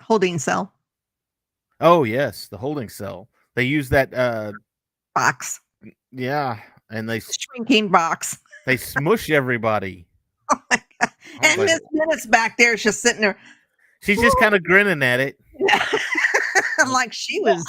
Holding 0.01 0.39
cell 0.39 0.73
Oh 1.81 2.03
yes, 2.03 2.47
the 2.49 2.57
holding 2.57 2.89
cell. 2.89 3.29
They 3.55 3.63
use 3.63 3.89
that. 3.89 4.13
uh 4.13 4.51
box, 5.15 5.59
Yeah, 6.11 6.59
and 6.91 7.09
they 7.09 7.19
shrinking 7.21 7.87
box. 7.89 8.37
they 8.65 8.77
smush 8.77 9.29
everybody. 9.29 10.05
Oh 10.51 10.59
my 10.71 10.81
God. 10.99 11.11
And 11.43 11.61
Miss 11.61 11.79
Minutes 11.93 12.25
back 12.25 12.57
there 12.57 12.73
is 12.73 12.83
just 12.83 13.01
sitting 13.01 13.21
there. 13.21 13.37
She's 14.01 14.19
just 14.19 14.35
kind 14.39 14.53
of 14.55 14.63
grinning 14.63 15.01
at 15.01 15.19
it, 15.21 15.37
I'm 16.79 16.91
like, 16.91 17.13
she 17.13 17.39
was, 17.39 17.63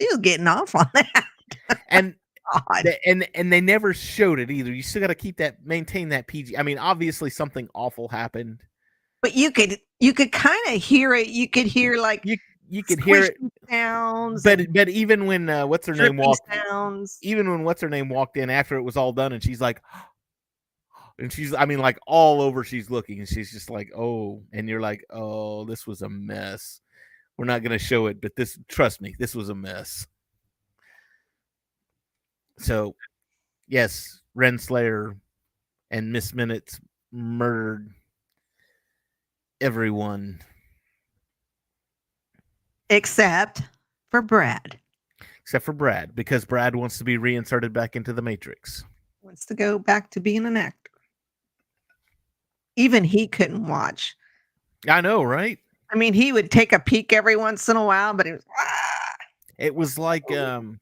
she 0.00 0.08
was 0.08 0.18
getting 0.18 0.46
off 0.46 0.74
on 0.74 0.86
that. 0.94 1.24
And 1.90 2.14
and 3.06 3.28
and 3.34 3.52
they 3.52 3.60
never 3.60 3.92
showed 3.92 4.40
it 4.40 4.50
either. 4.50 4.72
You 4.72 4.82
still 4.82 5.00
got 5.02 5.08
to 5.08 5.14
keep 5.14 5.36
that 5.36 5.64
maintain 5.64 6.08
that 6.10 6.26
PG. 6.26 6.56
I 6.56 6.62
mean, 6.62 6.78
obviously 6.78 7.30
something 7.30 7.68
awful 7.74 8.08
happened. 8.08 8.60
But 9.20 9.34
you 9.34 9.50
could, 9.50 9.78
you 9.98 10.14
could 10.14 10.32
kind 10.32 10.60
of 10.68 10.82
hear 10.82 11.12
it. 11.12 11.26
You 11.28 11.48
could 11.48 11.66
hear 11.66 11.98
like 11.98 12.22
You 12.24 12.36
you 12.70 12.82
could 12.82 13.02
hear 13.02 13.24
it, 13.24 13.36
sounds, 13.68 14.42
but 14.42 14.72
but 14.72 14.88
even 14.88 15.26
when 15.26 15.48
uh, 15.48 15.66
what's 15.66 15.86
her 15.86 15.94
name 15.94 16.16
walked, 16.18 16.42
sounds. 16.52 17.18
even 17.22 17.50
when 17.50 17.64
what's 17.64 17.80
her 17.80 17.88
name 17.88 18.08
walked 18.08 18.36
in 18.36 18.50
after 18.50 18.76
it 18.76 18.82
was 18.82 18.96
all 18.96 19.12
done, 19.12 19.32
and 19.32 19.42
she's 19.42 19.60
like. 19.60 19.82
And 21.20 21.32
she's, 21.32 21.52
I 21.52 21.64
mean, 21.64 21.80
like 21.80 21.98
all 22.06 22.40
over, 22.40 22.62
she's 22.62 22.90
looking, 22.90 23.18
and 23.18 23.28
she's 23.28 23.50
just 23.50 23.70
like, 23.70 23.90
oh, 23.92 24.40
and 24.52 24.68
you're 24.68 24.80
like, 24.80 25.04
oh, 25.10 25.64
this 25.64 25.84
was 25.84 26.02
a 26.02 26.08
mess. 26.08 26.80
We're 27.36 27.44
not 27.44 27.64
going 27.64 27.76
to 27.76 27.84
show 27.84 28.06
it, 28.06 28.20
but 28.20 28.36
this, 28.36 28.56
trust 28.68 29.00
me, 29.00 29.16
this 29.18 29.34
was 29.34 29.48
a 29.48 29.54
mess. 29.56 30.06
So, 32.58 32.94
yes, 33.66 34.20
Renslayer 34.36 35.16
and 35.90 36.12
Miss 36.12 36.34
Minutes 36.34 36.80
murdered 37.12 37.90
everyone 39.60 40.40
Except 42.90 43.62
for 44.10 44.22
Brad. 44.22 44.78
except 45.42 45.64
for 45.64 45.72
Brad 45.72 46.14
because 46.14 46.44
Brad 46.44 46.74
wants 46.74 46.96
to 46.98 47.04
be 47.04 47.16
reinserted 47.18 47.72
back 47.72 47.96
into 47.96 48.12
the 48.12 48.22
Matrix. 48.22 48.84
Wants 49.22 49.44
to 49.46 49.54
go 49.54 49.78
back 49.78 50.10
to 50.12 50.20
being 50.20 50.46
an 50.46 50.56
actor. 50.56 50.90
Even 52.76 53.04
he 53.04 53.26
couldn't 53.26 53.66
watch. 53.66 54.16
I 54.88 55.00
know, 55.00 55.22
right? 55.22 55.58
I 55.90 55.96
mean, 55.96 56.14
he 56.14 56.32
would 56.32 56.50
take 56.50 56.72
a 56.72 56.78
peek 56.78 57.12
every 57.12 57.36
once 57.36 57.68
in 57.68 57.76
a 57.76 57.84
while, 57.84 58.14
but 58.14 58.26
it 58.26 58.32
was 58.34 58.44
"Ah." 58.58 59.16
It 59.58 59.74
was 59.74 59.98
like 59.98 60.30
um 60.30 60.78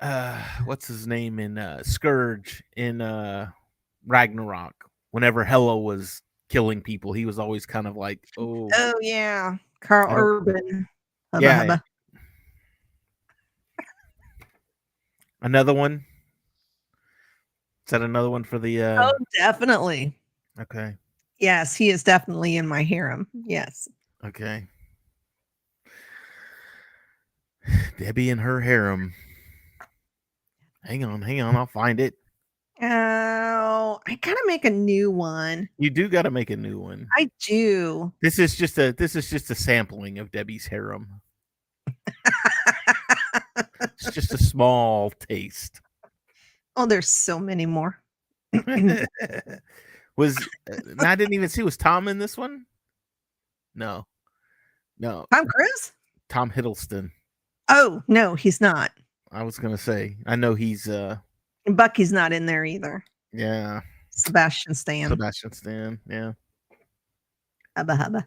uh 0.00 0.42
what's 0.64 0.86
his 0.88 1.06
name 1.06 1.38
in 1.38 1.56
uh 1.58 1.82
Scourge 1.82 2.62
in 2.76 3.00
uh 3.00 3.48
Ragnarok. 4.06 4.74
Whenever 5.12 5.44
Hela 5.44 5.78
was 5.78 6.20
killing 6.48 6.80
people, 6.82 7.12
he 7.12 7.24
was 7.26 7.38
always 7.38 7.64
kind 7.66 7.86
of 7.86 7.96
like, 7.96 8.18
oh, 8.36 8.68
oh 8.74 8.94
yeah, 9.00 9.56
Karl 9.80 10.08
don't- 10.08 10.18
Urban. 10.18 10.88
Hubba 11.32 11.44
Yeah, 11.44 11.56
hubba. 11.58 11.84
another 15.42 15.72
one. 15.74 16.04
Is 17.86 17.90
that 17.90 18.02
another 18.02 18.30
one 18.30 18.44
for 18.44 18.58
the 18.58 18.82
uh 18.82 19.10
Oh, 19.10 19.18
definitely. 19.36 20.16
okay. 20.60 20.94
Yes, 21.38 21.74
he 21.74 21.90
is 21.90 22.02
definitely 22.04 22.56
in 22.56 22.66
my 22.66 22.82
harem. 22.82 23.26
Yes. 23.46 23.88
Okay. 24.24 24.66
Debi 27.98 28.30
and 28.30 28.40
her 28.40 28.60
harem. 28.60 29.12
Hang 30.84 31.04
on, 31.04 31.22
hang 31.22 31.40
on, 31.40 31.56
I'll 31.56 31.66
find 31.66 31.98
it. 31.98 32.14
Oh, 32.82 34.00
I 34.06 34.14
gotta 34.16 34.42
make 34.46 34.64
a 34.64 34.70
new 34.70 35.10
one. 35.10 35.68
You 35.78 35.90
do 35.90 36.08
got 36.08 36.22
to 36.22 36.30
make 36.30 36.50
a 36.50 36.56
new 36.56 36.80
one. 36.80 37.06
I 37.16 37.30
do. 37.46 38.12
This 38.20 38.38
is 38.38 38.56
just 38.56 38.78
a 38.78 38.92
this 38.92 39.14
is 39.14 39.30
just 39.30 39.50
a 39.50 39.54
sampling 39.54 40.18
of 40.18 40.30
Debi's 40.32 40.66
harem. 40.66 41.20
It's 43.80 44.10
just 44.10 44.34
a 44.34 44.38
small 44.38 45.10
taste. 45.10 45.80
oh, 46.76 46.86
there's 46.86 47.08
so 47.08 47.38
many 47.38 47.64
more. 47.64 47.96
was 50.16 50.36
uh, 50.70 50.76
I 51.00 51.14
didn't 51.14 51.34
even 51.34 51.48
see 51.48 51.62
was 51.62 51.76
Tom 51.76 52.08
in 52.08 52.18
this 52.18 52.36
one? 52.36 52.66
No. 53.74 54.06
No, 54.98 55.26
Tom 55.32 55.46
Cruise? 55.46 55.92
Tom 56.28 56.50
Hiddleston. 56.50 57.10
Oh 57.68 58.02
no, 58.08 58.34
he's 58.34 58.60
not. 58.60 58.92
I 59.34 59.42
was 59.42 59.58
going 59.58 59.76
to 59.76 59.82
say. 59.82 60.16
I 60.26 60.36
know 60.36 60.54
he's 60.54 60.88
uh 60.88 61.16
Bucky's 61.66 62.12
not 62.12 62.32
in 62.32 62.46
there 62.46 62.64
either. 62.64 63.04
yeah, 63.32 63.80
Sebastian 64.10 64.74
Stan. 64.74 65.08
Sebastian 65.08 65.52
Stan, 65.52 65.98
yeah. 66.08 66.32
hubba 67.76 67.96
hubba. 67.96 68.26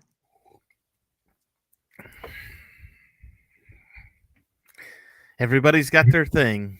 Everybody's 5.39 5.89
got 5.89 6.07
their 6.11 6.25
thing. 6.25 6.77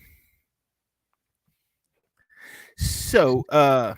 So, 2.77 3.45
uh 3.49 3.95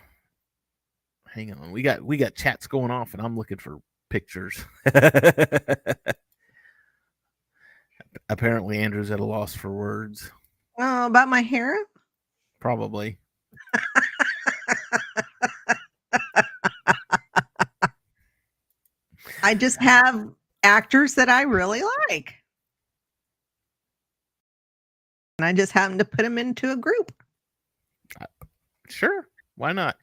hang 1.34 1.54
on. 1.54 1.72
We 1.72 1.82
got 1.82 2.04
we 2.04 2.18
got 2.18 2.36
chats 2.36 2.68
going 2.68 2.92
off 2.92 3.14
and 3.14 3.22
I'm 3.22 3.36
looking 3.38 3.58
for 3.58 3.80
pictures. 4.10 4.64
Apparently 8.30 8.80
Andrew's 8.80 9.12
at 9.12 9.20
a 9.20 9.26
loss 9.26 9.56
for 9.56 9.72
words. 9.72 10.32
Oh, 10.80 11.06
about 11.06 11.28
my 11.28 11.42
harem? 11.42 11.84
Probably. 12.60 13.18
I 19.42 19.56
just 19.56 19.82
have 19.82 20.30
actors 20.64 21.16
that 21.16 21.30
I 21.30 21.44
really 21.44 21.82
like. 22.10 22.34
And 25.38 25.46
I 25.46 25.54
just 25.54 25.72
happen 25.72 25.98
to 25.98 26.06
put 26.06 26.24
them 26.24 26.38
into 26.38 26.72
a 26.72 26.76
group. 26.76 27.14
Sure. 28.90 29.28
Why 29.56 29.72
not? 29.72 29.98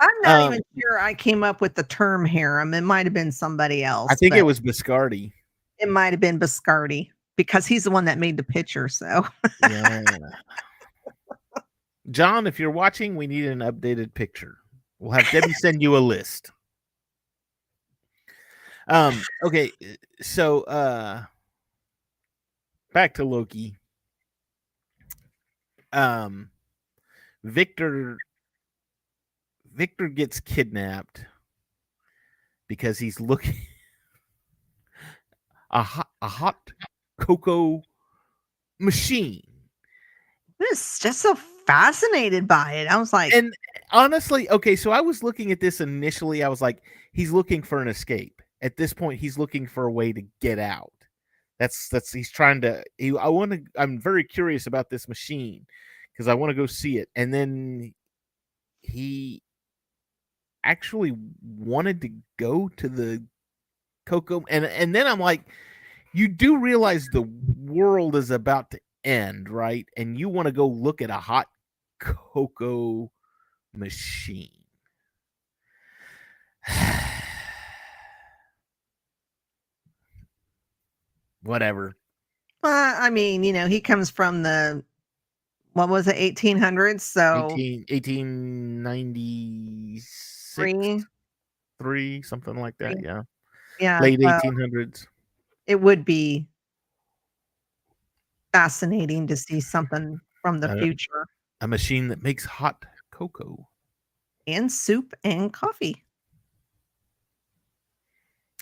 I'm 0.00 0.20
not 0.22 0.40
Um, 0.40 0.52
even 0.52 0.62
sure 0.78 1.00
I 1.00 1.14
came 1.14 1.42
up 1.42 1.60
with 1.60 1.74
the 1.74 1.82
term 1.82 2.24
harem. 2.24 2.74
It 2.74 2.82
might 2.82 3.06
have 3.06 3.14
been 3.14 3.32
somebody 3.32 3.82
else. 3.82 4.08
I 4.12 4.14
think 4.14 4.34
it 4.34 4.42
was 4.42 4.60
Biscardi. 4.60 5.32
It 5.78 5.88
might 5.88 6.12
have 6.12 6.20
been 6.20 6.38
Biscardi 6.38 7.10
because 7.36 7.66
he's 7.66 7.84
the 7.84 7.90
one 7.90 8.04
that 8.06 8.18
made 8.18 8.36
the 8.36 8.42
picture. 8.42 8.88
So 8.88 9.26
Yeah. 9.68 10.02
John, 12.10 12.46
if 12.46 12.58
you're 12.58 12.70
watching, 12.70 13.16
we 13.16 13.26
need 13.26 13.44
an 13.44 13.58
updated 13.58 14.14
picture. 14.14 14.58
We'll 14.98 15.12
have 15.12 15.26
Debi 15.26 15.52
send 15.54 15.82
you 15.82 15.96
a 15.96 15.98
list. 15.98 16.50
Um, 18.88 19.20
okay, 19.44 19.70
so 20.22 20.62
uh 20.62 21.24
back 22.94 23.14
to 23.14 23.24
Loki. 23.24 23.78
um 25.92 26.50
Victor 27.44 28.16
Victor 29.74 30.08
gets 30.08 30.40
kidnapped 30.40 31.24
because 32.66 32.98
he's 32.98 33.20
looking 33.20 33.54
a 35.70 35.82
hot 35.82 36.08
a 36.22 36.28
hot 36.28 36.70
cocoa 37.20 37.82
machine. 38.78 39.42
I 40.60 40.66
was 40.70 40.98
just 41.00 41.20
so 41.20 41.34
fascinated 41.66 42.48
by 42.48 42.72
it. 42.72 42.88
I 42.88 42.96
was 42.96 43.12
like, 43.12 43.32
And 43.32 43.54
honestly, 43.92 44.50
okay, 44.50 44.74
so 44.74 44.90
I 44.90 45.00
was 45.00 45.22
looking 45.22 45.52
at 45.52 45.60
this 45.60 45.80
initially. 45.80 46.42
I 46.42 46.48
was 46.48 46.60
like, 46.60 46.82
he's 47.12 47.30
looking 47.30 47.62
for 47.62 47.80
an 47.80 47.88
escape. 47.88 48.42
At 48.60 48.76
this 48.76 48.92
point, 48.92 49.20
he's 49.20 49.38
looking 49.38 49.66
for 49.66 49.84
a 49.84 49.92
way 49.92 50.12
to 50.12 50.22
get 50.40 50.58
out. 50.58 50.92
That's 51.58 51.88
that's 51.88 52.12
he's 52.12 52.30
trying 52.30 52.60
to. 52.62 52.82
He, 52.96 53.16
I 53.16 53.28
want 53.28 53.52
to. 53.52 53.62
I'm 53.76 54.00
very 54.00 54.24
curious 54.24 54.66
about 54.66 54.90
this 54.90 55.08
machine 55.08 55.66
because 56.12 56.28
I 56.28 56.34
want 56.34 56.50
to 56.50 56.54
go 56.54 56.66
see 56.66 56.98
it. 56.98 57.08
And 57.14 57.32
then 57.32 57.94
he 58.82 59.42
actually 60.64 61.14
wanted 61.42 62.00
to 62.02 62.10
go 62.38 62.68
to 62.76 62.88
the 62.88 63.24
cocoa, 64.08 64.44
and 64.48 64.64
and 64.64 64.94
then 64.94 65.06
I'm 65.06 65.20
like, 65.20 65.42
you 66.12 66.28
do 66.28 66.56
realize 66.58 67.08
the 67.12 67.22
world 67.22 68.16
is 68.16 68.30
about 68.30 68.70
to 68.70 68.80
end, 69.04 69.50
right? 69.50 69.86
And 69.96 70.18
you 70.18 70.28
want 70.28 70.46
to 70.46 70.52
go 70.52 70.66
look 70.66 71.00
at 71.02 71.10
a 71.10 71.14
hot 71.14 71.46
cocoa 72.00 73.10
machine. 73.74 74.50
Whatever. 81.42 81.96
uh, 82.64 82.94
I 82.98 83.10
mean, 83.10 83.44
you 83.44 83.52
know, 83.52 83.66
he 83.66 83.80
comes 83.80 84.10
from 84.10 84.42
the 84.42 84.82
what 85.74 85.88
was 85.88 86.08
it, 86.08 86.16
1800s? 86.16 87.02
So 87.02 87.46
18, 87.50 87.84
1896, 87.88 90.54
three, 90.56 91.04
three, 91.80 92.22
something 92.22 92.60
like 92.60 92.76
that. 92.78 92.96
Yeah. 93.02 93.22
Yeah, 93.80 94.00
Late 94.00 94.20
so 94.20 94.26
1800s. 94.26 95.06
it 95.66 95.80
would 95.80 96.04
be 96.04 96.46
fascinating 98.52 99.26
to 99.26 99.36
see 99.36 99.60
something 99.60 100.20
from 100.40 100.58
the 100.60 100.68
Uh, 100.70 100.80
future 100.80 101.26
A 101.60 101.68
machine 101.68 102.08
that 102.08 102.22
makes 102.22 102.44
hot 102.44 102.84
cocoa. 103.10 103.68
and 104.46 104.70
soup 104.72 105.12
and 105.24 105.52
coffee. 105.52 106.04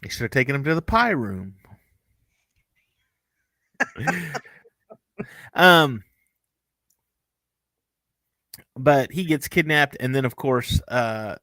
They 0.03 0.09
should 0.09 0.23
have 0.23 0.31
taken 0.31 0.55
him 0.55 0.65
to 0.65 0.75
the 0.75 0.83
pie 0.83 1.11
room. 1.11 1.55
um, 5.55 6.03
but 8.75 9.13
he 9.13 9.25
gets 9.25 9.49
kidnapped, 9.49 9.97
and 10.01 10.15
then 10.15 10.25
of 10.25 10.37
course, 10.37 10.81
uh, 10.89 11.37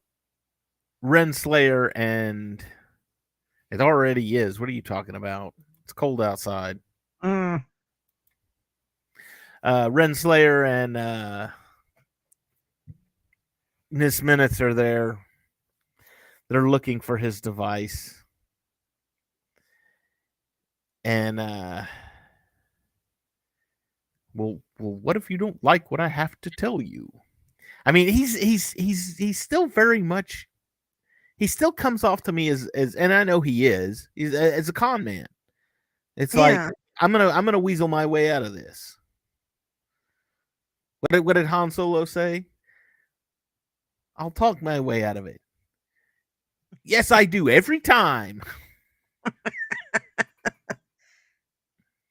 Renslayer 1.03 1.91
and 1.95 2.63
it 3.73 3.81
already 3.81 4.37
is. 4.37 4.59
What 4.59 4.69
are 4.69 4.73
you 4.73 4.81
talking 4.83 5.15
about? 5.15 5.53
It's 5.83 5.93
cold 5.93 6.21
outside. 6.21 6.79
Mm, 7.23 7.65
Uh, 9.63 9.87
Renslayer 9.89 10.67
and 10.67 10.95
uh, 10.95 11.47
Miss 13.89 14.21
Minutes 14.21 14.61
are 14.61 14.73
there. 14.73 15.17
They're 16.49 16.69
looking 16.69 16.99
for 16.99 17.17
his 17.17 17.41
device. 17.41 18.23
And 21.05 21.39
uh 21.39 21.83
well, 24.35 24.59
well, 24.79 24.93
what 24.93 25.15
if 25.17 25.29
you 25.29 25.37
don't 25.37 25.61
like 25.63 25.91
what 25.91 25.99
I 25.99 26.07
have 26.07 26.39
to 26.41 26.49
tell 26.49 26.81
you? 26.81 27.11
I 27.85 27.91
mean, 27.91 28.07
he's 28.07 28.35
he's 28.37 28.71
he's 28.73 29.17
he's 29.17 29.39
still 29.39 29.67
very 29.67 30.01
much 30.01 30.47
he 31.43 31.47
still 31.47 31.73
comes 31.73 32.05
off 32.05 32.23
to 32.23 32.31
me 32.31 32.47
as 32.47 32.69
as 32.69 32.95
and 32.95 33.11
I 33.11 33.25
know 33.25 33.41
he 33.41 33.67
is, 33.67 34.07
he's 34.15 34.33
a, 34.33 34.53
as 34.53 34.69
a 34.69 34.73
con 34.73 35.03
man. 35.03 35.25
It's 36.15 36.33
Yeah. 36.33 36.39
like 36.39 36.73
I'm 37.01 37.11
gonna 37.11 37.27
I'm 37.27 37.43
gonna 37.43 37.59
weasel 37.59 37.89
my 37.89 38.05
way 38.05 38.31
out 38.31 38.43
of 38.43 38.53
this. 38.53 38.95
What 41.01 41.11
did 41.11 41.25
what 41.25 41.33
did 41.33 41.47
Han 41.47 41.69
Solo 41.69 42.05
say? 42.05 42.45
I'll 44.15 44.31
talk 44.31 44.61
my 44.61 44.79
way 44.79 45.03
out 45.03 45.17
of 45.17 45.25
it. 45.25 45.41
Yes, 46.85 47.11
I 47.11 47.25
do 47.25 47.49
every 47.49 47.81
time. 47.81 48.41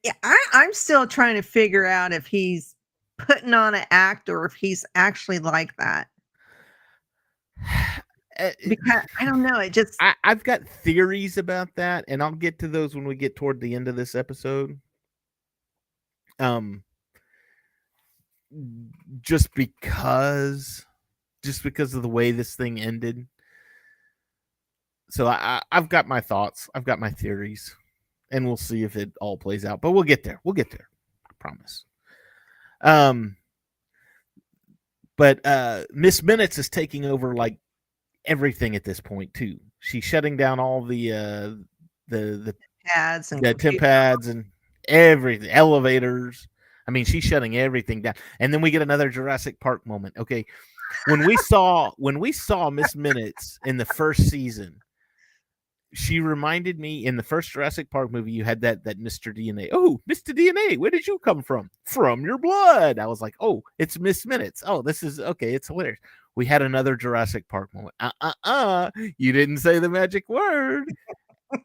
yeah, 0.03 0.13
I, 0.23 0.39
I'm 0.53 0.75
still 0.75 1.07
trying 1.07 1.37
to 1.37 1.43
figure 1.43 1.87
out 1.87 2.13
if 2.13 2.27
he's 2.27 2.75
putting 3.17 3.55
on 3.55 3.75
an 3.75 3.87
act 3.91 4.29
or 4.29 4.45
if 4.45 4.53
he's 4.53 4.85
actually 4.95 5.39
like 5.39 5.75
that. 5.79 6.09
Uh, 8.39 8.51
Because 8.69 9.03
I 9.21 9.25
don't 9.25 9.43
know. 9.43 9.59
It 9.59 9.73
just 9.73 9.95
I, 10.01 10.15
I've 10.25 10.45
got 10.45 10.67
theories 10.67 11.39
about 11.39 11.69
that, 11.77 12.05
and 12.09 12.23
I'll 12.23 12.33
get 12.33 12.59
to 12.61 12.69
those 12.69 12.95
when 12.95 13.07
we 13.07 13.15
get 13.15 13.37
toward 13.37 13.61
the 13.61 13.75
end 13.75 13.89
of 13.89 13.97
this 13.97 14.15
episode. 14.15 14.79
Um, 16.39 16.83
just 19.21 19.53
because, 19.55 20.87
just 21.45 21.63
because 21.63 21.95
of 21.95 22.03
the 22.03 22.09
way 22.09 22.31
this 22.31 22.55
thing 22.55 22.81
ended. 22.81 23.27
So 25.11 25.27
I 25.27 25.61
I've 25.71 25.89
got 25.91 26.09
my 26.09 26.21
thoughts. 26.21 26.71
I've 26.75 26.85
got 26.85 26.99
my 26.99 27.11
theories, 27.11 27.77
and 28.31 28.47
we'll 28.47 28.57
see 28.57 28.83
if 28.83 28.97
it 28.97 29.13
all 29.21 29.37
plays 29.37 29.65
out. 29.65 29.83
But 29.83 29.91
we'll 29.93 30.05
get 30.05 30.25
there. 30.25 30.41
We'll 30.43 30.55
get 30.55 30.71
there. 30.71 30.89
I 31.29 31.35
promise. 31.39 31.85
Um, 32.81 33.37
but 35.17 35.45
uh, 35.45 35.85
Miss 35.93 36.23
Minutes 36.23 36.57
is 36.59 36.71
taking 36.71 37.05
over 37.05 37.35
like 37.35 37.59
everything 38.25 38.77
at 38.77 38.85
this 38.85 39.01
point 39.01 39.33
too. 39.35 39.59
She's 39.81 40.05
shutting 40.05 40.37
down 40.37 40.61
all 40.61 40.85
the 40.85 41.13
uh 41.13 41.51
the 42.09 42.37
the, 42.37 42.55
pads 42.85 43.33
and 43.33 43.43
the 43.43 43.55
temp 43.55 43.79
pads 43.79 44.29
and 44.29 44.45
everything, 44.89 45.51
elevators. 45.51 46.49
I 46.87 46.91
mean, 46.91 47.05
she's 47.05 47.25
shutting 47.25 47.57
everything 47.57 48.03
down. 48.03 48.15
And 48.41 48.53
then 48.53 48.61
we 48.61 48.71
get 48.71 48.83
another 48.83 49.09
Jurassic 49.09 49.61
Park 49.61 49.87
moment. 49.87 50.17
Okay. 50.17 50.45
When 51.07 51.25
we 51.27 51.37
saw 51.37 51.91
when 51.97 52.19
we 52.19 52.33
saw 52.33 52.71
Miss 52.71 52.95
Minutes 52.95 53.59
in 53.65 53.77
the 53.77 53.87
first 53.87 54.29
season, 54.29 54.83
she 55.95 56.21
reminded 56.21 56.79
me 56.79 57.05
in 57.05 57.17
the 57.17 57.23
first 57.23 57.51
Jurassic 57.51 57.91
Park 57.91 58.11
movie, 58.11 58.33
you 58.33 58.45
had 58.45 58.61
that 58.63 58.85
that 58.85 58.99
Mr. 58.99 59.37
DNA. 59.37 59.69
Oh, 59.73 60.01
Mr. 60.11 60.37
DNA, 60.37 60.79
where 60.79 60.91
did 60.91 61.07
you 61.07 61.19
come 61.19 61.43
from? 61.43 61.71
From 61.85 62.25
your 62.25 62.39
blood. 62.39 62.99
I 62.99 63.07
was 63.07 63.21
like, 63.21 63.35
oh, 63.41 63.63
it's 63.79 63.99
Miss 63.99 64.27
Minutes. 64.27 64.63
Oh, 64.67 64.83
this 64.83 65.03
is 65.03 65.21
okay. 65.21 65.55
It's 65.55 65.69
hilarious. 65.69 65.99
We 66.35 66.47
had 66.47 66.63
another 66.63 66.97
Jurassic 66.97 67.49
Park 67.49 67.73
moment. 67.75 67.95
Uh 68.01 68.11
uh 68.21 68.33
uh. 68.45 68.91
You 69.19 69.33
didn't 69.33 69.59
say 69.59 69.79
the 69.79 69.89
magic 69.89 70.29
word. 70.29 70.85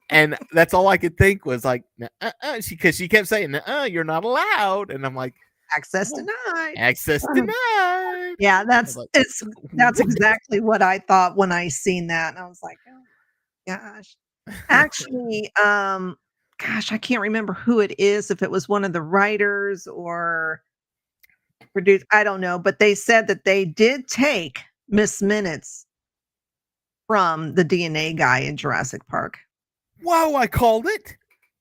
and 0.10 0.38
that's 0.52 0.74
all 0.74 0.88
I 0.88 0.98
could 0.98 1.18
think 1.18 1.46
was 1.46 1.64
like, 1.64 1.84
uh 2.22 2.32
uh. 2.42 2.62
She 2.62 2.76
because 2.76 2.96
she 2.96 3.08
kept 3.08 3.28
saying, 3.28 3.56
uh, 3.56 3.88
you're 3.90 4.04
not 4.04 4.24
allowed. 4.24 4.92
And 4.92 5.06
I'm 5.06 5.16
like, 5.16 5.36
access 5.76 6.12
denied. 6.12 6.76
access 6.78 7.26
denied. 7.34 8.36
Yeah, 8.40 8.64
that's 8.66 8.96
like, 8.96 9.10
it's 9.14 9.42
that's 9.74 10.00
exactly 10.00 10.60
what 10.60 10.82
I 10.82 11.00
thought 11.00 11.38
when 11.38 11.52
I 11.52 11.68
seen 11.70 12.08
that. 12.08 12.36
And 12.36 12.44
I 12.44 12.48
was 12.48 12.60
like, 12.62 12.78
oh 12.90 13.02
gosh. 13.68 14.16
Actually, 14.70 15.52
um, 15.62 16.16
gosh, 16.58 16.92
I 16.92 16.98
can't 16.98 17.22
remember 17.22 17.54
who 17.54 17.80
it 17.80 17.98
is, 18.00 18.32
if 18.32 18.42
it 18.42 18.50
was 18.52 18.70
one 18.70 18.86
of 18.86 18.94
the 18.94 19.02
writers 19.02 19.88
or 19.88 20.62
produced, 21.78 22.06
I 22.12 22.24
don't 22.24 22.42
know, 22.42 22.58
but 22.58 22.80
they 22.80 22.96
said 22.96 23.28
that 23.28 23.46
they 23.46 23.64
did 23.64 24.08
take 24.08 24.62
Miss 24.90 25.22
Minutes 25.22 25.86
from 27.06 27.54
the 27.54 27.64
DNA 27.64 28.18
guy 28.18 28.40
in 28.40 28.58
Jurassic 28.58 29.06
Park. 29.06 29.38
Whoa, 30.02 30.36
I 30.36 30.48
called 30.48 30.88
it. 30.88 31.16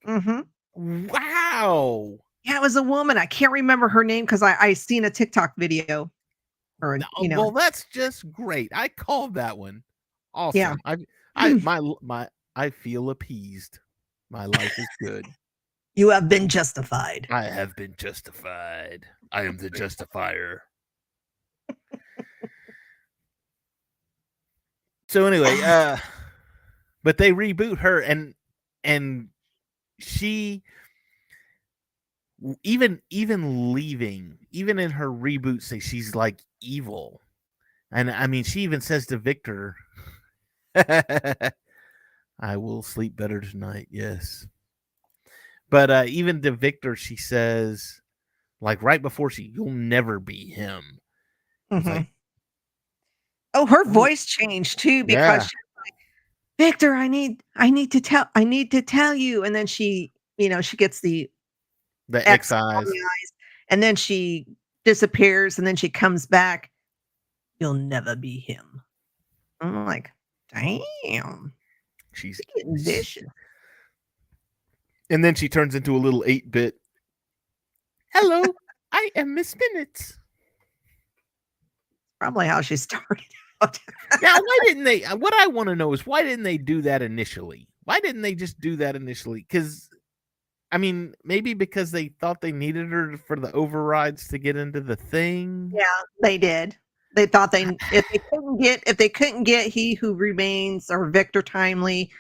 Mm-hmm. 0.09 1.09
Wow. 1.09 2.17
Yeah, 2.45 2.57
it 2.57 2.63
was 2.63 2.77
a 2.77 2.83
woman. 2.83 3.19
I 3.19 3.27
can't 3.27 3.53
remember 3.53 3.89
her 3.89 4.05
name 4.05 4.25
because 4.25 4.43
I 4.43 4.57
I 4.59 4.73
seen 4.73 5.05
a 5.05 5.11
TikTok 5.11 5.53
video, 5.59 6.11
or 6.81 6.97
No, 6.97 7.07
you 7.21 7.29
know, 7.29 7.41
well, 7.43 7.51
that's 7.51 7.85
just 7.93 8.33
great. 8.33 8.73
I 8.75 8.89
called 8.89 9.35
that 9.35 9.59
one. 9.59 9.83
Awesome. 10.33 10.59
Yeah. 10.59 10.75
I, 10.87 10.97
I, 11.35 11.55
my, 11.63 11.81
my, 12.01 12.27
I 12.55 12.71
feel 12.71 13.11
appeased. 13.11 13.81
My 14.31 14.47
life 14.47 14.79
is 14.79 14.89
good. 15.03 15.27
You 15.97 16.11
have 16.11 16.29
been 16.29 16.49
justified. 16.49 17.27
I 17.31 17.45
have 17.45 17.75
been 17.75 17.95
justified. 17.97 19.07
I 19.33 19.43
am 19.43 19.57
the 19.57 19.71
justifier. 19.71 20.63
so 25.09 25.27
anyway, 25.27 25.61
uh, 25.65 25.97
but 27.03 27.19
they 27.19 27.33
reboot 27.33 27.79
her 27.79 28.01
and 28.01 28.35
and 28.85 29.29
she 29.99 30.63
even 32.63 33.01
even 33.11 33.73
leaving 33.73 34.37
even 34.51 34.79
in 34.79 34.91
her 34.91 35.09
reboot 35.09 35.63
say 35.63 35.79
she's 35.79 36.15
like 36.15 36.43
evil 36.61 37.23
and 37.91 38.11
i 38.11 38.27
mean 38.27 38.45
she 38.45 38.61
even 38.61 38.81
says 38.81 39.07
to 39.07 39.17
victor 39.17 39.75
i 40.75 41.53
will 42.57 42.83
sleep 42.83 43.17
better 43.17 43.41
tonight 43.41 43.89
yes 43.91 44.47
but 45.71 45.91
uh 45.91 46.05
even 46.07 46.41
to 46.43 46.53
victor 46.53 46.95
she 46.97 47.17
says 47.17 48.01
Like 48.61 48.83
right 48.83 49.03
before 49.03 49.31
she, 49.31 49.51
you'll 49.55 49.71
never 49.71 50.19
be 50.19 50.47
him. 50.51 50.99
It's 51.71 51.87
like, 51.87 52.09
oh, 53.55 53.67
her 53.67 53.85
voice 53.85 54.25
changed 54.25 54.79
too 54.79 55.05
because 55.05 55.43
Yeah. 55.43 55.43
she's 55.43 55.53
like, 55.85 55.95
Victor, 56.59 56.95
I 56.95 57.07
need, 57.09 57.43
I 57.57 57.71
need 57.71 57.93
to 57.93 58.01
tell, 58.01 58.27
I 58.35 58.45
need 58.45 58.71
to 58.71 58.81
tell 58.81 59.15
you. 59.15 59.45
And 59.45 59.55
then 59.55 59.67
she, 59.67 60.13
you 60.39 60.49
know, 60.49 60.61
she 60.63 60.77
gets 60.77 61.01
the 61.01 61.31
the 62.09 62.27
X 62.27 62.51
eyes. 62.53 62.87
eyes, 62.87 63.33
and 63.69 63.83
then 63.83 63.97
she 63.97 64.47
disappears, 64.85 65.59
and 65.59 65.67
then 65.67 65.77
she 65.77 65.91
comes 65.91 66.27
back. 66.27 66.71
You'll 67.59 67.75
never 67.75 68.17
be 68.17 68.39
him. 68.39 68.83
I'm 69.61 69.85
like, 69.87 70.11
damn, 70.53 71.53
She's 72.13 72.37
she's 72.37 72.41
getting 72.57 72.79
vicious. 72.79 73.25
And 75.11 75.25
then 75.25 75.35
she 75.35 75.49
turns 75.49 75.75
into 75.75 75.97
a 75.97 75.99
little 75.99 76.25
eight 76.27 76.51
bit. 76.51 76.75
Hello, 78.13 78.43
I 78.93 79.11
am 79.17 79.35
Miss 79.35 79.55
Minutes. 79.73 80.19
Probably 82.21 82.47
how 82.47 82.61
she 82.61 82.77
started 82.77 83.25
out. 83.61 83.79
Now, 84.23 84.35
why 84.37 84.59
didn't 84.65 84.85
they? 84.85 85.05
uh, 85.05 85.17
What 85.17 85.35
I 85.35 85.47
want 85.49 85.69
to 85.69 85.77
know 85.77 85.93
is 85.93 86.07
why 86.07 86.23
didn't 86.23 86.45
they 86.45 86.59
do 86.59 86.83
that 86.83 87.03
initially? 87.03 87.69
Why 87.85 88.01
didn't 88.01 88.23
they 88.23 88.35
just 88.35 88.59
do 88.59 88.77
that 88.77 88.97
initially? 88.97 89.47
Because, 89.49 89.89
I 90.73 90.79
mean, 90.79 91.15
maybe 91.25 91.55
because 91.55 91.91
they 91.91 92.09
thought 92.21 92.41
they 92.41 92.53
needed 92.53 92.89
her 92.89 93.17
for 93.17 93.37
the 93.39 93.53
overrides 93.53 94.29
to 94.29 94.39
get 94.39 94.57
into 94.57 94.81
the 94.81 94.97
thing. 94.97 95.71
yeah, 95.75 95.85
they 96.23 96.39
did. 96.39 96.77
They 97.15 97.27
thought 97.27 97.53
they 97.53 97.63
if 97.93 98.05
they 98.13 98.19
couldn't 98.31 98.61
get 98.61 98.83
if 98.87 98.97
they 98.97 99.09
couldn't 99.09 99.45
get 99.45 99.69
he 99.69 99.95
who 99.95 100.15
remains 100.15 100.91
or 100.91 101.09
Victor 101.11 101.43
Timely, 101.43 102.11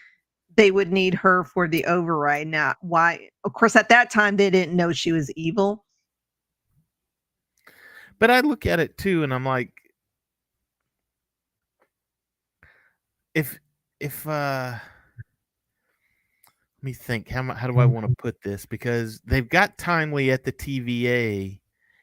they 0.57 0.70
would 0.70 0.92
need 0.92 1.14
her 1.14 1.44
for 1.44 1.68
the 1.68 1.84
override. 1.84 2.48
Now, 2.48 2.74
why? 2.80 3.28
Of 3.44 3.52
course, 3.52 3.76
at 3.76 3.88
that 3.90 4.11
time 4.11 4.36
they 4.36 4.50
didn't 4.50 4.76
know 4.76 4.92
she 4.92 5.12
was 5.12 5.30
evil. 5.32 5.84
But 8.18 8.30
I 8.30 8.40
look 8.40 8.66
at 8.66 8.80
it 8.80 8.96
too, 8.96 9.22
and 9.22 9.32
I'm 9.32 9.44
like, 9.44 9.72
if 13.34 13.59
if 14.00 14.26
uh 14.26 14.72
let 16.78 16.82
me 16.82 16.92
think 16.94 17.28
how 17.28 17.42
how 17.54 17.66
do 17.66 17.78
I 17.78 17.84
want 17.84 18.07
to 18.09 18.14
put 18.16 18.40
this 18.42 18.64
because 18.64 19.20
they've 19.26 19.48
got 19.48 19.76
Timely 19.78 20.30
at 20.30 20.44
the 20.44 20.52
TVA 20.52 21.61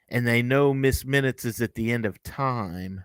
and 0.10 0.28
they 0.28 0.44
know 0.44 0.74
Miss 0.74 1.06
Minutes 1.06 1.46
is 1.46 1.62
at 1.62 1.74
the 1.74 1.92
end 1.92 2.06
of 2.06 2.22
time. 2.22 3.04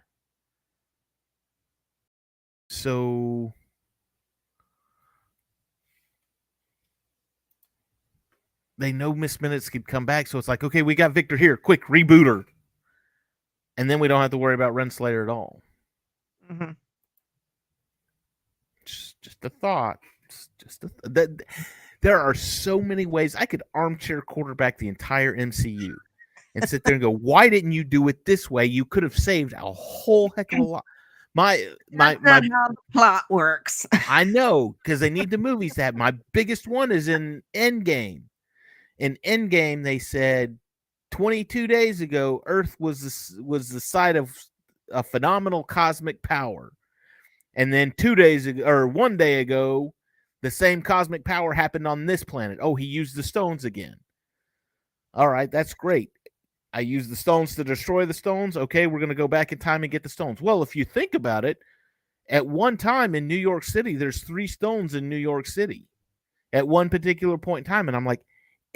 So 2.68 3.54
they 8.78 8.92
know 8.92 9.12
Miss 9.14 9.40
Minutes 9.40 9.68
could 9.68 9.86
come 9.86 10.06
back, 10.06 10.26
so 10.28 10.38
it's 10.38 10.48
like, 10.48 10.62
okay, 10.64 10.82
we 10.82 10.94
got 10.94 11.12
Victor 11.12 11.36
here. 11.36 11.56
Quick, 11.56 11.84
reboot 11.84 12.26
her. 12.26 12.44
And 13.76 13.90
then 13.90 13.98
we 14.00 14.08
don't 14.08 14.20
have 14.22 14.30
to 14.30 14.38
worry 14.38 14.54
about 14.54 14.74
Renslayer 14.74 15.22
at 15.22 15.28
all. 15.28 15.62
Mhm. 16.50 16.76
just 18.84 19.20
just 19.20 19.44
a 19.44 19.50
thought 19.50 19.98
just, 20.30 20.50
just 20.58 20.84
a 20.84 20.88
th- 20.88 21.00
that 21.14 21.28
there 22.00 22.18
are 22.18 22.32
so 22.32 22.80
many 22.80 23.04
ways 23.04 23.34
i 23.36 23.44
could 23.44 23.62
armchair 23.74 24.22
quarterback 24.22 24.78
the 24.78 24.88
entire 24.88 25.36
mcu 25.36 25.94
and 26.54 26.66
sit 26.66 26.82
there 26.84 26.94
and 26.94 27.02
go 27.02 27.10
why 27.10 27.50
didn't 27.50 27.72
you 27.72 27.84
do 27.84 28.08
it 28.08 28.24
this 28.24 28.50
way 28.50 28.64
you 28.64 28.82
could 28.86 29.02
have 29.02 29.18
saved 29.18 29.52
a 29.52 29.58
whole 29.58 30.30
heck 30.36 30.52
of 30.54 30.60
a 30.60 30.62
lot 30.62 30.84
my 31.34 31.68
my 31.92 32.16
my 32.22 32.32
how 32.32 32.40
the 32.40 32.74
plot 32.92 33.24
works. 33.30 33.86
I 34.08 34.24
know 34.24 34.74
because 34.82 34.98
they 34.98 35.10
need 35.18 35.30
the 35.30 35.38
movies 35.38 35.74
that. 35.74 35.94
My 35.94 36.12
biggest 36.32 36.66
one 36.66 36.90
is 36.90 37.06
in 37.06 37.42
Endgame. 37.54 38.22
In 38.98 39.18
Endgame, 39.24 39.84
they 39.84 39.98
said 39.98 40.58
22 41.10 41.66
days 41.66 42.00
ago, 42.00 42.42
Earth 42.46 42.76
was 42.78 43.00
the, 43.00 43.42
was 43.42 43.68
the 43.68 43.80
site 43.80 44.16
of 44.16 44.36
a 44.92 45.02
phenomenal 45.02 45.62
cosmic 45.62 46.22
power, 46.22 46.72
and 47.54 47.72
then 47.72 47.92
two 47.96 48.14
days 48.14 48.46
ago 48.46 48.64
or 48.64 48.86
one 48.86 49.16
day 49.16 49.40
ago, 49.40 49.94
the 50.42 50.50
same 50.50 50.82
cosmic 50.82 51.24
power 51.24 51.52
happened 51.52 51.86
on 51.86 52.06
this 52.06 52.24
planet. 52.24 52.58
Oh, 52.60 52.74
he 52.74 52.84
used 52.84 53.16
the 53.16 53.22
stones 53.22 53.64
again. 53.64 53.96
All 55.14 55.28
right, 55.28 55.50
that's 55.50 55.74
great. 55.74 56.10
I 56.72 56.80
used 56.80 57.10
the 57.10 57.16
stones 57.16 57.54
to 57.56 57.64
destroy 57.64 58.06
the 58.06 58.14
stones. 58.14 58.56
Okay, 58.56 58.86
we're 58.86 59.00
going 59.00 59.08
to 59.08 59.14
go 59.14 59.28
back 59.28 59.52
in 59.52 59.58
time 59.58 59.82
and 59.82 59.90
get 59.90 60.02
the 60.02 60.08
stones. 60.08 60.40
Well, 60.40 60.62
if 60.62 60.76
you 60.76 60.84
think 60.84 61.14
about 61.14 61.44
it, 61.44 61.58
at 62.28 62.46
one 62.46 62.76
time 62.76 63.14
in 63.14 63.26
New 63.26 63.36
York 63.36 63.64
City, 63.64 63.96
there's 63.96 64.22
three 64.22 64.46
stones 64.46 64.94
in 64.94 65.08
New 65.08 65.16
York 65.16 65.46
City 65.46 65.86
at 66.52 66.68
one 66.68 66.88
particular 66.88 67.38
point 67.38 67.66
in 67.66 67.72
time. 67.72 67.88
And 67.88 67.96
I'm 67.96 68.04
like, 68.04 68.20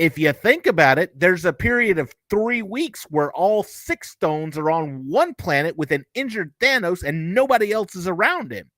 if 0.03 0.19
you 0.19 0.33
think 0.33 0.67
about 0.67 0.99
it, 0.99 1.17
there's 1.17 1.45
a 1.45 1.53
period 1.53 1.97
of 1.97 2.13
three 2.29 2.61
weeks 2.61 3.05
where 3.05 3.33
all 3.35 3.63
six 3.63 4.11
stones 4.11 4.59
are 4.59 4.69
on 4.69 5.09
one 5.09 5.33
planet 5.33 5.77
with 5.77 5.93
an 5.93 6.05
injured 6.15 6.53
Thanos 6.61 7.05
and 7.05 7.33
nobody 7.33 7.71
else 7.71 7.95
is 7.95 8.09
around 8.09 8.51
him. 8.51 8.69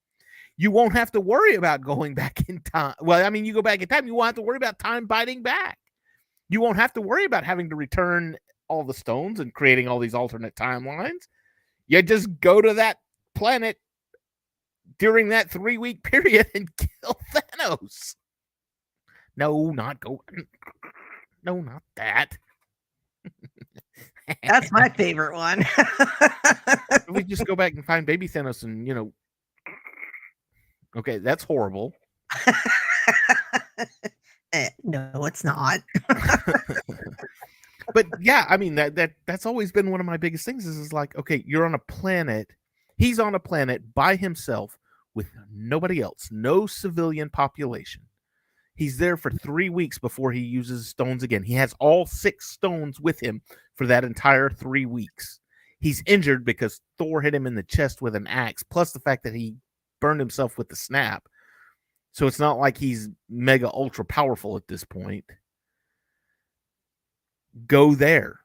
You 0.59 0.71
won't 0.71 0.93
have 0.93 1.11
to 1.13 1.23
worry 1.23 1.55
about 1.55 1.81
going 1.81 2.15
back 2.15 2.47
in 2.47 2.61
time. 2.61 2.95
Well, 3.01 3.25
I 3.25 3.31
mean, 3.31 3.47
you 3.47 3.55
go 3.55 3.63
back 3.63 3.81
in 3.81 3.89
time, 3.89 4.07
you 4.07 4.15
won't 4.15 4.27
have 4.27 4.35
to 4.35 4.43
worry 4.43 4.59
about 4.59 4.79
time 4.79 5.07
biting 5.07 5.43
back. 5.43 5.79
You 6.51 6.61
won't 6.61 6.77
have 6.77 6.93
to 6.93 7.01
worry 7.01 7.25
about 7.25 7.43
having 7.43 7.71
to 7.71 7.75
return 7.75 8.37
all 8.69 8.85
the 8.85 8.93
stones 8.93 9.41
and 9.41 9.55
creating 9.55 9.89
all 9.89 10.01
these 10.01 10.15
alternate 10.15 10.55
timelines. 10.57 11.27
You 11.87 12.03
just 12.03 12.29
go 12.39 12.61
to 12.61 12.75
that 12.75 12.99
planet 13.35 13.79
during 14.99 15.31
that 15.31 15.51
three 15.51 15.79
week 15.79 16.03
period 16.03 16.49
and 16.55 16.69
kill 16.77 17.19
Thanos. 17.35 18.15
No, 19.39 19.71
not 19.71 20.01
go. 20.01 20.21
No, 21.45 21.61
not 21.61 21.83
that. 21.97 22.37
That's 24.43 24.73
my 24.73 24.89
favorite 24.97 25.37
one. 25.37 25.65
we 27.09 27.23
just 27.23 27.45
go 27.45 27.55
back 27.55 27.75
and 27.75 27.85
find 27.85 28.07
baby 28.07 28.29
Thanos 28.29 28.63
and, 28.63 28.87
you 28.87 28.95
know. 28.95 29.13
Okay, 30.97 31.19
that's 31.19 31.45
horrible. 31.45 31.93
Eh, 34.55 34.69
no, 34.85 35.11
it's 35.25 35.43
not. 35.43 35.81
but 37.93 38.07
yeah, 38.21 38.47
I 38.49 38.57
mean 38.57 38.77
that 38.77 38.95
that 38.95 39.11
that's 39.27 39.47
always 39.47 39.73
been 39.73 39.91
one 39.91 39.99
of 39.99 40.07
my 40.07 40.17
biggest 40.17 40.45
things 40.45 40.65
is, 40.65 40.79
is 40.79 40.93
like, 40.93 41.17
okay, 41.17 41.43
you're 41.45 41.67
on 41.67 41.75
a 41.75 41.81
planet. 41.81 42.53
He's 42.97 43.19
on 43.19 43.35
a 43.35 43.41
planet 43.41 43.93
by 43.95 44.15
himself 44.15 44.79
with 45.13 45.27
nobody 45.53 46.01
else, 46.01 46.29
no 46.31 46.69
civilian 46.69 47.31
population. 47.31 48.03
He's 48.75 48.99
there 48.99 49.17
for 49.17 49.31
three 49.31 49.69
weeks 49.69 49.99
before 49.99 50.33
he 50.33 50.41
uses 50.41 50.89
stones 50.89 51.23
again. 51.23 51.43
He 51.45 51.55
has 51.55 51.75
all 51.79 52.07
six 52.07 52.51
stones 52.51 53.01
with 53.01 53.21
him 53.23 53.41
for 53.77 53.87
that 53.87 54.05
entire 54.05 54.51
three 54.51 54.87
weeks. 54.87 55.39
He's 55.79 56.03
injured 56.07 56.45
because 56.45 56.81
Thor 56.99 57.21
hit 57.21 57.35
him 57.35 57.47
in 57.47 57.55
the 57.55 57.63
chest 57.63 58.03
with 58.03 58.17
an 58.17 58.27
axe, 58.27 58.63
plus 58.63 58.93
the 58.93 59.01
fact 59.01 59.23
that 59.25 59.35
he 59.35 59.55
burned 60.01 60.21
himself 60.21 60.59
with 60.59 60.69
the 60.69 60.77
snap. 60.77 61.25
So 62.13 62.27
it's 62.27 62.39
not 62.39 62.59
like 62.59 62.77
he's 62.79 63.09
mega 63.29 63.71
ultra 63.73 64.05
powerful 64.05 64.57
at 64.57 64.67
this 64.67 64.85
point. 64.85 65.25
Go 67.67 67.95
there. 67.95 68.41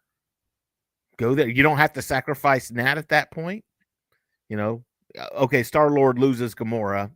Go 1.18 1.34
there. 1.36 1.48
You 1.48 1.64
don't 1.64 1.78
have 1.78 1.94
to 1.94 2.02
sacrifice 2.02 2.72
Nat 2.72 2.98
at 2.98 3.10
that 3.10 3.32
point. 3.32 3.64
You 4.48 4.58
know, 4.58 4.84
Uh, 5.18 5.28
okay, 5.34 5.64
Star 5.64 5.90
Lord 5.90 6.20
loses 6.20 6.54
Gamora. 6.54 7.10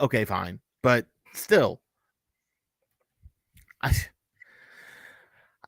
Okay, 0.00 0.24
fine. 0.24 0.60
But 0.82 1.06
still, 1.32 1.80
I, 3.82 3.92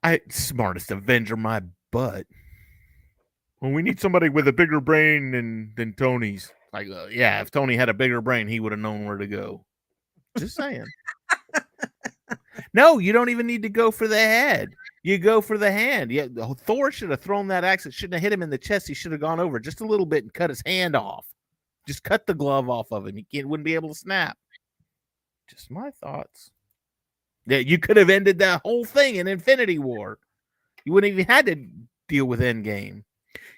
I 0.02 0.20
smartest 0.28 0.90
Avenger 0.90 1.36
my 1.36 1.62
butt. 1.90 2.26
Well, 3.60 3.72
we 3.72 3.82
need 3.82 4.00
somebody 4.00 4.28
with 4.28 4.48
a 4.48 4.52
bigger 4.52 4.80
brain 4.80 5.32
than 5.32 5.72
than 5.76 5.92
Tony's. 5.94 6.52
Like, 6.72 6.88
uh, 6.88 7.06
yeah, 7.06 7.40
if 7.40 7.50
Tony 7.50 7.76
had 7.76 7.88
a 7.88 7.94
bigger 7.94 8.20
brain, 8.20 8.46
he 8.46 8.60
would 8.60 8.72
have 8.72 8.80
known 8.80 9.04
where 9.04 9.18
to 9.18 9.26
go. 9.26 9.64
Just 10.38 10.56
saying. 10.56 10.86
no, 12.72 12.98
you 12.98 13.12
don't 13.12 13.28
even 13.28 13.46
need 13.46 13.62
to 13.62 13.68
go 13.68 13.90
for 13.90 14.06
the 14.06 14.16
head. 14.16 14.68
You 15.02 15.18
go 15.18 15.40
for 15.40 15.58
the 15.58 15.72
hand. 15.72 16.12
Yeah, 16.12 16.28
Thor 16.64 16.92
should 16.92 17.10
have 17.10 17.20
thrown 17.20 17.48
that 17.48 17.64
axe. 17.64 17.86
It 17.86 17.94
shouldn't 17.94 18.14
have 18.14 18.22
hit 18.22 18.32
him 18.32 18.42
in 18.42 18.50
the 18.50 18.58
chest. 18.58 18.86
He 18.86 18.94
should 18.94 19.12
have 19.12 19.20
gone 19.20 19.40
over 19.40 19.58
just 19.58 19.80
a 19.80 19.86
little 19.86 20.06
bit 20.06 20.22
and 20.22 20.32
cut 20.32 20.50
his 20.50 20.62
hand 20.64 20.94
off. 20.94 21.26
Just 21.90 22.04
cut 22.04 22.24
the 22.24 22.34
glove 22.34 22.70
off 22.70 22.92
of 22.92 23.08
him. 23.08 23.16
He 23.16 23.24
can't, 23.24 23.48
wouldn't 23.48 23.64
be 23.64 23.74
able 23.74 23.88
to 23.88 23.96
snap. 23.96 24.38
Just 25.48 25.72
my 25.72 25.90
thoughts. 25.90 26.52
Yeah, 27.48 27.58
you 27.58 27.78
could 27.78 27.96
have 27.96 28.08
ended 28.08 28.38
that 28.38 28.60
whole 28.64 28.84
thing 28.84 29.16
in 29.16 29.26
Infinity 29.26 29.80
War. 29.80 30.20
You 30.84 30.92
wouldn't 30.92 31.12
even 31.12 31.26
had 31.26 31.46
to 31.46 31.66
deal 32.08 32.26
with 32.26 32.38
Endgame. 32.38 33.02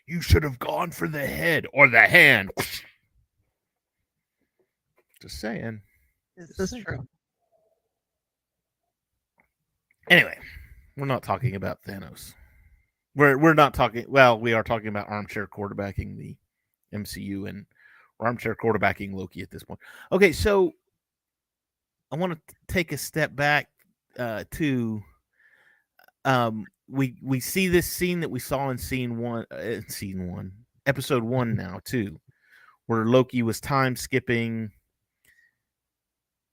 You 0.07 0.23
should 0.23 0.45
have 0.45 0.59
gone 0.59 0.93
for 0.93 1.09
the 1.09 1.27
head 1.27 1.67
or 1.75 1.91
the 1.91 2.01
hand. 2.01 2.53
Just 5.21 5.39
saying. 5.39 5.83
This 6.35 6.73
is 6.73 6.83
true. 6.83 7.07
Anyway, 10.09 10.39
we're 10.97 11.05
not 11.05 11.23
talking 11.23 11.55
about 11.55 11.83
Thanos. 11.87 12.33
We're 13.15 13.37
we're 13.37 13.53
not 13.53 13.75
talking. 13.75 14.07
Well, 14.09 14.41
we 14.41 14.55
are 14.55 14.63
talking 14.63 14.89
about 14.89 15.11
armchair 15.11 15.47
quarterbacking 15.47 16.17
the 16.17 16.35
MCU 16.95 17.47
and 17.47 17.67
or 18.23 18.27
armchair 18.27 18.55
quarterbacking 18.55 19.15
Loki 19.15 19.43
at 19.43 19.51
this 19.51 19.63
point. 19.65 19.81
Okay, 20.11 20.33
so 20.33 20.73
I 22.11 22.17
want 22.17 22.33
to 22.33 22.55
take 22.69 22.93
a 22.93 22.99
step 22.99 23.35
back 23.35 23.69
uh, 24.19 24.45
to 24.53 25.03
um 26.25 26.67
we 26.89 27.17
we 27.23 27.41
see 27.41 27.69
this 27.69 27.91
scene 27.91 28.21
that 28.21 28.31
we 28.31 28.39
saw 28.39 28.71
in 28.71 28.79
scene 28.79 29.19
one 29.19 29.45
uh, 29.51 29.81
scene 29.89 30.31
one 30.31 30.53
episode 30.87 31.25
one 31.25 31.57
now 31.57 31.81
too 31.85 32.21
where 32.87 33.07
loki 33.07 33.43
was 33.43 33.61
time 33.61 33.97
skipping 33.97 34.71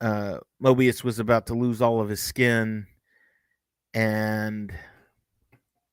uh 0.01 0.39
mobius 0.63 1.03
was 1.03 1.19
about 1.19 1.45
to 1.45 1.53
lose 1.53 1.83
all 1.83 2.01
of 2.01 2.09
his 2.09 2.21
skin 2.21 2.87
and 3.93 4.73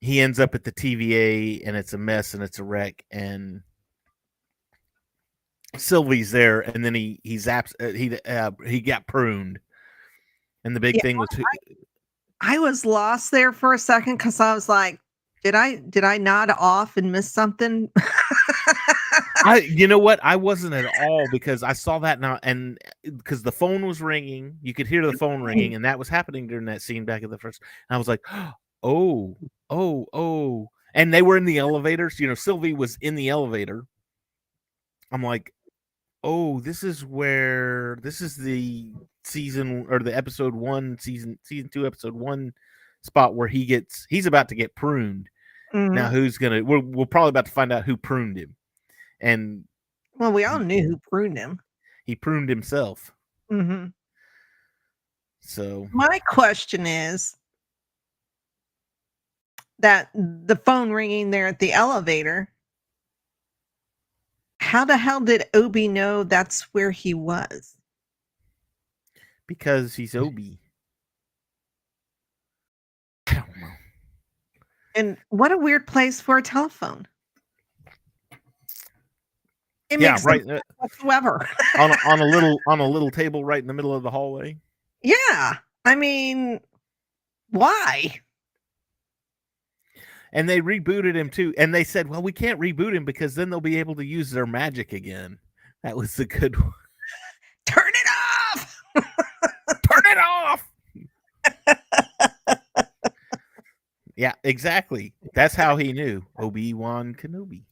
he 0.00 0.20
ends 0.20 0.40
up 0.40 0.54
at 0.54 0.64
the 0.64 0.72
tva 0.72 1.60
and 1.66 1.76
it's 1.76 1.92
a 1.92 1.98
mess 1.98 2.32
and 2.32 2.42
it's 2.42 2.58
a 2.58 2.64
wreck 2.64 3.04
and 3.10 3.60
sylvie's 5.80 6.30
there 6.30 6.60
and 6.60 6.84
then 6.84 6.94
he 6.94 7.20
he's 7.22 7.46
abs- 7.48 7.74
uh, 7.80 7.88
he 7.88 8.18
uh, 8.26 8.50
he 8.66 8.80
got 8.80 9.06
pruned 9.06 9.58
and 10.64 10.74
the 10.74 10.80
big 10.80 10.96
Yeah, 10.96 11.02
thing 11.02 11.16
was 11.18 11.28
who, 11.32 11.44
I 12.40 12.58
was 12.58 12.84
lost 12.84 13.30
there 13.30 13.52
for 13.52 13.72
a 13.72 13.78
second 13.78 14.16
because 14.18 14.40
I 14.40 14.54
was 14.54 14.68
like, 14.68 15.00
did 15.42 15.54
I 15.54 15.76
did 15.76 16.04
I 16.04 16.18
nod 16.18 16.50
off 16.50 16.96
and 16.96 17.12
miss 17.12 17.32
something? 17.32 17.90
I, 19.44 19.58
you 19.70 19.86
know 19.86 19.98
what? 19.98 20.20
I 20.22 20.36
wasn't 20.36 20.74
at 20.74 20.86
all 21.00 21.28
because 21.30 21.62
I 21.62 21.72
saw 21.72 21.98
that 22.00 22.20
now, 22.20 22.38
and 22.42 22.78
because 23.04 23.42
the 23.42 23.52
phone 23.52 23.86
was 23.86 24.02
ringing, 24.02 24.58
you 24.62 24.74
could 24.74 24.86
hear 24.86 25.06
the 25.06 25.16
phone 25.16 25.42
ringing, 25.42 25.74
and 25.74 25.84
that 25.84 25.98
was 25.98 26.08
happening 26.08 26.46
during 26.46 26.66
that 26.66 26.82
scene 26.82 27.04
back 27.04 27.22
at 27.22 27.30
the 27.30 27.38
first. 27.38 27.62
And 27.88 27.94
I 27.94 27.98
was 27.98 28.08
like, 28.08 28.24
oh, 28.82 29.36
oh, 29.70 30.06
oh, 30.12 30.68
and 30.94 31.14
they 31.14 31.22
were 31.22 31.36
in 31.36 31.44
the 31.44 31.58
elevators. 31.58 32.18
You 32.18 32.28
know, 32.28 32.34
Sylvie 32.34 32.74
was 32.74 32.98
in 33.00 33.14
the 33.14 33.28
elevator. 33.28 33.84
I'm 35.12 35.22
like, 35.22 35.52
oh, 36.26 36.58
this 36.60 36.82
is 36.82 37.04
where 37.04 37.96
this 38.02 38.20
is 38.20 38.36
the 38.36 38.90
season 39.22 39.86
or 39.88 40.00
the 40.00 40.14
episode 40.14 40.54
one, 40.54 40.98
season 40.98 41.38
season 41.42 41.70
two, 41.72 41.86
episode 41.86 42.14
one 42.14 42.52
spot 43.02 43.36
where 43.36 43.46
he 43.48 43.64
gets 43.64 44.04
he's 44.10 44.26
about 44.26 44.48
to 44.48 44.56
get 44.56 44.74
pruned. 44.74 45.28
Mhm. 45.72 45.92
Now 45.94 46.08
who's 46.08 46.36
gonna? 46.36 46.64
We're 46.64 46.80
we're 46.80 47.06
probably 47.06 47.28
about 47.30 47.46
to 47.46 47.52
find 47.52 47.72
out 47.72 47.84
who 47.84 47.96
pruned 47.96 48.36
him, 48.36 48.56
and 49.20 49.64
well, 50.18 50.32
we 50.32 50.44
all 50.44 50.58
knew 50.58 50.82
who 50.82 51.00
pruned 51.10 51.38
him. 51.38 51.60
he 52.04 52.14
pruned 52.16 52.48
himself. 52.48 53.12
hmm 53.48 53.86
So 55.40 55.88
My 55.92 56.18
question 56.26 56.86
is 56.86 57.36
that 59.78 60.08
the 60.14 60.56
phone 60.56 60.90
ringing 60.90 61.30
there 61.30 61.46
at 61.46 61.58
the 61.58 61.72
elevator. 61.72 62.48
How 64.66 64.84
the 64.84 64.96
hell 64.96 65.20
did 65.20 65.44
Obi 65.54 65.86
know 65.88 66.24
that's 66.24 66.62
where 66.74 66.90
he 66.90 67.14
was? 67.14 67.72
because 69.46 69.94
he's 69.94 70.16
Obi. 70.16 70.58
I 73.28 73.34
don't 73.34 73.56
know. 73.60 73.70
And 74.96 75.16
what 75.28 75.52
a 75.52 75.56
weird 75.56 75.86
place 75.86 76.20
for 76.20 76.36
a 76.38 76.42
telephone. 76.42 77.06
It 79.88 80.00
Yeah, 80.00 80.12
makes 80.12 80.24
no 80.24 80.30
right. 80.32 80.44
sense 80.44 80.50
uh, 80.50 80.60
whatsoever. 80.78 81.48
on 81.78 81.92
a, 81.92 81.96
on 82.08 82.20
a 82.20 82.24
little 82.34 82.60
on 82.66 82.80
a 82.80 82.88
little 82.88 83.10
table 83.12 83.44
right 83.44 83.60
in 83.60 83.68
the 83.68 83.72
middle 83.74 83.94
of 83.94 84.02
the 84.02 84.10
hallway. 84.10 84.56
yeah. 85.02 85.58
I 85.84 85.94
mean, 85.94 86.58
why? 87.50 88.20
And 90.36 90.46
they 90.46 90.60
rebooted 90.60 91.14
him 91.14 91.30
too. 91.30 91.54
And 91.56 91.74
they 91.74 91.82
said, 91.82 92.08
"Well, 92.08 92.20
we 92.22 92.30
can't 92.30 92.60
reboot 92.60 92.94
him 92.94 93.06
because 93.06 93.34
then 93.34 93.48
they'll 93.48 93.58
be 93.60 93.78
able 93.78 93.94
to 93.94 94.04
use 94.04 94.30
their 94.30 94.46
magic 94.46 94.92
again." 94.92 95.38
That 95.82 95.96
was 95.96 96.14
the 96.14 96.26
good 96.26 96.54
one. 96.60 96.72
Turn 97.64 97.88
it 97.88 98.08
off. 98.54 98.82
Turn 99.90 100.02
it 100.04 100.18
off. 100.18 100.68
yeah, 104.14 104.34
exactly. 104.44 105.14
That's 105.34 105.54
how 105.54 105.78
he 105.78 105.94
knew 105.94 106.22
Obi 106.38 106.74
Wan 106.74 107.14
Kenobi. 107.14 107.62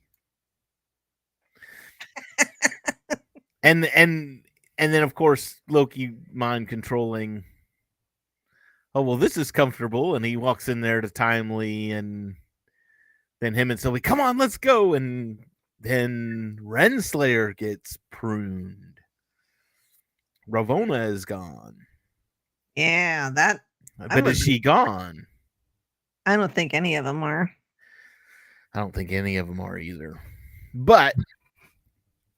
and 3.62 3.84
and 3.84 4.40
and 4.78 4.94
then 4.94 5.02
of 5.02 5.14
course 5.14 5.56
Loki 5.68 6.14
mind 6.32 6.68
controlling. 6.68 7.44
Oh 8.94 9.02
well, 9.02 9.18
this 9.18 9.36
is 9.36 9.50
comfortable, 9.52 10.14
and 10.14 10.24
he 10.24 10.38
walks 10.38 10.66
in 10.68 10.80
there 10.80 11.02
to 11.02 11.10
Timely, 11.10 11.92
and 11.92 12.36
then 13.41 13.55
him 13.55 13.70
and 13.70 13.78
Sylvie, 13.78 14.01
come 14.01 14.20
on, 14.20 14.39
let's 14.39 14.59
go, 14.59 14.95
and 14.95 15.39
then 15.80 16.59
Renslayer 16.62 17.57
gets 17.57 17.99
pruned. 18.11 18.95
Ravonna 20.49 21.09
is 21.09 21.24
gone. 21.24 21.76
Yeah, 22.74 23.30
that 23.35 23.61
But 23.99 24.26
is 24.26 24.39
she 24.39 24.59
gone? 24.59 25.26
I 26.26 26.37
don't 26.37 26.55
think 26.55 26.74
any 26.74 26.97
of 26.97 27.05
them 27.05 27.22
are. 27.22 27.51
I 28.74 28.80
don't 28.80 28.95
think 28.95 29.12
any 29.12 29.37
of 29.37 29.47
them 29.47 29.61
are 29.61 29.78
either. 29.78 30.20
But 30.74 31.14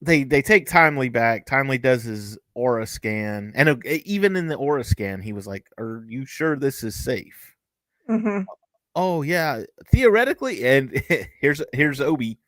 they 0.03 0.25
they 0.25 0.43
take 0.43 0.67
Timely 0.69 1.09
back. 1.09 1.47
Timely 1.47 1.79
does 1.79 2.03
his 2.05 2.39
aura 2.55 2.87
scan, 2.87 3.53
and 3.55 3.69
uh, 3.69 3.77
even 3.85 4.37
in 4.37 4.47
the 4.47 4.57
aura 4.57 4.85
scan, 4.85 5.23
he 5.23 5.33
was 5.33 5.47
like, 5.47 5.67
"Are 5.79 6.05
you 6.07 6.27
sure 6.27 6.57
this 6.57 6.85
is 6.85 6.95
safe?" 6.95 7.55
hmm 8.07 8.41
Oh 8.97 9.23
yeah, 9.23 9.63
theoretically. 9.93 10.67
And 10.67 10.91
here's 11.41 11.63
here's 11.73 12.01
Obi. 12.01 12.39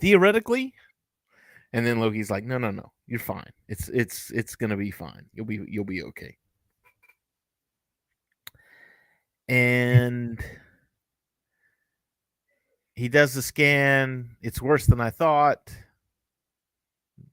Theoretically, 0.00 0.74
and 1.72 1.86
then 1.86 2.00
Loki's 2.00 2.30
like, 2.30 2.44
"No, 2.44 2.58
no, 2.58 2.70
no, 2.70 2.92
you're 3.06 3.20
fine. 3.20 3.50
It's 3.68 3.88
it's 3.90 4.30
it's 4.32 4.56
gonna 4.56 4.76
be 4.76 4.90
fine. 4.90 5.26
You'll 5.34 5.46
be 5.46 5.60
you'll 5.68 5.84
be 5.84 6.02
okay." 6.04 6.36
And 9.48 10.38
he 12.94 13.08
does 13.08 13.34
the 13.34 13.42
scan. 13.42 14.36
It's 14.42 14.60
worse 14.60 14.86
than 14.86 15.00
I 15.00 15.10
thought. 15.10 15.72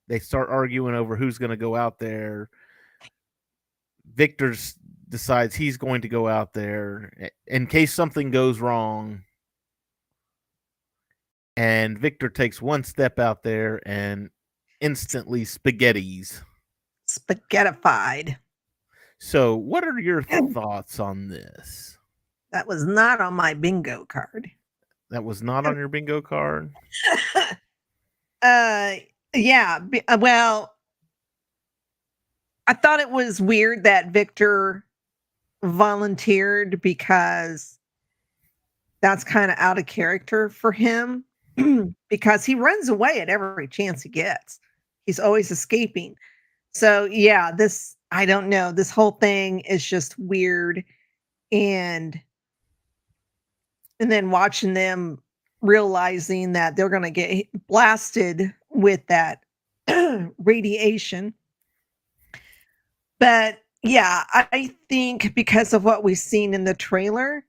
They 0.07 0.19
start 0.19 0.49
arguing 0.49 0.95
over 0.95 1.15
who's 1.15 1.38
to 1.49 1.57
go 1.57 1.76
out 1.76 1.99
there. 1.99 2.49
Victor 4.13 4.51
s- 4.51 4.78
decides 5.16 5.55
he's 5.55 5.78
going 5.78 6.01
to 6.01 6.09
go 6.09 6.28
out 6.28 6.51
there 6.51 7.09
in 7.47 7.68
case 7.68 7.93
something 7.93 8.32
goes 8.32 8.59
wrong. 8.59 9.22
And 11.55 11.97
Victor 11.97 12.28
takes 12.28 12.61
one 12.61 12.84
step 12.84 13.18
out 13.18 13.41
there 13.41 13.80
and 13.86 14.30
instantly 14.82 15.45
spaghettis. 15.45 16.41
Spaghettified. 17.07 18.36
So, 19.22 19.55
what 19.55 19.86
are 19.86 19.97
your 19.97 20.22
thoughts 20.22 20.99
on 20.99 21.30
this? 21.30 21.97
That 22.51 22.68
was 22.68 22.84
not 22.84 23.22
on 23.22 23.36
my 23.36 23.53
bingo 23.53 24.03
card. 24.03 24.51
That 25.11 25.24
was 25.24 25.41
not 25.41 25.66
on 25.66 25.78
your 25.78 25.88
bingo 25.88 26.22
card. 26.22 26.74
uh, 28.41 28.95
yeah. 29.34 29.80
uh, 30.09 30.18
Well, 30.20 30.74
I 32.68 32.74
thought 32.74 32.99
it 32.99 33.11
was 33.11 33.39
weird 33.39 33.86
that 33.86 34.09
Victor 34.09 34.84
volunteered 35.72 36.82
because 36.82 37.80
that's 39.01 39.24
kind 39.24 39.51
of 39.51 39.57
out 39.59 39.78
of 39.78 39.86
character 39.86 40.49
for 40.49 40.72
him 40.72 41.24
because 42.09 42.45
he 42.45 42.55
runs 42.55 42.89
away 42.89 43.20
at 43.20 43.30
every 43.30 43.68
chance 43.68 44.01
he 44.01 44.09
gets. 44.09 44.59
He's 45.05 45.20
always 45.20 45.51
escaping. 45.51 46.16
So, 46.74 47.05
yeah, 47.05 47.51
this, 47.51 47.95
I 48.11 48.26
don't 48.26 48.49
know. 48.49 48.72
This 48.72 48.89
whole 48.89 49.11
thing 49.11 49.59
is 49.61 49.86
just 49.86 50.18
weird. 50.18 50.84
And, 51.51 52.20
and 53.99 54.11
then 54.11 54.32
watching 54.32 54.74
them 54.74 55.22
realizing 55.61 56.53
that 56.53 56.76
they're 56.76 56.89
going 56.89 57.03
to 57.03 57.11
get 57.11 57.47
blasted 57.68 58.53
with 58.70 59.05
that 59.07 59.43
radiation. 60.39 61.34
But 63.20 63.59
yeah, 63.86 64.23
I 64.33 64.73
think 64.89 65.36
because 65.36 65.71
of 65.71 65.83
what 65.83 66.03
we've 66.03 66.17
seen 66.17 66.53
in 66.55 66.63
the 66.63 66.73
trailer, 66.73 67.45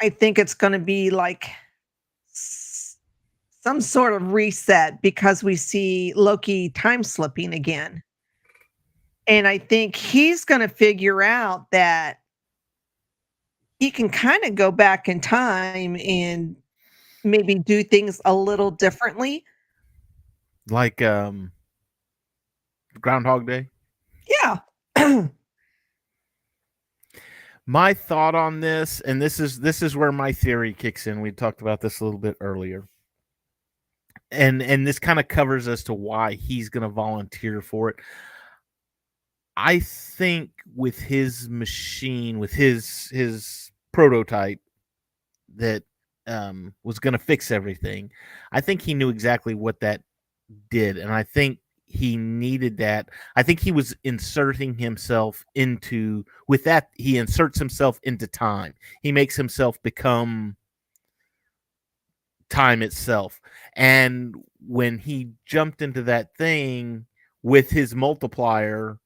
I 0.00 0.10
think 0.10 0.38
it's 0.38 0.54
going 0.54 0.74
to 0.74 0.78
be 0.78 1.10
like 1.10 1.46
some 2.28 3.80
sort 3.80 4.12
of 4.12 4.32
reset 4.32 5.02
because 5.02 5.42
we 5.42 5.56
see 5.56 6.12
Loki 6.14 6.70
time 6.70 7.02
slipping 7.02 7.52
again. 7.52 8.00
And 9.26 9.48
I 9.48 9.58
think 9.58 9.96
he's 9.96 10.44
going 10.44 10.60
to 10.60 10.68
figure 10.68 11.20
out 11.20 11.68
that 11.72 12.20
he 13.80 13.90
can 13.90 14.08
kind 14.08 14.44
of 14.44 14.54
go 14.54 14.70
back 14.70 15.08
in 15.08 15.20
time 15.20 15.96
and 15.96 16.54
maybe 17.24 17.56
do 17.56 17.82
things 17.82 18.20
a 18.24 18.32
little 18.32 18.70
differently. 18.70 19.44
Like 20.68 21.02
um 21.02 21.50
Groundhog 23.00 23.46
Day. 23.48 23.68
Yeah. 24.26 24.58
my 27.66 27.94
thought 27.94 28.34
on 28.34 28.60
this 28.60 29.00
and 29.00 29.20
this 29.20 29.40
is 29.40 29.60
this 29.60 29.82
is 29.82 29.96
where 29.96 30.12
my 30.12 30.32
theory 30.32 30.72
kicks 30.72 31.06
in. 31.06 31.20
We 31.20 31.32
talked 31.32 31.60
about 31.60 31.80
this 31.80 32.00
a 32.00 32.04
little 32.04 32.20
bit 32.20 32.36
earlier. 32.40 32.88
And 34.30 34.62
and 34.62 34.86
this 34.86 34.98
kind 34.98 35.20
of 35.20 35.28
covers 35.28 35.68
as 35.68 35.84
to 35.84 35.94
why 35.94 36.34
he's 36.34 36.68
going 36.68 36.82
to 36.82 36.88
volunteer 36.88 37.60
for 37.60 37.90
it. 37.90 37.96
I 39.56 39.80
think 39.80 40.50
with 40.74 40.98
his 40.98 41.48
machine, 41.48 42.38
with 42.38 42.52
his 42.52 43.08
his 43.10 43.70
prototype 43.92 44.60
that 45.56 45.82
um, 46.26 46.74
was 46.84 46.98
going 46.98 47.12
to 47.12 47.18
fix 47.18 47.50
everything, 47.50 48.10
I 48.52 48.60
think 48.60 48.82
he 48.82 48.94
knew 48.94 49.08
exactly 49.08 49.54
what 49.54 49.80
that 49.80 50.02
did, 50.70 50.98
and 50.98 51.12
I 51.12 51.22
think 51.22 51.58
he 51.86 52.16
needed 52.16 52.76
that. 52.78 53.08
I 53.36 53.42
think 53.42 53.60
he 53.60 53.72
was 53.72 53.94
inserting 54.04 54.74
himself 54.74 55.44
into 55.54 56.24
with 56.48 56.64
that. 56.64 56.88
He 56.94 57.18
inserts 57.18 57.58
himself 57.58 58.00
into 58.02 58.26
time. 58.26 58.74
He 59.02 59.12
makes 59.12 59.36
himself 59.36 59.80
become 59.82 60.56
time 62.48 62.82
itself. 62.82 63.40
And 63.74 64.34
when 64.66 64.98
he 64.98 65.30
jumped 65.46 65.82
into 65.82 66.02
that 66.02 66.34
thing 66.36 67.06
with 67.42 67.70
his 67.70 67.94
multiplier, 67.94 68.98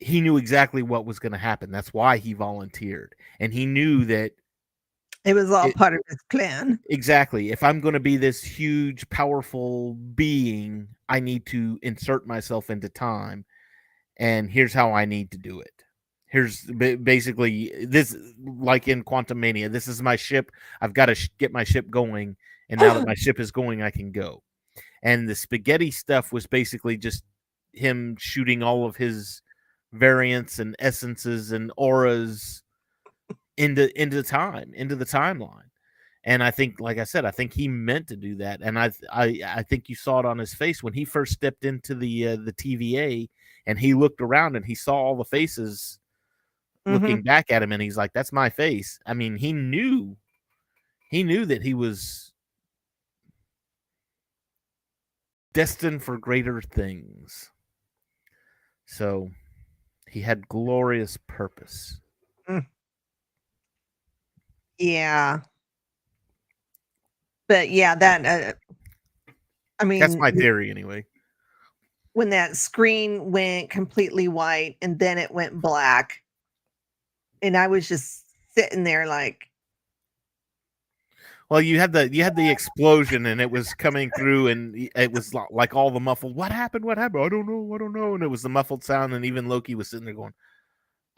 he 0.00 0.20
knew 0.20 0.36
exactly 0.36 0.82
what 0.82 1.06
was 1.06 1.18
going 1.18 1.32
to 1.32 1.38
happen. 1.38 1.70
That's 1.70 1.94
why 1.94 2.18
he 2.18 2.32
volunteered. 2.32 3.14
And 3.40 3.52
he 3.52 3.66
knew 3.66 4.04
that 4.06 4.32
It 5.24 5.34
was 5.34 5.50
all 5.50 5.68
It- 5.68 5.74
part 5.76 5.94
of 5.94 6.00
his 6.08 6.18
plan. 6.30 6.78
exactly 6.90 7.50
if 7.50 7.62
I'm 7.62 7.80
going 7.80 7.94
to 7.94 8.00
be 8.00 8.16
this 8.16 8.42
huge, 8.42 9.08
powerful 9.10 9.94
being, 9.94 10.88
I 11.08 11.20
need 11.20 11.46
to 11.46 11.78
insert 11.82 12.26
myself 12.26 12.68
into 12.70 12.88
time. 12.88 13.44
And 14.18 14.50
here's 14.50 14.72
how 14.74 14.92
I 14.92 15.04
need 15.06 15.30
to 15.32 15.38
do 15.38 15.60
it. 15.60 15.72
Here's 16.26 16.62
basically 16.64 17.72
uh, 17.72 17.86
this, 17.88 18.14
uh, 18.14 18.18
like 18.44 18.88
in 18.88 19.02
Quantumania. 19.04 19.70
This 19.70 19.86
is 19.88 20.02
my 20.02 20.16
ship. 20.16 20.50
I've 20.80 20.94
got 20.94 21.06
to 21.06 21.14
sh- 21.14 21.30
get 21.38 21.52
my 21.52 21.64
ship 21.64 21.88
going. 21.90 22.36
And 22.68 22.80
now 22.80 22.94
that 22.94 23.06
my 23.06 23.14
ship 23.14 23.38
is 23.40 23.50
going, 23.50 23.82
I 23.82 23.90
can 23.90 24.10
go. 24.12 24.42
And 25.02 25.28
the 25.28 25.34
spaghetti 25.34 25.90
stuff 25.90 26.32
was 26.32 26.46
basically 26.46 26.96
just 26.96 27.22
him 27.72 28.16
shooting 28.18 28.62
all 28.62 28.84
of 28.84 28.96
his 28.96 29.42
variants 29.92 30.58
and 30.58 30.74
essences 30.80 31.52
and 31.52 31.70
auras 31.76 32.63
into 33.56 33.90
into 34.00 34.16
the 34.16 34.22
time, 34.22 34.72
into 34.74 34.96
the 34.96 35.04
timeline. 35.04 35.62
And 36.24 36.42
I 36.42 36.50
think, 36.50 36.80
like 36.80 36.98
I 36.98 37.04
said, 37.04 37.24
I 37.26 37.30
think 37.30 37.52
he 37.52 37.68
meant 37.68 38.08
to 38.08 38.16
do 38.16 38.36
that. 38.36 38.60
And 38.62 38.78
I 38.78 38.90
I 39.12 39.40
I 39.46 39.62
think 39.62 39.88
you 39.88 39.94
saw 39.96 40.20
it 40.20 40.26
on 40.26 40.38
his 40.38 40.54
face 40.54 40.82
when 40.82 40.94
he 40.94 41.04
first 41.04 41.32
stepped 41.34 41.64
into 41.64 41.94
the 41.94 42.28
uh, 42.28 42.36
the 42.36 42.52
TVA 42.54 43.28
and 43.66 43.78
he 43.78 43.94
looked 43.94 44.20
around 44.20 44.56
and 44.56 44.64
he 44.64 44.74
saw 44.74 44.94
all 44.94 45.16
the 45.16 45.24
faces 45.24 45.98
Mhm. 46.86 46.92
looking 46.94 47.22
back 47.22 47.50
at 47.50 47.62
him 47.62 47.72
and 47.72 47.82
he's 47.82 47.96
like, 47.96 48.12
That's 48.12 48.32
my 48.32 48.50
face. 48.50 48.98
I 49.06 49.14
mean, 49.14 49.36
he 49.36 49.52
knew 49.52 50.16
he 51.10 51.22
knew 51.24 51.46
that 51.46 51.62
he 51.62 51.74
was 51.74 52.32
destined 55.52 56.02
for 56.02 56.18
greater 56.18 56.60
things. 56.60 57.50
So 58.86 59.30
he 60.10 60.20
had 60.20 60.48
glorious 60.48 61.16
purpose. 61.26 62.00
Yeah. 64.78 65.40
But 67.48 67.70
yeah, 67.70 67.94
that 67.94 68.26
uh, 68.26 69.32
I 69.78 69.84
mean 69.84 70.00
That's 70.00 70.16
my 70.16 70.30
theory 70.30 70.70
anyway. 70.70 71.04
when 72.14 72.30
that 72.30 72.56
screen 72.56 73.30
went 73.30 73.70
completely 73.70 74.28
white 74.28 74.76
and 74.80 74.98
then 74.98 75.18
it 75.18 75.30
went 75.30 75.60
black 75.60 76.22
and 77.42 77.56
I 77.56 77.66
was 77.66 77.86
just 77.86 78.24
sitting 78.54 78.84
there 78.84 79.06
like 79.06 79.50
Well, 81.50 81.60
you 81.60 81.78
had 81.78 81.92
the 81.92 82.12
you 82.12 82.22
had 82.22 82.36
the 82.36 82.50
explosion 82.50 83.26
and 83.26 83.40
it 83.40 83.50
was 83.50 83.74
coming 83.74 84.10
through 84.16 84.48
and 84.48 84.90
it 84.96 85.12
was 85.12 85.34
like 85.50 85.74
all 85.74 85.90
the 85.90 86.00
muffled. 86.00 86.34
What 86.34 86.50
happened? 86.50 86.84
What 86.84 86.96
happened? 86.96 87.24
I 87.24 87.28
don't 87.28 87.46
know. 87.46 87.74
I 87.74 87.78
don't 87.78 87.92
know. 87.92 88.14
And 88.14 88.22
it 88.22 88.28
was 88.28 88.42
the 88.42 88.48
muffled 88.48 88.82
sound 88.82 89.12
and 89.12 89.24
even 89.26 89.48
Loki 89.48 89.74
was 89.74 89.90
sitting 89.90 90.06
there 90.06 90.14
going, 90.14 90.32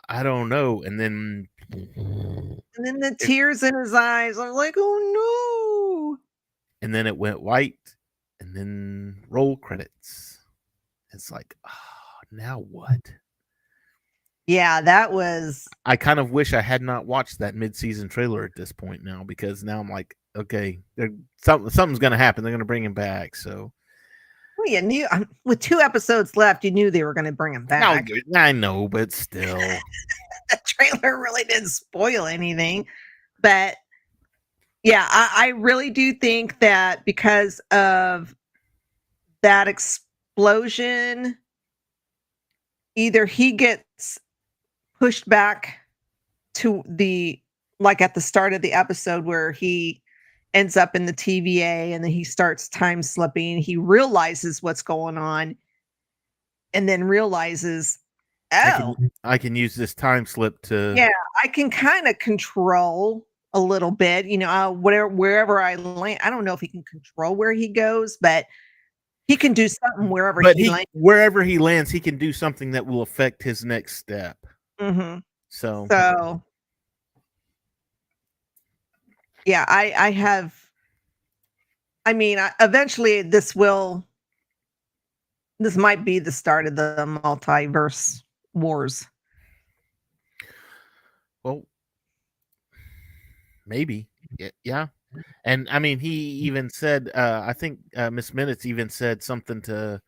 I 0.09 0.23
don't 0.23 0.49
know. 0.49 0.83
And 0.83 0.99
then 1.01 1.49
and 1.73 2.61
then 2.79 3.01
the 3.01 3.17
tears 3.19 3.63
in 3.63 3.75
his 3.75 3.95
eyes. 3.95 4.39
I 4.39 4.47
was 4.49 4.57
like, 4.57 4.75
"Oh 4.77 6.11
no. 6.13 6.19
and 6.83 6.95
then 6.95 7.07
it 7.07 7.17
went 7.17 7.41
white 7.43 7.79
and 8.41 8.55
then 8.55 9.25
roll 9.29 9.57
credits. 9.57 10.39
It's 11.13 11.31
like, 11.31 11.57
oh, 11.67 11.71
now 12.31 12.59
what? 12.59 13.01
Yeah, 14.47 14.81
that 14.83 15.13
was 15.13 15.67
I 15.87 15.97
kind 15.97 16.21
of 16.21 16.31
wish 16.31 16.53
I 16.53 16.61
had 16.61 16.83
not 16.83 17.07
watched 17.07 17.41
that 17.41 17.57
mid-season 17.57 18.09
trailer 18.09 18.45
at 18.45 18.55
this 18.57 18.71
point 18.73 19.03
now 19.03 19.25
because 19.25 19.65
now 19.65 19.81
I'm 19.81 19.89
like, 19.91 20.17
okay, 20.37 20.81
there 20.97 21.11
something 21.43 21.71
something's 21.71 21.99
gonna 21.99 22.17
happen. 22.17 22.45
They're 22.45 22.53
gonna 22.53 22.65
bring 22.65 22.85
him 22.85 22.95
back. 22.95 23.35
So 23.35 23.51
well, 23.53 23.73
you 24.67 24.83
knew 24.83 25.07
um, 25.11 25.29
with 25.45 25.61
two 25.61 25.81
episodes 25.81 26.37
left, 26.37 26.65
you 26.65 26.71
knew 26.71 26.91
they 26.91 27.05
were 27.05 27.15
going 27.15 27.25
to 27.25 27.33
bring 27.33 27.55
him 27.55 27.67
back. 27.67 28.09
no, 28.27 28.41
I 28.41 28.53
know, 28.53 28.89
but 28.89 29.13
still. 29.13 29.59
the 30.51 30.59
trailer 30.65 31.19
really 31.19 31.45
didn't 31.45 31.69
spoil 31.69 32.27
anything. 32.27 32.87
But 33.41 33.77
yeah, 34.83 35.07
I, 35.11 35.31
I 35.37 35.49
really 35.49 35.91
do 35.91 36.13
think 36.13 36.61
that 36.61 37.05
because 37.05 37.61
of 37.71 38.35
that 39.43 39.69
explosion, 39.69 41.37
either 42.95 43.27
he 43.27 43.53
gets 43.53 44.19
pushed 44.99 45.29
back 45.29 45.79
to 46.55 46.83
the 46.87 47.41
like 47.79 48.01
at 48.01 48.15
the 48.15 48.21
start 48.21 48.55
of 48.55 48.63
the 48.63 48.73
episode 48.73 49.25
where 49.25 49.53
he 49.53 50.01
ends 50.57 50.75
up 50.75 50.97
in 50.97 51.05
the 51.05 51.13
TVA 51.13 51.93
and 51.93 52.03
then 52.03 52.11
he 52.11 52.25
starts 52.25 52.67
time 52.67 53.03
slipping. 53.03 53.59
He 53.59 53.77
realizes 53.77 54.63
what's 54.63 54.81
going 54.81 55.19
on 55.19 55.55
and 56.73 56.89
then 56.89 57.05
realizes, 57.05 57.99
I 58.51 58.81
oh, 58.83 58.95
can, 58.95 59.11
I 59.23 59.37
can 59.37 59.55
use 59.55 59.75
this 59.75 59.93
time 59.95 60.25
slip 60.25 60.63
to 60.63 60.95
Yeah. 60.97 61.11
I 61.45 61.49
can 61.49 61.71
kind 61.71 62.09
of 62.09 62.19
control 62.21 63.27
a 63.53 63.61
little 63.61 63.91
bit, 63.91 64.25
you 64.25 64.39
know, 64.39 64.49
uh, 64.49 64.71
whatever 64.71 65.09
wherever 65.09 65.61
I 65.61 65.75
land. 65.75 66.21
I 66.25 66.31
don't 66.31 66.45
know 66.45 66.55
if 66.55 66.61
he 66.61 66.69
can 66.69 66.85
control 66.85 67.37
where 67.37 67.53
he 67.53 67.69
goes, 67.69 68.17
but 68.19 68.47
he 69.29 69.37
can 69.37 69.53
do 69.53 69.69
something 69.69 70.09
wherever 70.09 70.41
but 70.41 70.57
he, 70.57 70.65
he, 70.65 70.71
lands. 70.71 70.87
wherever 70.93 71.45
he 71.45 71.59
lands, 71.59 71.91
he 71.91 72.01
can 72.01 72.17
do 72.17 72.33
something 72.33 72.71
that 72.71 72.87
will 72.87 73.03
affect 73.03 73.43
his 73.43 73.63
next 73.63 73.97
step. 73.99 74.39
Mhm. 74.81 75.21
So, 75.51 75.87
So, 75.91 76.43
yeah, 79.47 79.65
I 79.69 79.95
I 79.97 80.11
have. 80.11 80.55
I 82.05 82.13
mean, 82.13 82.39
I, 82.39 82.51
eventually 82.61 83.23
this 83.23 83.57
will. 83.57 84.07
This 85.59 85.77
might 85.77 86.05
be 86.05 86.19
the 86.19 86.33
start 86.33 86.67
of 86.67 86.77
the 86.77 87.21
multiverse 87.25 88.23
wars. 88.53 89.07
well, 91.43 91.63
maybe, 93.67 94.09
yeah. 94.65 94.89
And 95.45 95.69
I 95.71 95.79
mean, 95.79 95.99
he 95.99 96.11
even 96.11 96.69
said, 96.69 97.11
uh, 97.15 97.43
I 97.47 97.53
think 97.53 97.79
uh, 97.97 98.11
Miss 98.11 98.35
Minutes 98.35 98.67
even 98.67 98.91
said 98.91 99.23
something 99.23 99.63
to 99.63 100.03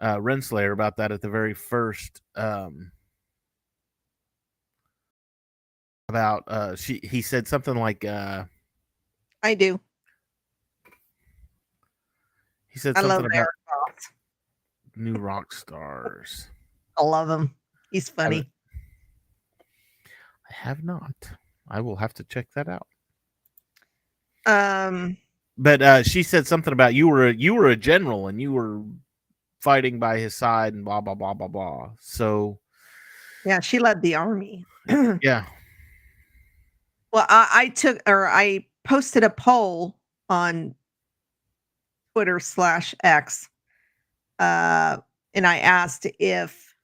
uh, 0.00 0.16
Renslayer 0.18 0.72
about 0.72 0.96
that 0.98 1.10
at 1.12 1.22
the 1.22 1.30
very 1.30 1.54
first. 1.54 2.20
Um, 2.36 2.92
about 6.08 6.44
uh, 6.46 6.76
she, 6.76 7.00
he 7.02 7.22
said 7.22 7.48
something 7.48 7.76
like, 7.76 8.04
uh, 8.04 8.44
I 9.42 9.54
do. 9.54 9.80
he 12.68 12.78
said 12.78 12.96
I 12.96 13.02
something 13.02 13.22
love 13.22 13.24
about 13.26 13.46
New 14.96 15.14
Rockstars. 15.14 16.46
I 16.96 17.02
love 17.02 17.28
him. 17.28 17.54
He's 17.90 18.08
funny. 18.08 18.48
I 20.50 20.52
have 20.52 20.84
not. 20.84 21.14
I 21.68 21.80
will 21.80 21.96
have 21.96 22.14
to 22.14 22.24
check 22.24 22.48
that 22.54 22.68
out. 22.68 22.86
Um. 24.46 25.16
But 25.56 25.82
uh, 25.82 26.02
she 26.02 26.24
said 26.24 26.48
something 26.48 26.72
about 26.72 26.94
you 26.94 27.06
were 27.06 27.28
a, 27.28 27.32
you 27.34 27.54
were 27.54 27.68
a 27.68 27.76
general 27.76 28.26
and 28.26 28.42
you 28.42 28.50
were 28.52 28.82
fighting 29.60 30.00
by 30.00 30.18
his 30.18 30.34
side 30.34 30.74
and 30.74 30.84
blah 30.84 31.00
blah 31.00 31.14
blah 31.14 31.32
blah 31.32 31.48
blah. 31.48 31.90
So 32.00 32.58
Yeah, 33.46 33.60
she 33.60 33.78
led 33.78 34.02
the 34.02 34.16
army. 34.16 34.66
yeah, 35.22 35.44
Well, 37.14 37.26
I, 37.28 37.48
I 37.52 37.68
took 37.68 38.02
or 38.08 38.26
I 38.26 38.66
posted 38.82 39.22
a 39.22 39.30
poll 39.30 39.96
on 40.28 40.74
Twitter 42.12 42.40
slash 42.40 42.92
X, 43.04 43.48
uh, 44.40 44.96
and 45.32 45.46
I 45.46 45.58
asked 45.58 46.08
if, 46.18 46.74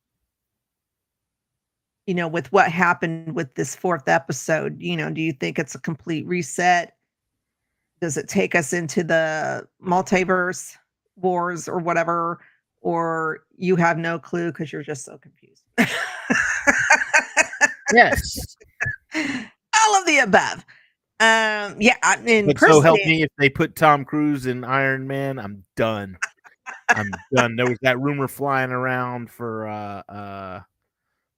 you 2.07 2.15
know, 2.15 2.29
with 2.29 2.53
what 2.53 2.71
happened 2.71 3.35
with 3.35 3.57
this 3.57 3.75
fourth 3.75 4.07
episode, 4.07 4.81
you 4.81 4.97
know, 4.97 5.11
do 5.11 5.21
you 5.21 5.33
think 5.33 5.59
it's 5.59 5.75
a 5.75 5.81
complete 5.81 6.25
reset? 6.29 6.95
Does 8.01 8.17
it 8.17 8.29
take 8.29 8.55
us 8.55 8.73
into 8.73 9.03
the 9.03 9.67
multiverse 9.85 10.77
wars 11.17 11.69
or 11.69 11.81
whatever? 11.81 12.39
Or 12.83 13.41
you 13.57 13.75
have 13.75 13.99
no 13.99 14.21
clue 14.21 14.53
because 14.53 14.73
you're 14.73 14.85
just 14.85 15.05
so 15.05 15.19
confused. 15.19 15.65
yes. 17.93 18.57
all 19.91 20.01
of 20.01 20.07
the 20.07 20.19
above. 20.19 20.65
Um, 21.21 21.81
yeah, 21.81 21.97
I- 22.03 22.23
and 22.27 22.47
But 22.47 22.59
so 22.59 22.81
help 22.81 22.99
me 23.07 23.23
if 23.23 23.31
they 23.39 23.51
put 23.51 23.77
Tom 23.77 24.05
Cruise 24.05 24.47
in 24.47 24.65
Iron 24.65 25.07
Man, 25.07 25.39
I'm 25.39 25.65
done. 25.77 26.17
I'm 26.89 27.11
done. 27.35 27.57
There 27.57 27.69
was 27.69 27.79
that 27.83 28.01
rumor 28.01 28.27
flying 28.29 28.71
around 28.71 29.31
for 29.31 29.69
uh 29.69 30.03
uh 30.09 30.61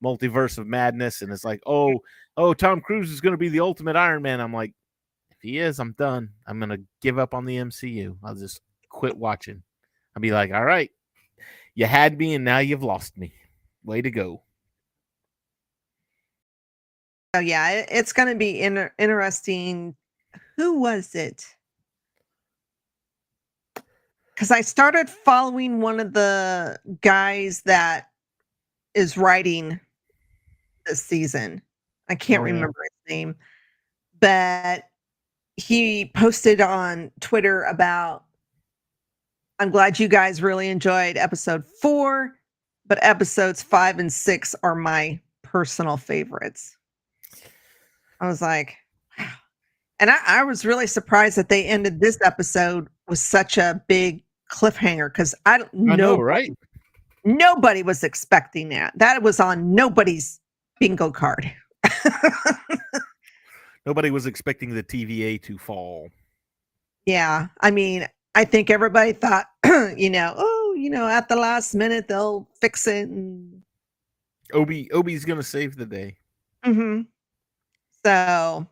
multiverse 0.04 0.58
of 0.58 0.66
madness, 0.66 1.22
and 1.22 1.32
it's 1.32 1.44
like, 1.44 1.60
oh, 1.66 2.00
oh, 2.36 2.54
Tom 2.54 2.80
Cruise 2.80 3.10
is 3.10 3.20
gonna 3.20 3.36
be 3.36 3.48
the 3.48 3.60
ultimate 3.60 3.96
Iron 3.96 4.22
Man. 4.22 4.40
I'm 4.40 4.52
like, 4.52 4.72
if 5.30 5.38
he 5.40 5.58
is, 5.58 5.78
I'm 5.80 5.92
done. 5.98 6.30
I'm 6.46 6.60
gonna 6.60 6.78
give 7.00 7.18
up 7.18 7.34
on 7.34 7.44
the 7.44 7.56
MCU. 7.56 8.16
I'll 8.22 8.34
just 8.34 8.60
quit 8.88 9.16
watching. 9.16 9.62
I'll 10.14 10.20
be 10.22 10.32
like, 10.32 10.52
all 10.52 10.64
right, 10.64 10.90
you 11.74 11.86
had 11.86 12.16
me 12.18 12.34
and 12.34 12.44
now 12.44 12.58
you've 12.58 12.82
lost 12.84 13.16
me. 13.18 13.32
Way 13.84 14.02
to 14.02 14.10
go. 14.10 14.42
Oh 17.34 17.38
yeah, 17.40 17.70
it, 17.70 17.88
it's 17.90 18.12
going 18.12 18.28
to 18.28 18.34
be 18.34 18.60
inter- 18.60 18.92
interesting. 18.98 19.94
Who 20.56 20.78
was 20.80 21.14
it? 21.14 21.46
Because 24.34 24.50
I 24.50 24.60
started 24.60 25.08
following 25.08 25.80
one 25.80 26.00
of 26.00 26.12
the 26.12 26.78
guys 27.00 27.62
that 27.62 28.08
is 28.94 29.16
writing 29.16 29.78
this 30.86 31.02
season. 31.02 31.62
I 32.08 32.14
can't 32.16 32.42
Oh, 32.42 32.46
yeah. 32.46 32.52
remember 32.52 32.78
his 32.82 33.10
name, 33.10 33.34
but 34.20 34.84
he 35.56 36.10
posted 36.14 36.60
on 36.60 37.10
Twitter 37.20 37.62
about. 37.64 38.24
I'm 39.58 39.70
glad 39.70 39.98
you 39.98 40.08
guys 40.08 40.42
really 40.42 40.68
enjoyed 40.68 41.16
episode 41.16 41.64
four, 41.64 42.34
but 42.86 42.98
episodes 43.00 43.62
five 43.62 43.98
and 44.00 44.12
six 44.12 44.56
are 44.64 44.74
my 44.74 45.20
personal 45.42 45.96
favorites. 45.96 46.76
I 48.22 48.28
was 48.28 48.40
like, 48.40 48.74
wow. 49.18 49.26
And 50.00 50.08
I, 50.10 50.16
I 50.26 50.44
was 50.44 50.64
really 50.64 50.86
surprised 50.86 51.36
that 51.36 51.50
they 51.50 51.66
ended 51.66 52.00
this 52.00 52.18
episode 52.24 52.88
with 53.08 53.18
such 53.18 53.58
a 53.58 53.82
big 53.88 54.22
cliffhanger 54.50 55.12
because 55.12 55.34
I 55.44 55.58
don't 55.58 55.74
know, 55.74 56.18
right? 56.18 56.50
nobody 57.24 57.82
was 57.82 58.02
expecting 58.02 58.68
that. 58.70 58.92
That 58.96 59.22
was 59.22 59.38
on 59.40 59.74
nobody's 59.74 60.40
bingo 60.80 61.10
card. 61.10 61.52
Nobody 63.86 64.10
was 64.12 64.26
expecting 64.26 64.72
the 64.74 64.82
TVA 64.82 65.42
to 65.42 65.58
fall. 65.58 66.08
yeah. 67.06 67.48
I 67.60 67.72
mean, 67.72 68.06
I 68.36 68.44
think 68.44 68.70
everybody 68.70 69.12
thought, 69.12 69.46
you 69.96 70.08
know, 70.08 70.34
oh, 70.36 70.74
you 70.78 70.88
know, 70.88 71.08
at 71.08 71.28
the 71.28 71.34
last 71.36 71.74
minute 71.74 72.06
they'll 72.08 72.48
fix 72.60 72.86
it. 72.86 73.08
And, 73.08 73.62
Obi 74.52 74.90
Obi's 74.92 75.24
gonna 75.24 75.42
save 75.42 75.76
the 75.76 75.86
day. 75.86 76.16
Mhm. 76.64 77.06
So, 78.04 78.66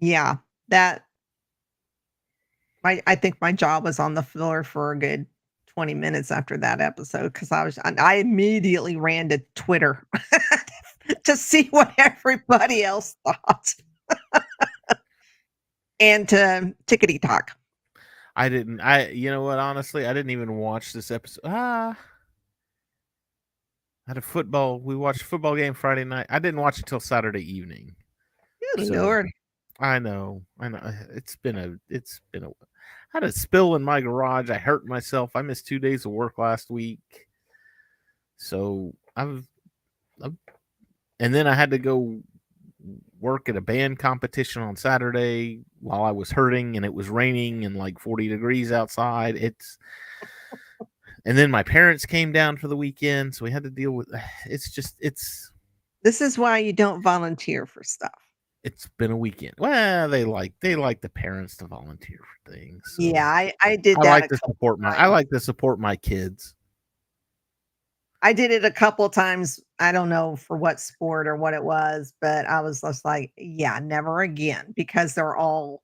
yeah, 0.00 0.36
that 0.68 1.06
my 2.82 3.02
I 3.06 3.14
think 3.14 3.40
my 3.40 3.52
jaw 3.52 3.80
was 3.80 3.98
on 3.98 4.14
the 4.14 4.22
floor 4.22 4.64
for 4.64 4.92
a 4.92 4.98
good 4.98 5.26
20 5.74 5.94
minutes 5.94 6.30
after 6.30 6.56
that 6.58 6.80
episode 6.80 7.32
because 7.32 7.52
I 7.52 7.64
was 7.64 7.78
I 7.84 8.16
immediately 8.16 8.96
ran 8.96 9.28
to 9.30 9.38
Twitter 9.54 10.06
to 11.24 11.36
see 11.36 11.68
what 11.70 11.92
everybody 11.98 12.84
else 12.84 13.16
thought. 13.24 13.74
and 16.00 16.28
to 16.28 16.74
tickety 16.86 17.20
talk. 17.20 17.52
I 18.34 18.48
didn't. 18.48 18.80
I 18.80 19.08
you 19.10 19.30
know 19.30 19.42
what? 19.42 19.58
Honestly, 19.58 20.06
I 20.06 20.12
didn't 20.12 20.30
even 20.30 20.56
watch 20.56 20.92
this 20.92 21.10
episode. 21.10 21.42
Ah, 21.44 21.96
I 24.06 24.10
had 24.10 24.16
a 24.18 24.22
football. 24.22 24.80
We 24.80 24.96
watched 24.96 25.22
a 25.22 25.24
football 25.24 25.54
game 25.54 25.74
Friday 25.74 26.04
night. 26.04 26.26
I 26.28 26.38
didn't 26.38 26.60
watch 26.60 26.78
it 26.78 26.86
till 26.86 27.00
Saturday 27.00 27.42
evening. 27.42 27.94
Good 28.76 28.88
So- 28.88 28.94
Lord. 28.94 29.30
I 29.80 29.98
know. 29.98 30.42
I 30.60 30.68
know. 30.68 30.78
Eh, 30.78 30.92
it's 31.14 31.34
been 31.36 31.56
a. 31.58 31.74
It's 31.88 32.20
been 32.30 32.44
a. 32.44 32.48
I 32.48 32.52
had 33.14 33.24
a 33.24 33.32
spill 33.32 33.74
in 33.74 33.82
my 33.82 34.00
garage. 34.00 34.48
I 34.50 34.58
hurt 34.58 34.86
myself. 34.86 35.32
I 35.34 35.42
missed 35.42 35.66
two 35.66 35.78
days 35.78 36.04
of 36.06 36.12
work 36.12 36.38
last 36.38 36.70
week. 36.70 37.26
So 38.36 38.94
I've, 39.16 39.46
I've 40.22 40.34
and 41.20 41.34
then 41.34 41.46
I 41.46 41.54
had 41.54 41.70
to 41.70 41.78
go 41.78 42.20
work 43.20 43.48
at 43.48 43.56
a 43.56 43.60
band 43.60 43.98
competition 43.98 44.62
on 44.62 44.76
Saturday 44.76 45.60
while 45.80 46.02
I 46.02 46.10
was 46.10 46.30
hurting 46.30 46.76
and 46.76 46.84
it 46.84 46.92
was 46.92 47.08
raining 47.08 47.64
and 47.64 47.76
like 47.76 47.98
40 48.00 48.28
degrees 48.28 48.72
outside. 48.72 49.36
It's 49.36 49.78
and 51.24 51.38
then 51.38 51.50
my 51.50 51.62
parents 51.62 52.04
came 52.04 52.32
down 52.32 52.56
for 52.56 52.66
the 52.68 52.76
weekend, 52.76 53.34
so 53.34 53.44
we 53.44 53.50
had 53.52 53.62
to 53.62 53.70
deal 53.70 53.92
with 53.92 54.08
it's 54.46 54.70
just 54.70 54.96
it's 55.00 55.50
This 56.02 56.20
is 56.20 56.38
why 56.38 56.58
you 56.58 56.72
don't 56.72 57.02
volunteer 57.02 57.66
for 57.66 57.82
stuff. 57.84 58.10
It's 58.64 58.88
been 58.98 59.10
a 59.10 59.16
weekend. 59.16 59.54
Well, 59.58 60.08
they 60.08 60.24
like 60.24 60.52
they 60.60 60.76
like 60.76 61.00
the 61.00 61.08
parents 61.08 61.56
to 61.58 61.66
volunteer 61.66 62.18
for 62.18 62.52
things. 62.52 62.80
so 62.96 63.02
Yeah, 63.02 63.26
I, 63.26 63.52
I 63.62 63.76
did 63.76 63.98
I 63.98 64.02
that. 64.02 64.10
like 64.10 64.28
to 64.28 64.38
support 64.38 64.78
my 64.78 64.96
I 64.96 65.06
like 65.06 65.28
to 65.30 65.40
support 65.40 65.80
my 65.80 65.96
kids. 65.96 66.54
I 68.24 68.32
did 68.32 68.52
it 68.52 68.64
a 68.64 68.70
couple 68.70 69.08
times. 69.08 69.60
I 69.80 69.90
don't 69.90 70.08
know 70.08 70.36
for 70.36 70.56
what 70.56 70.78
sport 70.78 71.26
or 71.26 71.34
what 71.34 71.54
it 71.54 71.64
was, 71.64 72.14
but 72.20 72.46
I 72.46 72.60
was 72.60 72.80
just 72.80 73.04
like, 73.04 73.32
yeah, 73.36 73.80
never 73.82 74.20
again 74.20 74.72
because 74.76 75.14
they're 75.14 75.36
all 75.36 75.82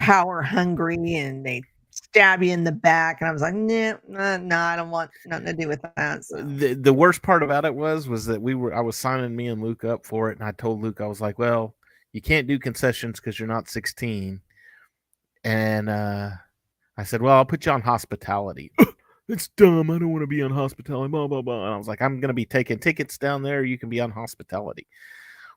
power 0.00 0.42
hungry 0.42 1.14
and 1.14 1.46
they 1.46 1.62
stab 2.16 2.42
you 2.42 2.52
in 2.52 2.64
the 2.64 2.72
back. 2.72 3.20
And 3.20 3.28
I 3.28 3.32
was 3.32 3.42
like, 3.42 3.54
no, 3.54 3.98
nah, 4.08 4.38
no, 4.38 4.56
I 4.56 4.76
don't 4.76 4.90
want 4.90 5.10
nothing 5.26 5.46
to 5.46 5.52
do 5.52 5.68
with 5.68 5.82
that. 5.96 6.24
So, 6.24 6.42
The 6.42 6.74
the 6.74 6.92
worst 6.92 7.22
part 7.22 7.42
about 7.42 7.64
it 7.64 7.74
was 7.74 8.08
was 8.08 8.24
that 8.26 8.40
we 8.40 8.54
were 8.54 8.74
I 8.74 8.80
was 8.80 8.96
signing 8.96 9.36
me 9.36 9.48
and 9.48 9.62
Luke 9.62 9.84
up 9.84 10.06
for 10.06 10.30
it, 10.30 10.38
and 10.38 10.46
I 10.46 10.52
told 10.52 10.82
Luke 10.82 11.00
I 11.00 11.06
was 11.06 11.20
like, 11.20 11.38
well, 11.38 11.74
you 12.12 12.22
can't 12.22 12.46
do 12.46 12.58
concessions 12.58 13.20
because 13.20 13.38
you're 13.38 13.48
not 13.48 13.68
16, 13.68 14.40
and 15.44 15.88
uh, 15.88 16.30
I 16.96 17.04
said, 17.04 17.20
well, 17.20 17.36
I'll 17.36 17.44
put 17.44 17.66
you 17.66 17.72
on 17.72 17.82
hospitality. 17.82 18.72
it's 19.28 19.48
dumb. 19.48 19.90
I 19.90 19.98
don't 19.98 20.12
want 20.12 20.22
to 20.22 20.26
be 20.26 20.42
on 20.42 20.50
hospitality. 20.50 21.10
Blah 21.10 21.26
blah 21.28 21.42
blah. 21.42 21.66
And 21.66 21.74
I 21.74 21.76
was 21.76 21.88
like, 21.88 22.00
I'm 22.00 22.20
gonna 22.20 22.32
be 22.32 22.46
taking 22.46 22.78
tickets 22.78 23.18
down 23.18 23.42
there. 23.42 23.62
You 23.64 23.78
can 23.78 23.90
be 23.90 24.00
on 24.00 24.10
hospitality. 24.10 24.86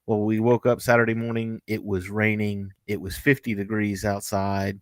Well, 0.07 0.21
we 0.21 0.39
woke 0.39 0.65
up 0.65 0.81
Saturday 0.81 1.13
morning. 1.13 1.61
It 1.67 1.83
was 1.83 2.09
raining. 2.09 2.73
It 2.87 2.99
was 2.99 3.15
50 3.15 3.53
degrees 3.53 4.03
outside. 4.05 4.81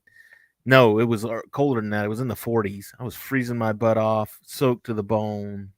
No, 0.68 1.00
it 1.00 1.06
was 1.06 1.24
uh, 1.24 1.40
colder 1.52 1.80
than 1.80 1.92
that. 1.92 2.04
It 2.04 2.10
was 2.10 2.20
in 2.20 2.28
the 2.28 2.36
40s. 2.36 2.88
I 3.00 3.04
was 3.04 3.16
freezing 3.16 3.58
my 3.58 3.72
butt 3.72 3.98
off, 3.98 4.38
soaked 4.44 4.86
to 4.88 4.94
the 4.94 5.02
bone, 5.02 5.70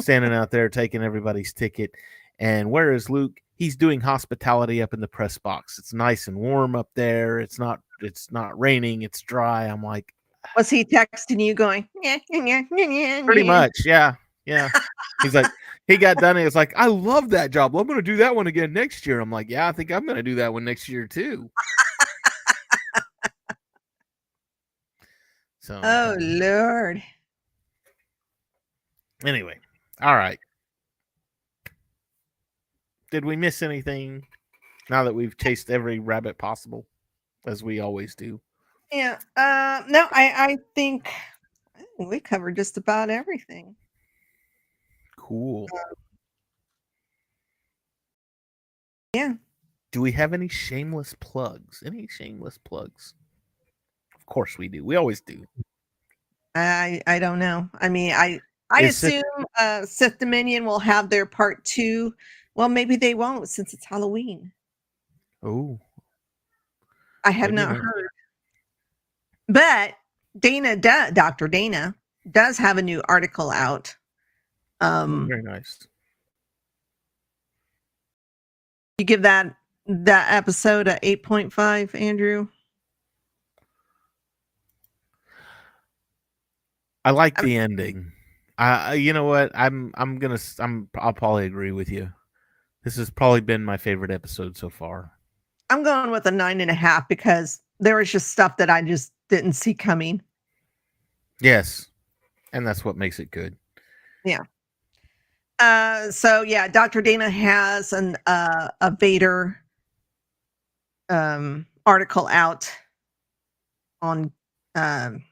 standing 0.00 0.32
out 0.32 0.50
there 0.50 0.68
taking 0.68 1.02
everybody's 1.02 1.52
ticket. 1.52 1.92
And 2.40 2.70
where 2.70 2.92
is 2.92 3.08
Luke? 3.08 3.38
He's 3.54 3.76
doing 3.76 4.00
hospitality 4.00 4.82
up 4.82 4.92
in 4.92 5.00
the 5.00 5.06
press 5.06 5.38
box. 5.38 5.78
It's 5.78 5.94
nice 5.94 6.26
and 6.26 6.36
warm 6.36 6.74
up 6.74 6.90
there. 6.94 7.38
It's 7.38 7.58
not. 7.58 7.80
It's 8.02 8.30
not 8.32 8.58
raining. 8.58 9.02
It's 9.02 9.22
dry. 9.22 9.66
I'm 9.66 9.82
like, 9.82 10.12
was 10.56 10.68
he 10.68 10.84
texting 10.84 11.42
you 11.42 11.54
going, 11.54 11.88
yeah, 12.02 12.18
yeah, 12.28 12.62
yeah, 12.70 12.88
yeah, 12.88 13.24
pretty 13.24 13.44
much, 13.44 13.72
yeah, 13.84 14.14
yeah. 14.44 14.68
He's 15.22 15.34
like, 15.34 15.46
he 15.86 15.96
got 15.96 16.18
done. 16.18 16.36
He 16.36 16.44
was 16.44 16.54
like, 16.54 16.74
I 16.76 16.86
love 16.86 17.30
that 17.30 17.52
job. 17.52 17.72
Well, 17.72 17.80
I'm 17.80 17.86
going 17.86 17.98
to 17.98 18.02
do 18.02 18.16
that 18.16 18.34
one 18.34 18.48
again 18.48 18.72
next 18.72 19.06
year. 19.06 19.20
I'm 19.20 19.30
like, 19.30 19.48
yeah, 19.48 19.68
I 19.68 19.72
think 19.72 19.90
I'm 19.90 20.04
going 20.04 20.16
to 20.16 20.22
do 20.22 20.34
that 20.36 20.52
one 20.52 20.64
next 20.64 20.88
year 20.88 21.06
too. 21.06 21.50
So, 25.66 25.80
Oh, 25.82 26.14
Lord. 26.20 27.02
anyway, 29.24 29.58
all 30.00 30.14
right. 30.14 30.38
Did 33.10 33.24
we 33.24 33.34
miss 33.34 33.62
anything 33.62 34.22
now 34.88 35.02
that 35.02 35.12
we've 35.12 35.36
chased 35.36 35.68
every 35.68 35.98
rabbit 35.98 36.38
possible, 36.38 36.86
as 37.46 37.64
we 37.64 37.80
always 37.80 38.14
do? 38.14 38.40
Yeah. 38.92 39.18
Uh, 39.36 39.82
no, 39.88 40.06
I, 40.12 40.32
I 40.36 40.58
think 40.76 41.08
I 41.74 41.82
think 41.96 42.10
we 42.10 42.20
covered 42.20 42.54
just 42.54 42.76
about 42.76 43.10
everything. 43.10 43.74
Cool. 45.18 45.66
Yeah. 49.14 49.34
Do 49.90 50.00
we 50.00 50.12
have 50.12 50.32
any 50.32 50.46
shameless 50.46 51.16
plugs? 51.18 51.82
Any 51.84 52.06
shameless 52.06 52.56
plugs? 52.56 53.14
Of 54.26 54.32
course 54.34 54.58
we 54.58 54.68
do. 54.68 54.84
We 54.84 54.96
always 54.96 55.20
do. 55.20 55.44
I 56.54 57.00
I 57.06 57.18
don't 57.18 57.38
know. 57.38 57.68
I 57.80 57.88
mean, 57.88 58.12
I 58.12 58.40
I 58.70 58.82
Is 58.82 58.96
Sith- 58.96 59.12
assume 59.14 59.46
uh 59.58 59.86
Sith 59.86 60.18
Dominion 60.18 60.64
will 60.64 60.80
have 60.80 61.10
their 61.10 61.26
part 61.26 61.64
two. 61.64 62.14
Well, 62.54 62.68
maybe 62.68 62.96
they 62.96 63.14
won't 63.14 63.48
since 63.48 63.72
it's 63.72 63.84
Halloween. 63.84 64.52
Oh, 65.42 65.78
I 67.24 67.30
have 67.30 67.50
Maybe 67.52 67.66
not 67.66 67.76
heard. 67.76 68.08
But 69.48 69.94
Dana, 70.38 70.76
do, 70.76 71.12
Dr. 71.12 71.46
Dana, 71.46 71.94
does 72.30 72.58
have 72.58 72.78
a 72.78 72.82
new 72.82 73.02
article 73.08 73.50
out. 73.50 73.94
Um, 74.80 75.28
very 75.28 75.42
nice. 75.42 75.86
you 78.98 79.04
give 79.04 79.22
that 79.22 79.54
that 79.86 80.32
episode 80.32 80.88
a 80.88 80.98
eight 81.02 81.22
point 81.22 81.52
five, 81.52 81.94
Andrew. 81.94 82.48
I 87.06 87.10
like 87.12 87.38
I'm- 87.38 87.46
the 87.46 87.56
ending. 87.56 88.12
I, 88.58 88.94
you 88.94 89.12
know 89.12 89.24
what? 89.24 89.52
I'm, 89.54 89.92
I'm 89.96 90.18
gonna, 90.18 90.38
I'm, 90.58 90.88
I'll 90.96 91.12
probably 91.12 91.44
agree 91.44 91.72
with 91.72 91.90
you. 91.90 92.10
This 92.84 92.96
has 92.96 93.10
probably 93.10 93.42
been 93.42 93.64
my 93.64 93.76
favorite 93.76 94.10
episode 94.10 94.56
so 94.56 94.70
far. 94.70 95.12
I'm 95.68 95.82
going 95.82 96.10
with 96.10 96.24
a 96.26 96.30
nine 96.30 96.60
and 96.60 96.70
a 96.70 96.74
half 96.74 97.06
because 97.06 97.60
there 97.80 97.96
was 97.96 98.10
just 98.10 98.30
stuff 98.30 98.56
that 98.56 98.70
I 98.70 98.80
just 98.80 99.12
didn't 99.28 99.52
see 99.52 99.74
coming. 99.74 100.22
Yes. 101.40 101.86
And 102.54 102.66
that's 102.66 102.84
what 102.84 102.96
makes 102.96 103.20
it 103.20 103.30
good. 103.30 103.56
Yeah. 104.24 104.44
Uh, 105.58 106.10
so 106.10 106.42
yeah, 106.42 106.66
Dr. 106.66 107.02
Dana 107.02 107.28
has 107.28 107.92
an 107.92 108.16
uh, 108.26 108.68
a 108.80 108.90
Vader 108.98 109.58
um 111.08 111.66
article 111.84 112.26
out 112.28 112.70
on 114.02 114.32
um 114.74 115.22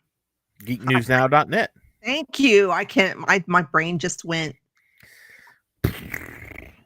Geeknewsnow.net. 0.62 1.70
thank 2.02 2.38
you. 2.38 2.70
I 2.70 2.84
can't 2.84 3.18
my 3.18 3.42
my 3.46 3.62
brain 3.62 3.98
just 3.98 4.24
went 4.24 4.56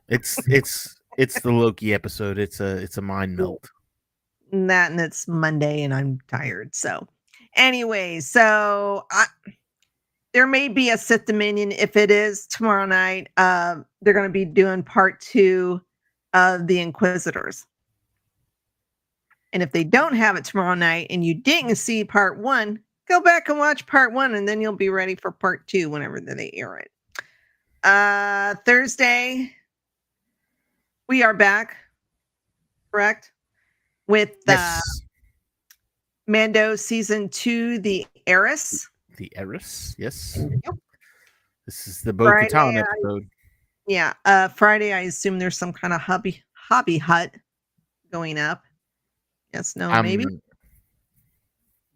It's 0.09 0.39
it's 0.49 0.97
it's 1.19 1.41
the 1.41 1.51
Loki 1.51 1.93
episode. 1.93 2.39
It's 2.39 2.61
a 2.61 2.77
it's 2.77 2.97
a 2.97 3.03
mind 3.03 3.37
melt. 3.37 3.71
And 4.53 4.71
that 4.71 4.91
and 4.91 5.01
it's 5.01 5.29
Monday 5.29 5.83
and 5.83 5.93
I'm 5.93 6.19
tired. 6.29 6.75
So 6.75 7.07
anyway, 7.57 8.21
so 8.21 9.07
I 9.11 9.27
there 10.33 10.47
may 10.47 10.69
be 10.69 10.91
a 10.91 10.99
Sith 10.99 11.27
Dominion 11.27 11.73
if 11.73 11.97
it 11.97 12.11
is 12.11 12.47
tomorrow 12.47 12.87
night. 12.87 13.29
Uh, 13.37 13.77
they're 14.03 14.15
going 14.15 14.29
to 14.29 14.33
be 14.33 14.45
doing 14.45 14.83
part 14.83 15.21
two 15.21 15.81
of 16.35 16.67
the 16.67 16.81
Inquisitors. 16.81 17.65
And 19.53 19.63
if 19.63 19.73
they 19.73 19.85
don't 19.85 20.15
have 20.15 20.37
it 20.37 20.45
tomorrow 20.45 20.75
night 20.75 21.07
and 21.11 21.25
you 21.25 21.35
didn't 21.35 21.77
see 21.77 22.05
part 22.05 22.39
one, 22.39 22.79
go 23.09 23.21
back 23.21 23.49
and 23.49 23.59
watch 23.59 23.87
part 23.87 24.13
one 24.13 24.35
and 24.35 24.47
then 24.49 24.61
you'll 24.61 24.73
be 24.77 24.89
ready 24.91 25.15
for 25.15 25.31
part 25.31 25.67
two 25.67 25.89
whenever 25.91 26.21
they 26.21 26.51
air 26.55 26.77
it. 26.77 26.91
Uh, 27.83 28.55
Thursday, 28.65 29.53
we 31.09 31.23
are 31.23 31.35
back, 31.35 31.77
correct? 32.93 33.33
With 34.07 34.31
uh, 34.49 34.53
Yes. 34.53 35.03
Mando 36.27 36.77
season 36.77 37.29
two, 37.31 37.79
The 37.79 38.07
Heiress. 38.27 38.89
The 39.17 39.33
Eris. 39.37 39.95
Yes. 39.99 40.39
Yep. 40.39 40.75
This 41.67 41.87
is 41.89 42.03
the 42.03 42.13
Bo 42.13 42.25
Katan 42.27 42.77
I- 42.77 42.81
episode. 42.81 43.29
Yeah, 43.87 44.13
uh 44.27 44.49
Friday 44.49 44.93
I 44.93 45.01
assume 45.01 45.39
there's 45.39 45.57
some 45.57 45.73
kind 45.73 45.95
of 45.95 46.01
hobby 46.03 46.43
hobby 46.53 46.99
hut 46.99 47.35
going 48.13 48.39
up. 48.39 48.63
Yes, 49.55 49.77
no, 49.77 49.89
I'm- 49.91 50.05
maybe. 50.05 50.27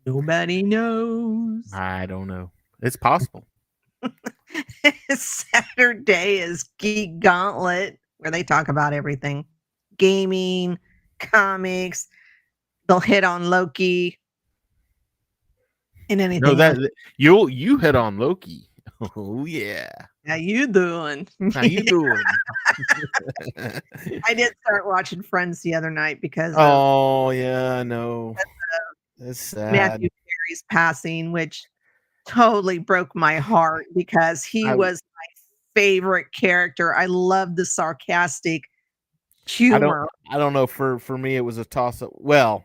Nobody 0.05 0.62
knows. 0.62 1.72
I 1.72 2.07
don't 2.07 2.26
know. 2.26 2.50
It's 2.82 2.96
possible. 2.96 3.46
Saturday 5.14 6.38
is 6.38 6.64
Geek 6.78 7.20
Gauntlet, 7.20 7.98
where 8.18 8.30
they 8.30 8.42
talk 8.42 8.68
about 8.68 8.92
everything. 8.92 9.44
Gaming, 9.96 10.78
comics. 11.20 12.09
They'll 12.88 13.00
hit 13.00 13.22
on 13.22 13.48
Loki. 13.48 14.18
And 16.11 16.20
anything. 16.20 16.42
No, 16.42 16.55
that 16.55 16.76
else. 16.76 16.88
you 17.16 17.48
you 17.48 17.78
hit 17.78 17.94
on 17.94 18.18
Loki. 18.18 18.68
Oh 19.16 19.46
yeah. 19.46 19.90
How 20.28 20.36
you 20.36 20.68
doing? 20.68 21.26
How 21.53 21.62
you 21.62 21.82
doing? 21.86 22.22
I 23.57 24.34
did 24.34 24.55
start 24.61 24.86
watching 24.86 25.22
Friends 25.22 25.61
the 25.62 25.74
other 25.74 25.90
night 25.90 26.20
because 26.20 26.53
of 26.53 26.61
oh 26.61 27.30
yeah, 27.30 27.78
I 27.78 27.82
know. 27.82 28.36
Sad. 29.33 29.73
Matthew 29.73 30.09
Perry's 30.11 30.64
passing, 30.70 31.33
which 31.33 31.64
totally 32.27 32.79
broke 32.79 33.14
my 33.14 33.39
heart 33.39 33.87
because 33.95 34.45
he 34.45 34.66
I- 34.66 34.75
was 34.75 35.01
my 35.14 35.81
favorite 35.81 36.27
character. 36.33 36.95
I 36.95 37.07
love 37.07 37.57
the 37.57 37.64
sarcastic 37.66 38.62
I 39.47 39.51
humor. 39.51 39.81
don't 39.81 40.35
I 40.35 40.39
don't 40.39 40.53
know. 40.53 40.66
For 40.66 40.99
for 40.99 41.16
me, 41.18 41.37
it 41.37 41.41
was 41.41 41.59
a 41.59 41.64
toss 41.64 42.01
up. 42.03 42.11
Well, 42.14 42.64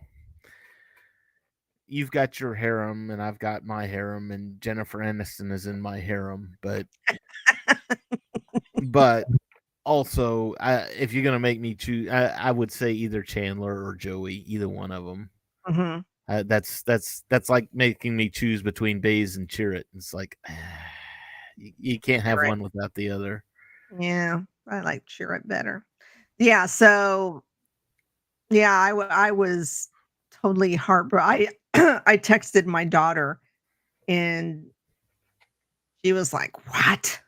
you've 1.88 2.12
got 2.12 2.40
your 2.40 2.54
harem, 2.54 3.10
and 3.10 3.22
I've 3.22 3.40
got 3.40 3.64
my 3.66 3.88
harem, 3.88 4.32
and 4.32 4.60
Jennifer 4.62 5.00
Aniston 5.00 5.52
is 5.52 5.68
in 5.68 5.80
my 5.82 6.00
harem. 6.00 6.58
But 6.62 6.86
but 8.84 9.26
also, 9.86 10.54
I, 10.60 10.82
if 10.98 11.14
you're 11.14 11.24
gonna 11.24 11.40
make 11.40 11.60
me 11.60 11.76
choose, 11.76 12.10
I, 12.10 12.28
I 12.28 12.52
would 12.52 12.72
say 12.72 12.92
either 12.92 13.22
Chandler 13.24 13.86
or 13.86 13.96
Joey, 13.96 14.36
either 14.48 14.70
one 14.70 14.92
of 14.92 15.06
them. 15.06 15.30
Mhm. 15.68 16.06
Uh, 16.28 16.44
that's 16.46 16.84
that's 16.84 17.24
that's 17.30 17.50
like 17.50 17.70
making 17.74 18.16
me 18.16 18.30
choose 18.30 18.62
between 18.62 19.00
Baze 19.00 19.38
and 19.38 19.48
Chirrut. 19.48 19.84
It's 19.96 20.14
like 20.14 20.38
you, 21.58 21.74
you 21.80 22.00
can't 22.00 22.24
have 22.24 22.38
Right. 22.40 22.50
one 22.50 22.62
without 22.62 22.94
the 22.96 23.10
other. 23.10 23.44
Yeah, 23.98 24.42
I 24.68 24.82
like 24.82 25.06
Chirrut 25.06 25.48
better. 25.48 25.86
Yeah, 26.38 26.66
so 26.66 27.44
yeah, 28.50 28.74
I 28.74 28.90
I 28.92 29.32
was 29.32 29.90
totally 30.32 30.76
heartbroken. 30.76 31.48
I 31.74 32.02
I 32.06 32.18
texted 32.18 32.66
my 32.66 32.84
daughter, 32.84 33.40
and 34.08 34.66
she 36.04 36.14
was 36.14 36.34
like, 36.34 36.68
"What?" 36.74 37.22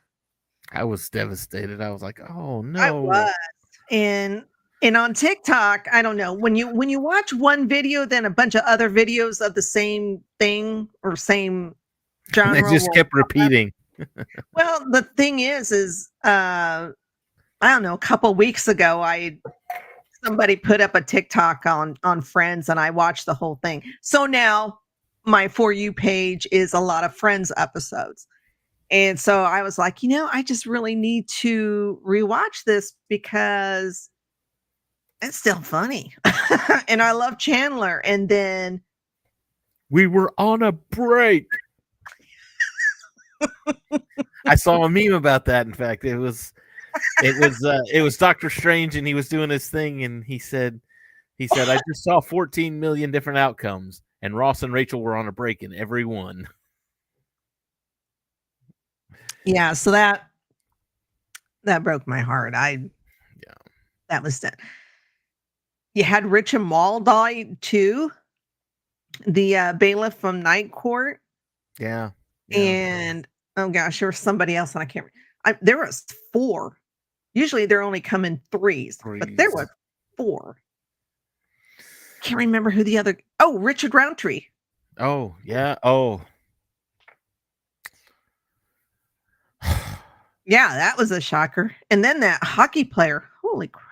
I 0.72 0.84
was 0.84 1.08
devastated. 1.08 1.80
I 1.80 1.90
was 1.90 2.02
like, 2.02 2.20
oh 2.30 2.62
no. 2.62 2.80
I 2.80 2.90
was. 2.90 3.32
And 3.90 4.44
and 4.82 4.96
on 4.96 5.14
TikTok, 5.14 5.86
I 5.92 6.02
don't 6.02 6.16
know, 6.16 6.32
when 6.32 6.56
you 6.56 6.68
when 6.68 6.88
you 6.88 7.00
watch 7.00 7.32
one 7.32 7.68
video, 7.68 8.06
then 8.06 8.24
a 8.24 8.30
bunch 8.30 8.54
of 8.54 8.62
other 8.64 8.88
videos 8.88 9.44
of 9.44 9.54
the 9.54 9.62
same 9.62 10.22
thing 10.38 10.88
or 11.02 11.16
same 11.16 11.74
genre. 12.34 12.58
It 12.58 12.70
just 12.72 12.92
kept 12.92 13.12
repeating. 13.12 13.72
Well, 14.54 14.86
the 14.90 15.02
thing 15.18 15.40
is, 15.40 15.70
is 15.70 16.08
uh 16.24 16.88
I 17.60 17.68
don't 17.70 17.82
know, 17.82 17.92
a 17.92 17.98
couple 17.98 18.34
weeks 18.34 18.66
ago 18.66 19.02
I 19.02 19.36
somebody 20.24 20.56
put 20.56 20.80
up 20.80 20.94
a 20.94 21.02
TikTok 21.02 21.66
on 21.66 21.98
on 22.02 22.22
friends 22.22 22.70
and 22.70 22.80
I 22.80 22.88
watched 22.88 23.26
the 23.26 23.34
whole 23.34 23.58
thing. 23.62 23.82
So 24.00 24.24
now 24.24 24.78
my 25.26 25.48
for 25.48 25.70
you 25.70 25.92
page 25.92 26.46
is 26.50 26.72
a 26.72 26.80
lot 26.80 27.04
of 27.04 27.14
friends 27.14 27.52
episodes. 27.58 28.26
And 28.90 29.20
so 29.20 29.44
I 29.44 29.62
was 29.62 29.78
like, 29.78 30.02
you 30.02 30.08
know, 30.08 30.28
I 30.32 30.42
just 30.42 30.64
really 30.64 30.94
need 30.94 31.28
to 31.40 32.00
rewatch 32.04 32.64
this 32.64 32.94
because 33.08 34.08
it's 35.22 35.36
still 35.36 35.60
funny. 35.60 36.14
and 36.88 37.02
I 37.02 37.12
love 37.12 37.38
Chandler. 37.38 37.98
And 38.04 38.28
then 38.28 38.82
We 39.90 40.06
were 40.06 40.32
on 40.38 40.62
a 40.62 40.72
break. 40.72 41.46
I 44.46 44.54
saw 44.54 44.84
a 44.84 44.90
meme 44.90 45.12
about 45.14 45.44
that. 45.46 45.66
In 45.66 45.72
fact, 45.72 46.04
it 46.04 46.16
was 46.16 46.52
it 47.22 47.38
was 47.40 47.64
uh, 47.64 47.80
it 47.92 48.02
was 48.02 48.16
Doctor 48.16 48.50
Strange, 48.50 48.96
and 48.96 49.06
he 49.06 49.14
was 49.14 49.28
doing 49.28 49.50
his 49.50 49.68
thing, 49.68 50.04
and 50.04 50.24
he 50.24 50.38
said 50.38 50.80
he 51.38 51.46
said 51.46 51.68
I 51.68 51.78
just 51.88 52.04
saw 52.04 52.20
14 52.20 52.78
million 52.78 53.10
different 53.10 53.38
outcomes, 53.38 54.02
and 54.22 54.36
Ross 54.36 54.62
and 54.62 54.72
Rachel 54.72 55.00
were 55.00 55.16
on 55.16 55.28
a 55.28 55.32
break 55.32 55.62
in 55.62 55.74
every 55.74 56.04
one. 56.04 56.46
yeah, 59.44 59.72
so 59.72 59.90
that 59.92 60.28
that 61.64 61.82
broke 61.82 62.06
my 62.06 62.20
heart. 62.20 62.54
I 62.54 62.70
Yeah. 63.46 63.54
that 64.08 64.22
was 64.22 64.40
that. 64.40 64.58
You 65.94 66.04
had 66.04 66.24
Richard 66.26 66.60
Moll 66.60 67.00
die 67.00 67.56
too, 67.60 68.10
the 69.26 69.56
uh, 69.56 69.72
bailiff 69.74 70.14
from 70.14 70.40
Night 70.42 70.70
Court, 70.72 71.20
Yeah. 71.78 72.10
yeah. 72.48 72.58
and 72.58 73.26
oh 73.56 73.68
gosh, 73.70 73.98
there 73.98 74.08
was 74.08 74.18
somebody 74.18 74.54
else, 74.56 74.74
and 74.74 74.82
I 74.82 74.86
can't. 74.86 75.06
I, 75.44 75.56
there 75.60 75.78
was 75.78 76.04
four. 76.32 76.76
Usually, 77.34 77.66
they're 77.66 77.82
only 77.82 78.00
come 78.00 78.24
in 78.24 78.40
threes, 78.52 78.98
but 79.02 79.36
there 79.36 79.50
Threes. 79.50 79.54
were 79.54 79.68
four. 80.16 80.56
Can't 82.22 82.36
remember 82.38 82.70
who 82.70 82.84
the 82.84 82.98
other. 82.98 83.18
Oh, 83.40 83.58
Richard 83.58 83.94
Roundtree. 83.94 84.42
Oh 84.98 85.34
yeah. 85.44 85.76
Oh. 85.82 86.20
Yeah, 90.46 90.68
that 90.74 90.96
was 90.98 91.12
a 91.12 91.20
shocker. 91.20 91.74
And 91.90 92.02
then 92.02 92.18
that 92.20 92.42
hockey 92.42 92.82
player. 92.82 93.22
Holy 93.40 93.68
crap. 93.68 93.89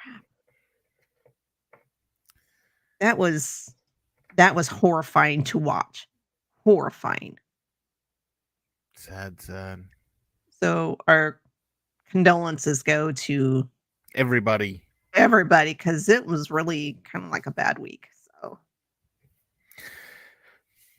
That 3.01 3.19
was 3.19 3.75
that 4.37 4.55
was 4.55 4.69
horrifying 4.69 5.45
to 5.45 5.59
watch. 5.59 6.09
Horrifying. 6.65 7.39
sad, 8.95 9.41
sad. 9.41 9.85
So 10.63 10.97
our 11.07 11.41
condolences 12.11 12.83
go 12.83 13.13
to 13.13 13.69
Everybody. 14.15 14.83
everybody 15.15 15.73
because 15.75 16.09
it 16.09 16.27
was 16.27 16.51
really 16.51 16.99
kind 17.11 17.25
of 17.25 17.31
like 17.31 17.47
a 17.47 17.51
bad 17.51 17.79
week. 17.79 18.09
So 18.41 18.59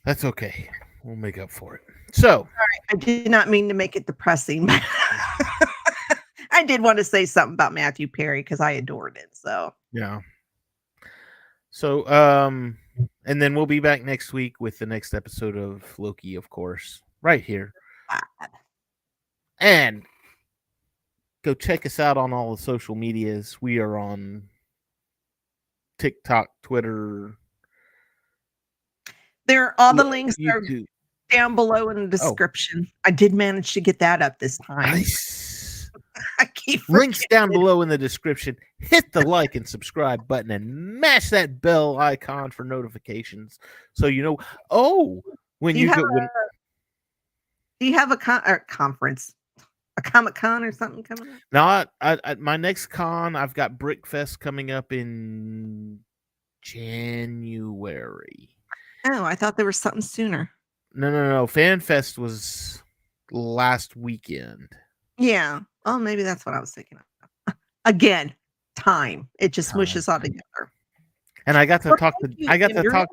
That's 0.04 0.24
okay. 0.24 0.68
We'll 1.04 1.16
make 1.16 1.38
up 1.38 1.50
for 1.50 1.76
it. 1.76 1.82
So 2.12 2.48
I 2.90 2.96
did 2.96 3.30
not 3.30 3.48
mean 3.48 3.68
to 3.68 3.74
make 3.74 3.96
it 3.96 4.06
depressing, 4.06 4.66
but 4.66 4.82
I 6.52 6.64
did 6.66 6.82
want 6.82 6.98
to 6.98 7.04
say 7.04 7.24
something 7.26 7.54
about 7.54 7.72
Matthew 7.72 8.08
Perry 8.08 8.40
because 8.42 8.60
I 8.60 8.72
adored 8.72 9.16
it. 9.16 9.28
So 9.32 9.72
Yeah. 9.92 10.20
So, 11.70 12.06
um, 12.08 12.78
and 13.24 13.40
then 13.40 13.54
we'll 13.54 13.66
be 13.66 13.80
back 13.80 14.04
next 14.04 14.32
week 14.32 14.60
with 14.60 14.78
the 14.78 14.86
next 14.86 15.14
episode 15.14 15.56
of 15.56 15.98
Loki, 15.98 16.34
of 16.34 16.50
course, 16.50 17.00
right 17.22 17.42
here. 17.42 17.72
And 19.60 20.04
go 21.42 21.54
check 21.54 21.86
us 21.86 22.00
out 22.00 22.16
on 22.16 22.32
all 22.32 22.56
the 22.56 22.62
social 22.62 22.94
medias. 22.94 23.58
We 23.60 23.78
are 23.78 23.96
on 23.96 24.48
TikTok, 25.98 26.48
Twitter, 26.62 27.36
there 29.50 29.64
are 29.64 29.74
all 29.78 29.92
the 29.92 30.04
links 30.04 30.36
are 30.48 30.62
down 31.28 31.56
below 31.56 31.88
in 31.88 32.04
the 32.04 32.06
description. 32.06 32.86
I 33.04 33.10
did 33.10 33.34
manage 33.34 33.72
to 33.72 33.80
get 33.80 33.98
that 33.98 34.22
up 34.22 34.38
this 34.38 34.58
time. 34.58 34.92
Nice. 34.92 35.49
I 36.38 36.46
keep 36.54 36.80
Links 36.88 37.22
down 37.30 37.50
below 37.50 37.82
in 37.82 37.88
the 37.88 37.98
description. 37.98 38.56
Hit 38.78 39.12
the 39.12 39.26
like 39.26 39.54
and 39.54 39.66
subscribe 39.68 40.26
button 40.26 40.50
and 40.50 41.00
mash 41.00 41.30
that 41.30 41.60
bell 41.60 41.98
icon 41.98 42.50
for 42.50 42.64
notifications 42.64 43.58
so 43.92 44.06
you 44.06 44.22
know. 44.22 44.38
Oh, 44.70 45.22
when 45.60 45.74
Do 45.74 45.80
you, 45.80 45.88
you 45.88 45.94
go, 45.94 46.00
have 46.00 46.10
when, 46.10 46.28
Do 47.80 47.86
you 47.86 47.94
have 47.94 48.10
a 48.10 48.16
con- 48.16 48.42
or 48.46 48.64
conference, 48.68 49.34
a 49.96 50.02
Comic 50.02 50.34
Con 50.34 50.64
or 50.64 50.72
something 50.72 51.02
coming 51.02 51.32
up? 51.32 51.40
not 51.52 51.90
at, 52.00 52.20
at 52.24 52.40
my 52.40 52.56
next 52.56 52.86
con, 52.88 53.36
I've 53.36 53.54
got 53.54 53.78
Brickfest 53.78 54.38
coming 54.40 54.70
up 54.70 54.92
in 54.92 56.00
January. 56.62 58.48
Oh, 59.06 59.24
I 59.24 59.34
thought 59.34 59.56
there 59.56 59.66
was 59.66 59.78
something 59.78 60.02
sooner. 60.02 60.50
No, 60.92 61.10
no, 61.10 61.28
no. 61.30 61.46
FanFest 61.46 62.18
was 62.18 62.82
last 63.30 63.96
weekend. 63.96 64.68
Yeah. 65.18 65.60
Oh, 65.84 65.98
maybe 65.98 66.22
that's 66.22 66.44
what 66.44 66.54
I 66.54 66.60
was 66.60 66.72
thinking 66.72 66.98
of. 66.98 67.54
Again, 67.84 68.34
time. 68.76 69.28
It 69.38 69.52
just 69.52 69.70
Time. 69.70 69.78
mushes 69.78 70.08
all 70.08 70.20
together. 70.20 70.72
And 71.46 71.56
I 71.56 71.66
got 71.66 71.82
to 71.82 71.96
talk 71.96 72.14
to 72.22 72.30
you, 72.36 72.48
I 72.48 72.58
got 72.58 72.68
to 72.68 72.82
talk 72.90 73.08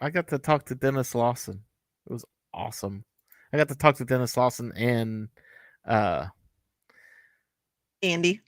I 0.00 0.10
got 0.10 0.28
to 0.28 0.38
talk 0.38 0.64
to 0.66 0.74
Denis 0.74 1.14
Lawson. 1.14 1.62
It 2.08 2.12
was 2.12 2.24
awesome. 2.52 3.04
I 3.52 3.56
got 3.56 3.68
to 3.68 3.74
talk 3.74 3.96
to 3.96 4.04
Denis 4.04 4.36
Lawson 4.36 4.72
and 4.76 5.28
uh 5.86 6.26
Andy. 8.02 8.40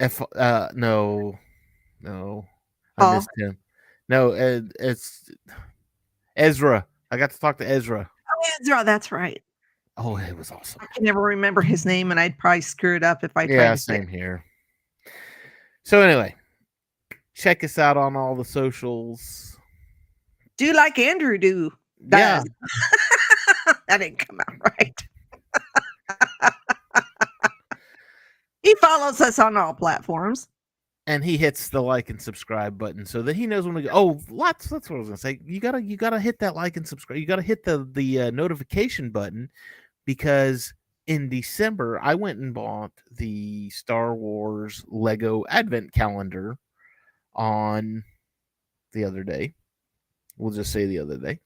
F 0.00 0.22
uh 0.36 0.68
no 0.74 1.38
no 2.00 2.46
I 2.96 3.02
Paul? 3.02 3.14
missed 3.14 3.28
him. 3.36 3.58
No, 4.08 4.30
uh, 4.32 4.62
it's 4.80 5.30
Ezra. 6.36 6.86
I 7.10 7.16
got 7.18 7.30
to 7.30 7.38
talk 7.38 7.58
to 7.58 7.68
Ezra. 7.68 8.10
Oh, 8.10 8.50
Ezra, 8.60 8.84
that's 8.84 9.12
right. 9.12 9.42
Oh, 10.00 10.16
it 10.16 10.36
was 10.36 10.52
awesome. 10.52 10.80
I 10.80 10.86
can 10.94 11.02
never 11.04 11.20
remember 11.20 11.60
his 11.60 11.84
name, 11.84 12.10
and 12.12 12.20
I'd 12.20 12.38
probably 12.38 12.60
screw 12.60 12.94
it 12.96 13.02
up 13.02 13.24
if 13.24 13.36
I 13.36 13.46
tried 13.46 13.54
Yeah, 13.54 13.70
to 13.72 13.76
say. 13.76 13.96
same 13.98 14.06
here. 14.06 14.44
So 15.84 16.00
anyway, 16.00 16.36
check 17.34 17.64
us 17.64 17.78
out 17.78 17.96
on 17.96 18.14
all 18.16 18.36
the 18.36 18.44
socials. 18.44 19.58
Do 20.56 20.72
like 20.72 20.98
Andrew 20.98 21.36
do. 21.38 21.72
Yeah, 22.12 22.42
that 23.88 23.98
didn't 23.98 24.18
come 24.18 24.38
out 24.40 24.54
right. 24.78 26.52
he 28.62 28.74
follows 28.76 29.20
us 29.20 29.38
on 29.38 29.56
all 29.56 29.74
platforms. 29.74 30.48
and 31.06 31.24
he 31.24 31.36
hits 31.36 31.70
the 31.70 31.80
like 31.82 32.10
and 32.10 32.20
subscribe 32.20 32.76
button 32.78 33.04
so 33.06 33.22
that 33.22 33.34
he 33.34 33.46
knows 33.46 33.64
when 33.64 33.74
we 33.74 33.82
go. 33.82 33.88
Oh, 33.92 34.20
lots. 34.30 34.68
That's 34.68 34.88
what 34.90 34.96
I 34.96 34.98
was 35.00 35.08
gonna 35.08 35.16
say. 35.16 35.40
You 35.44 35.58
gotta, 35.58 35.82
you 35.82 35.96
gotta 35.96 36.20
hit 36.20 36.38
that 36.40 36.54
like 36.54 36.76
and 36.76 36.86
subscribe. 36.86 37.18
You 37.18 37.26
gotta 37.26 37.42
hit 37.42 37.64
the 37.64 37.88
the 37.92 38.22
uh, 38.22 38.30
notification 38.30 39.10
button 39.10 39.48
because 40.08 40.72
in 41.06 41.28
December 41.28 42.00
I 42.02 42.14
went 42.14 42.38
and 42.38 42.54
bought 42.54 42.92
the 43.10 43.68
Star 43.68 44.14
Wars 44.14 44.82
Lego 44.88 45.44
Advent 45.50 45.92
calendar 45.92 46.56
on 47.34 48.02
the 48.94 49.04
other 49.04 49.22
day. 49.22 49.52
We'll 50.38 50.54
just 50.54 50.72
say 50.72 50.86
the 50.86 51.00
other 51.00 51.18
day, 51.18 51.40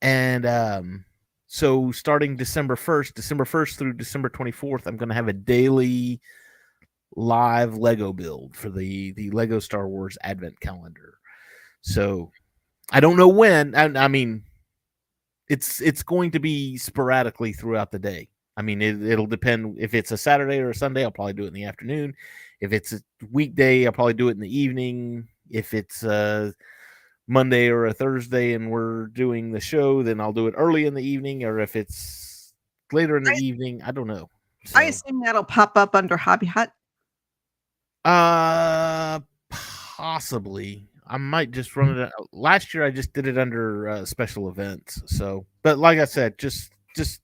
and 0.00 0.46
um. 0.46 1.04
So 1.48 1.92
starting 1.92 2.34
December 2.34 2.76
1st, 2.76 3.12
December 3.12 3.44
1st 3.44 3.76
through 3.76 3.92
December 3.92 4.30
24th, 4.30 4.86
I'm 4.86 4.96
going 4.96 5.10
to 5.10 5.14
have 5.14 5.28
a 5.28 5.34
daily 5.34 6.18
live 7.14 7.76
Lego 7.76 8.10
build 8.14 8.56
for 8.56 8.70
the 8.70 9.12
the 9.12 9.30
Lego 9.32 9.58
Star 9.58 9.86
Wars 9.86 10.16
Advent 10.22 10.58
calendar. 10.60 11.18
So 11.82 12.30
I 12.90 13.00
don't 13.00 13.18
know 13.18 13.28
when. 13.28 13.74
I, 13.74 14.04
I 14.04 14.08
mean, 14.08 14.44
it's 15.52 15.82
it's 15.82 16.02
going 16.02 16.30
to 16.30 16.40
be 16.40 16.78
sporadically 16.78 17.52
throughout 17.52 17.92
the 17.92 17.98
day. 17.98 18.26
I 18.56 18.62
mean, 18.62 18.80
it, 18.80 19.02
it'll 19.02 19.26
depend 19.26 19.76
if 19.78 19.92
it's 19.92 20.10
a 20.10 20.16
Saturday 20.16 20.58
or 20.60 20.70
a 20.70 20.74
Sunday. 20.74 21.04
I'll 21.04 21.10
probably 21.10 21.34
do 21.34 21.44
it 21.44 21.48
in 21.48 21.52
the 21.52 21.66
afternoon. 21.66 22.14
If 22.60 22.72
it's 22.72 22.94
a 22.94 23.02
weekday, 23.30 23.84
I'll 23.84 23.92
probably 23.92 24.14
do 24.14 24.28
it 24.28 24.32
in 24.32 24.40
the 24.40 24.58
evening. 24.58 25.28
If 25.50 25.74
it's 25.74 26.04
a 26.04 26.54
Monday 27.28 27.68
or 27.68 27.84
a 27.84 27.92
Thursday 27.92 28.54
and 28.54 28.70
we're 28.70 29.08
doing 29.08 29.52
the 29.52 29.60
show, 29.60 30.02
then 30.02 30.20
I'll 30.22 30.32
do 30.32 30.46
it 30.46 30.54
early 30.56 30.86
in 30.86 30.94
the 30.94 31.04
evening. 31.04 31.44
Or 31.44 31.60
if 31.60 31.76
it's 31.76 32.54
later 32.90 33.18
in 33.18 33.24
the 33.24 33.32
I- 33.32 33.40
evening, 33.42 33.82
I 33.82 33.90
don't 33.90 34.06
know. 34.06 34.30
I 34.74 34.84
assume 34.84 35.20
that'll 35.22 35.44
pop 35.44 35.76
up 35.76 35.94
under 35.94 36.16
Hobby 36.16 36.46
Hut. 36.46 36.72
Uh, 38.06 39.20
possibly. 39.50 40.88
I 41.12 41.18
might 41.18 41.50
just 41.50 41.76
run 41.76 41.98
it. 41.98 42.00
out- 42.00 42.28
Last 42.32 42.72
year, 42.72 42.84
I 42.84 42.90
just 42.90 43.12
did 43.12 43.26
it 43.26 43.36
under 43.36 43.86
uh, 43.86 44.04
special 44.06 44.48
events. 44.48 45.02
So, 45.04 45.44
but 45.62 45.78
like 45.78 45.98
I 45.98 46.06
said, 46.06 46.38
just 46.38 46.70
just 46.96 47.20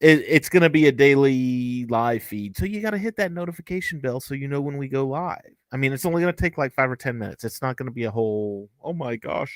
it, 0.00 0.22
it's 0.28 0.50
going 0.50 0.62
to 0.62 0.68
be 0.68 0.86
a 0.86 0.92
daily 0.92 1.86
live 1.86 2.22
feed. 2.22 2.54
So 2.54 2.66
you 2.66 2.82
got 2.82 2.90
to 2.90 2.98
hit 2.98 3.16
that 3.16 3.32
notification 3.32 3.98
bell 3.98 4.20
so 4.20 4.34
you 4.34 4.46
know 4.46 4.60
when 4.60 4.76
we 4.76 4.88
go 4.88 5.06
live. 5.06 5.40
I 5.72 5.78
mean, 5.78 5.94
it's 5.94 6.04
only 6.04 6.20
going 6.20 6.34
to 6.34 6.38
take 6.40 6.58
like 6.58 6.74
five 6.74 6.90
or 6.90 6.96
ten 6.96 7.16
minutes. 7.16 7.44
It's 7.44 7.62
not 7.62 7.76
going 7.76 7.86
to 7.86 7.94
be 7.94 8.04
a 8.04 8.10
whole. 8.10 8.68
Oh 8.84 8.92
my 8.92 9.16
gosh. 9.16 9.54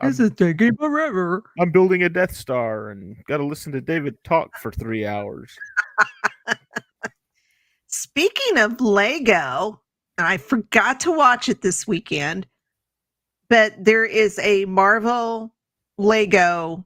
I'm, 0.00 0.10
is 0.10 0.30
taking 0.36 0.76
forever. 0.76 1.42
I'm 1.58 1.72
building 1.72 2.04
a 2.04 2.08
Death 2.08 2.36
Star 2.36 2.90
and 2.90 3.16
got 3.26 3.38
to 3.38 3.44
listen 3.44 3.72
to 3.72 3.80
David 3.80 4.22
talk 4.22 4.56
for 4.58 4.70
three 4.70 5.04
hours. 5.06 5.56
Speaking 7.88 8.58
of 8.58 8.80
Lego, 8.80 9.80
and 10.18 10.26
I 10.26 10.36
forgot 10.36 11.00
to 11.00 11.12
watch 11.12 11.48
it 11.48 11.62
this 11.62 11.86
weekend, 11.86 12.46
but 13.48 13.72
there 13.78 14.04
is 14.04 14.38
a 14.40 14.64
Marvel 14.64 15.52
Lego. 15.98 16.84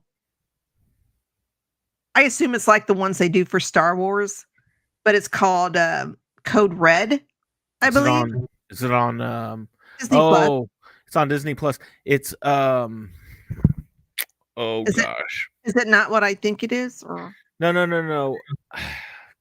I 2.14 2.22
assume 2.22 2.55
it's 2.55 2.68
like 2.68 2.87
the 2.87 2.95
ones 2.95 3.18
they 3.18 3.28
do 3.28 3.45
for 3.45 3.61
Star 3.61 3.95
Wars, 3.97 4.47
but 5.05 5.14
it's 5.14 5.28
called 5.28 5.76
um 5.76 6.16
Code 6.45 6.74
Red, 6.74 7.22
I 7.83 7.89
Is 7.89 7.97
it 7.97 7.99
believe. 7.99 8.12
on- 8.12 8.49
Is 8.70 8.83
it 8.83 8.91
on? 8.93 9.20
Um, 9.20 9.68
Disney 9.99 10.16
Plus. 10.16 10.49
oh, 10.49 10.68
it's 11.07 11.16
on 11.16 11.28
Disney 11.28 11.55
Plus. 11.55 11.78
It's 12.05 12.35
um. 12.43 13.11
Oh 14.57 14.83
Is 14.85 14.99
it- 14.99 15.03
gosh. 15.05 15.51
Is 15.64 15.76
it 15.76 15.87
not 15.89 16.11
what 16.11 16.24
I 16.24 16.35
think 16.35 16.62
it 16.62 16.72
is? 16.72 17.03
Or 17.03 17.35
No, 17.61 17.70
no, 17.70 17.85
no, 17.87 18.03
no. 18.03 18.37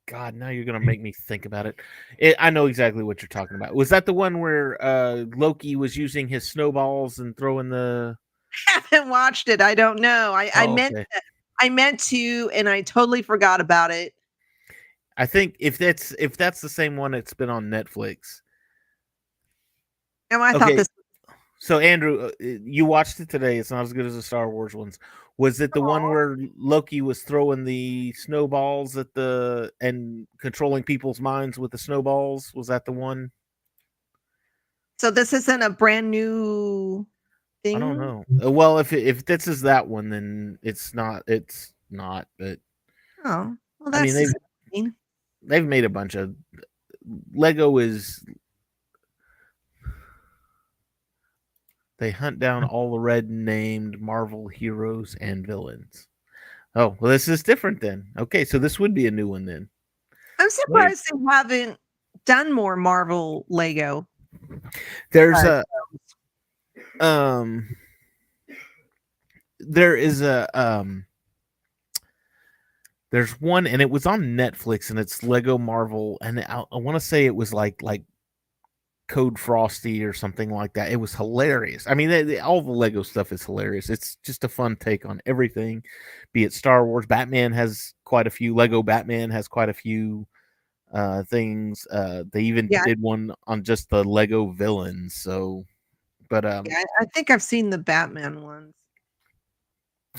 God, 0.10 0.34
now 0.34 0.50
you're 0.50 0.66
gonna 0.66 0.80
make 0.80 1.00
me 1.02 1.12
think 1.12 1.46
about 1.46 1.68
it. 1.68 1.76
it. 2.18 2.36
I 2.40 2.50
know 2.50 2.66
exactly 2.66 3.04
what 3.04 3.22
you're 3.22 3.28
talking 3.28 3.56
about. 3.56 3.76
Was 3.76 3.90
that 3.90 4.06
the 4.08 4.14
one 4.14 4.40
where 4.40 4.84
uh 4.84 5.26
Loki 5.36 5.76
was 5.76 5.96
using 5.96 6.28
his 6.28 6.50
snowballs 6.50 7.20
and 7.20 7.38
throwing 7.38 7.70
the? 7.70 8.18
I 8.68 8.82
haven't 8.90 9.10
watched 9.10 9.50
it. 9.50 9.62
I 9.62 9.76
don't 9.76 10.00
know. 10.00 10.34
I, 10.34 10.52
I 10.56 10.68
Oh, 10.68 10.74
meant 10.74 10.96
okay. 10.96 11.06
to, 11.14 11.22
I 11.62 11.70
meant 11.70 12.00
to, 12.06 12.50
and 12.54 12.68
I 12.68 12.82
totally 12.82 13.22
forgot 13.22 13.62
about 13.62 13.92
it. 13.92 14.14
I 15.16 15.26
think 15.28 15.58
if 15.60 15.78
that's 15.78 16.12
if 16.18 16.38
that's 16.38 16.60
the 16.62 16.70
same 16.70 16.98
one, 16.98 17.14
it's 17.14 17.34
been 17.34 17.50
on 17.50 17.66
Netflix. 17.66 18.42
And 20.32 20.42
I 20.42 20.54
thought 20.54 20.62
Okay. 20.64 20.76
this 20.78 20.88
So 21.60 21.80
Andrew, 21.80 22.28
uh, 22.28 22.32
you 22.40 22.86
watched 22.86 23.20
it 23.20 23.30
today. 23.30 23.58
It's 23.58 23.72
not 23.72 23.84
as 23.84 23.94
good 23.94 24.06
as 24.06 24.16
the 24.16 24.22
Star 24.22 24.50
Wars 24.50 24.74
ones. 24.74 24.98
Was 25.38 25.62
it 25.62 25.72
the 25.74 25.82
one 25.82 26.04
where 26.04 26.38
Loki 26.58 27.02
was 27.02 27.22
throwing 27.24 27.64
the 27.64 28.14
snowballs 28.14 28.98
at 28.98 29.14
the 29.14 29.72
and 29.80 30.28
controlling 30.42 30.84
people's 30.84 31.22
minds 31.22 31.58
with 31.60 31.72
the 31.72 31.78
snowballs? 31.78 32.54
Was 32.54 32.68
that 32.68 32.86
the 32.86 32.92
one? 32.92 33.32
so 34.98 35.10
this 35.10 35.32
isn't 35.32 35.62
a 35.62 35.70
brand 35.70 36.12
new 36.12 37.08
thing. 37.64 37.78
I 37.78 37.80
don't 37.80 37.98
know. 38.00 38.26
Uh, 38.44 38.52
Well, 38.52 38.80
if 38.80 38.92
if 38.92 39.24
this 39.26 39.48
is 39.48 39.62
that 39.62 39.88
one, 39.88 40.10
then 40.10 40.60
it's 40.62 40.94
not. 40.94 41.24
It's 41.28 41.74
not. 41.90 42.28
But 42.38 42.60
Oh, 43.24 43.56
well, 43.80 43.96
I 43.96 44.02
that's 44.02 44.14
mean, 44.14 44.32
they've 44.74 44.92
they've 45.42 45.66
made 45.66 45.86
a 45.86 45.90
bunch 45.90 46.16
of 46.16 46.36
Lego 47.34 47.78
is. 47.78 48.26
They 52.00 52.12
hunt 52.12 52.40
down 52.40 52.64
all 52.66 52.92
the 52.92 53.00
red 53.00 53.30
named 53.30 54.02
Marvel 54.02 54.48
heroes 54.48 55.16
and 55.22 55.46
villains. 55.46 56.08
Oh, 56.76 56.96
well, 57.00 57.12
this 57.12 57.28
is 57.28 57.44
different 57.44 57.82
then. 57.82 58.08
Okay, 58.18 58.46
so 58.46 58.58
this 58.60 58.80
would 58.80 58.94
be 58.94 59.08
a 59.08 59.12
new 59.12 59.28
one 59.28 59.46
then. 59.46 59.70
I'm 60.40 60.50
surprised 60.50 61.06
they 61.12 61.18
haven't 61.30 61.78
done 62.26 62.54
more 62.54 62.76
Marvel 62.76 63.46
Lego. 63.50 64.08
There's 65.12 65.44
Uh, 65.44 65.64
a 67.00 67.06
um 67.06 67.76
there 69.60 69.96
is 69.96 70.22
a 70.22 70.48
um 70.54 71.06
there's 73.12 73.32
one 73.42 73.66
and 73.66 73.82
it 73.82 73.90
was 73.90 74.06
on 74.06 74.22
Netflix 74.22 74.90
and 74.90 75.00
it's 75.00 75.24
Lego 75.24 75.58
Marvel 75.58 76.18
and 76.22 76.40
I, 76.42 76.64
I 76.72 76.78
want 76.78 76.96
to 76.96 77.00
say 77.00 77.26
it 77.26 77.36
was 77.36 77.54
like 77.54 77.82
like 77.82 78.04
Code 79.10 79.38
Frosty 79.38 80.04
or 80.06 80.14
something 80.14 80.50
like 80.52 80.72
that. 80.74 80.92
It 80.92 80.96
was 80.98 81.14
hilarious. 81.14 81.86
I 81.88 81.96
mean, 81.96 82.10
they, 82.10 82.24
they- 82.24 82.40
all 82.40 82.62
the 82.62 82.72
Lego 82.72 83.04
stuff 83.04 83.32
is 83.34 83.44
hilarious. 83.44 83.90
It's 83.90 84.16
just 84.24 84.44
a 84.46 84.48
fun 84.50 84.78
take 84.78 85.06
on 85.06 85.20
everything, 85.26 85.84
be 86.32 86.44
it 86.46 86.54
Star 86.54 86.86
Wars. 86.86 87.06
Batman 87.08 87.52
has 87.52 87.94
quite 88.06 88.28
a 88.28 88.30
few. 88.30 88.56
Lego 88.56 88.82
Batman 88.84 89.30
has 89.32 89.48
quite 89.50 89.68
a 89.70 89.74
few 89.74 90.26
uh 90.94 91.24
things. 91.24 91.86
Uh 91.92 92.24
they 92.32 92.42
even 92.44 92.68
Yeah. 92.72 92.84
did 92.86 93.02
one 93.02 93.34
on 93.48 93.64
just 93.64 93.90
the 93.90 94.04
Lego 94.04 94.52
villains. 94.52 95.16
So, 95.16 95.66
but 96.30 96.46
um, 96.46 96.66
Yeah, 96.68 96.82
I, 97.02 97.06
think 97.14 97.30
I've 97.32 97.44
seen 97.44 97.70
the 97.72 97.78
Batman 97.80 98.42
ones. 98.44 98.74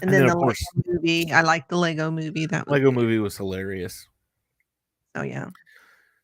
And, 0.03 0.05
And 0.05 0.12
then, 0.12 0.20
then, 0.26 0.28
the 0.30 0.34
course- 0.34 0.64
Lego 0.76 0.93
movie. 0.95 1.32
I 1.32 1.43
like 1.43 1.68
the 1.68 1.76
Lego 1.78 2.11
movie. 2.11 2.47
That 2.47 2.68
Lego 2.68 2.91
movie 2.93 3.18
was 3.18 3.36
hilarious. 3.36 4.07
Oh 5.14 5.22
yeah. 5.22 5.49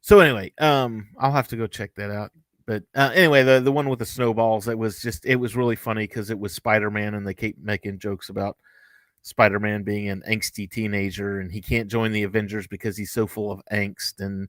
So 0.01 0.21
anyway, 0.21 0.53
um, 0.59 1.09
I'll 1.19 1.33
have 1.33 1.49
to 1.49 1.57
go 1.57 1.67
check 1.67 1.95
that 1.97 2.11
out. 2.13 2.31
But 2.67 2.83
uh, 2.97 3.13
anyway, 3.15 3.45
the 3.45 3.61
the 3.61 3.73
one 3.73 3.89
with 3.89 4.01
the 4.01 4.07
snowballs, 4.07 4.67
it 4.67 4.77
was 4.77 5.01
just 5.01 5.25
it 5.25 5.37
was 5.37 5.55
really 5.57 5.77
funny 5.77 6.07
because 6.07 6.31
it 6.31 6.39
was 6.39 6.53
Spider 6.53 6.91
Man, 6.91 7.15
and 7.15 7.27
they 7.27 7.35
keep 7.35 7.59
making 7.63 8.01
jokes 8.01 8.29
about 8.29 8.57
Spider 9.23 9.61
Man 9.61 9.85
being 9.85 10.09
an 10.09 10.23
angsty 10.29 10.69
teenager, 10.69 11.39
and 11.41 11.51
he 11.51 11.61
can't 11.61 11.89
join 11.91 12.11
the 12.11 12.25
Avengers 12.25 12.67
because 12.67 12.97
he's 12.97 13.13
so 13.13 13.27
full 13.27 13.53
of 13.53 13.63
angst. 13.73 14.19
And 14.19 14.49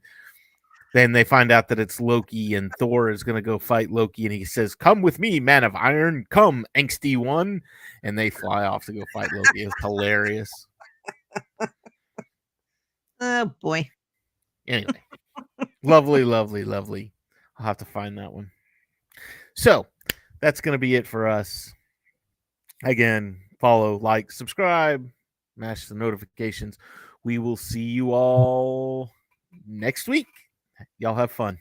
then 0.93 1.11
they 1.11 1.23
find 1.23 1.51
out 1.51 1.67
that 1.67 1.79
it's 1.79 2.01
Loki, 2.01 2.55
and 2.55 2.71
Thor 2.79 3.11
is 3.11 3.23
going 3.23 3.35
to 3.35 3.41
go 3.41 3.59
fight 3.59 3.91
Loki, 3.91 4.25
and 4.25 4.33
he 4.33 4.45
says, 4.45 4.73
"Come 4.73 5.03
with 5.03 5.19
me, 5.19 5.39
Man 5.39 5.63
of 5.63 5.75
Iron. 5.75 6.25
Come, 6.31 6.65
angsty 6.73 7.17
one." 7.17 7.61
And 8.01 8.17
they 8.17 8.31
fly 8.31 8.65
off 8.65 8.85
to 8.85 8.93
go 8.93 9.03
fight 9.13 9.29
Loki. 9.31 9.63
It's 9.63 9.75
hilarious. 9.79 10.49
Oh 13.19 13.51
boy. 13.61 13.89
Anyway, 14.67 15.03
lovely, 15.81 16.23
lovely, 16.23 16.63
lovely. 16.63 17.13
I'll 17.57 17.65
have 17.65 17.77
to 17.77 17.85
find 17.85 18.17
that 18.17 18.31
one. 18.31 18.51
So 19.55 19.87
that's 20.41 20.61
going 20.61 20.73
to 20.73 20.79
be 20.79 20.95
it 20.95 21.07
for 21.07 21.27
us. 21.27 21.73
Again, 22.83 23.39
follow, 23.59 23.97
like, 23.97 24.31
subscribe, 24.31 25.09
mash 25.55 25.87
the 25.87 25.95
notifications. 25.95 26.77
We 27.23 27.39
will 27.39 27.57
see 27.57 27.81
you 27.81 28.13
all 28.13 29.11
next 29.67 30.07
week. 30.07 30.27
Y'all 30.99 31.15
have 31.15 31.31
fun. 31.31 31.57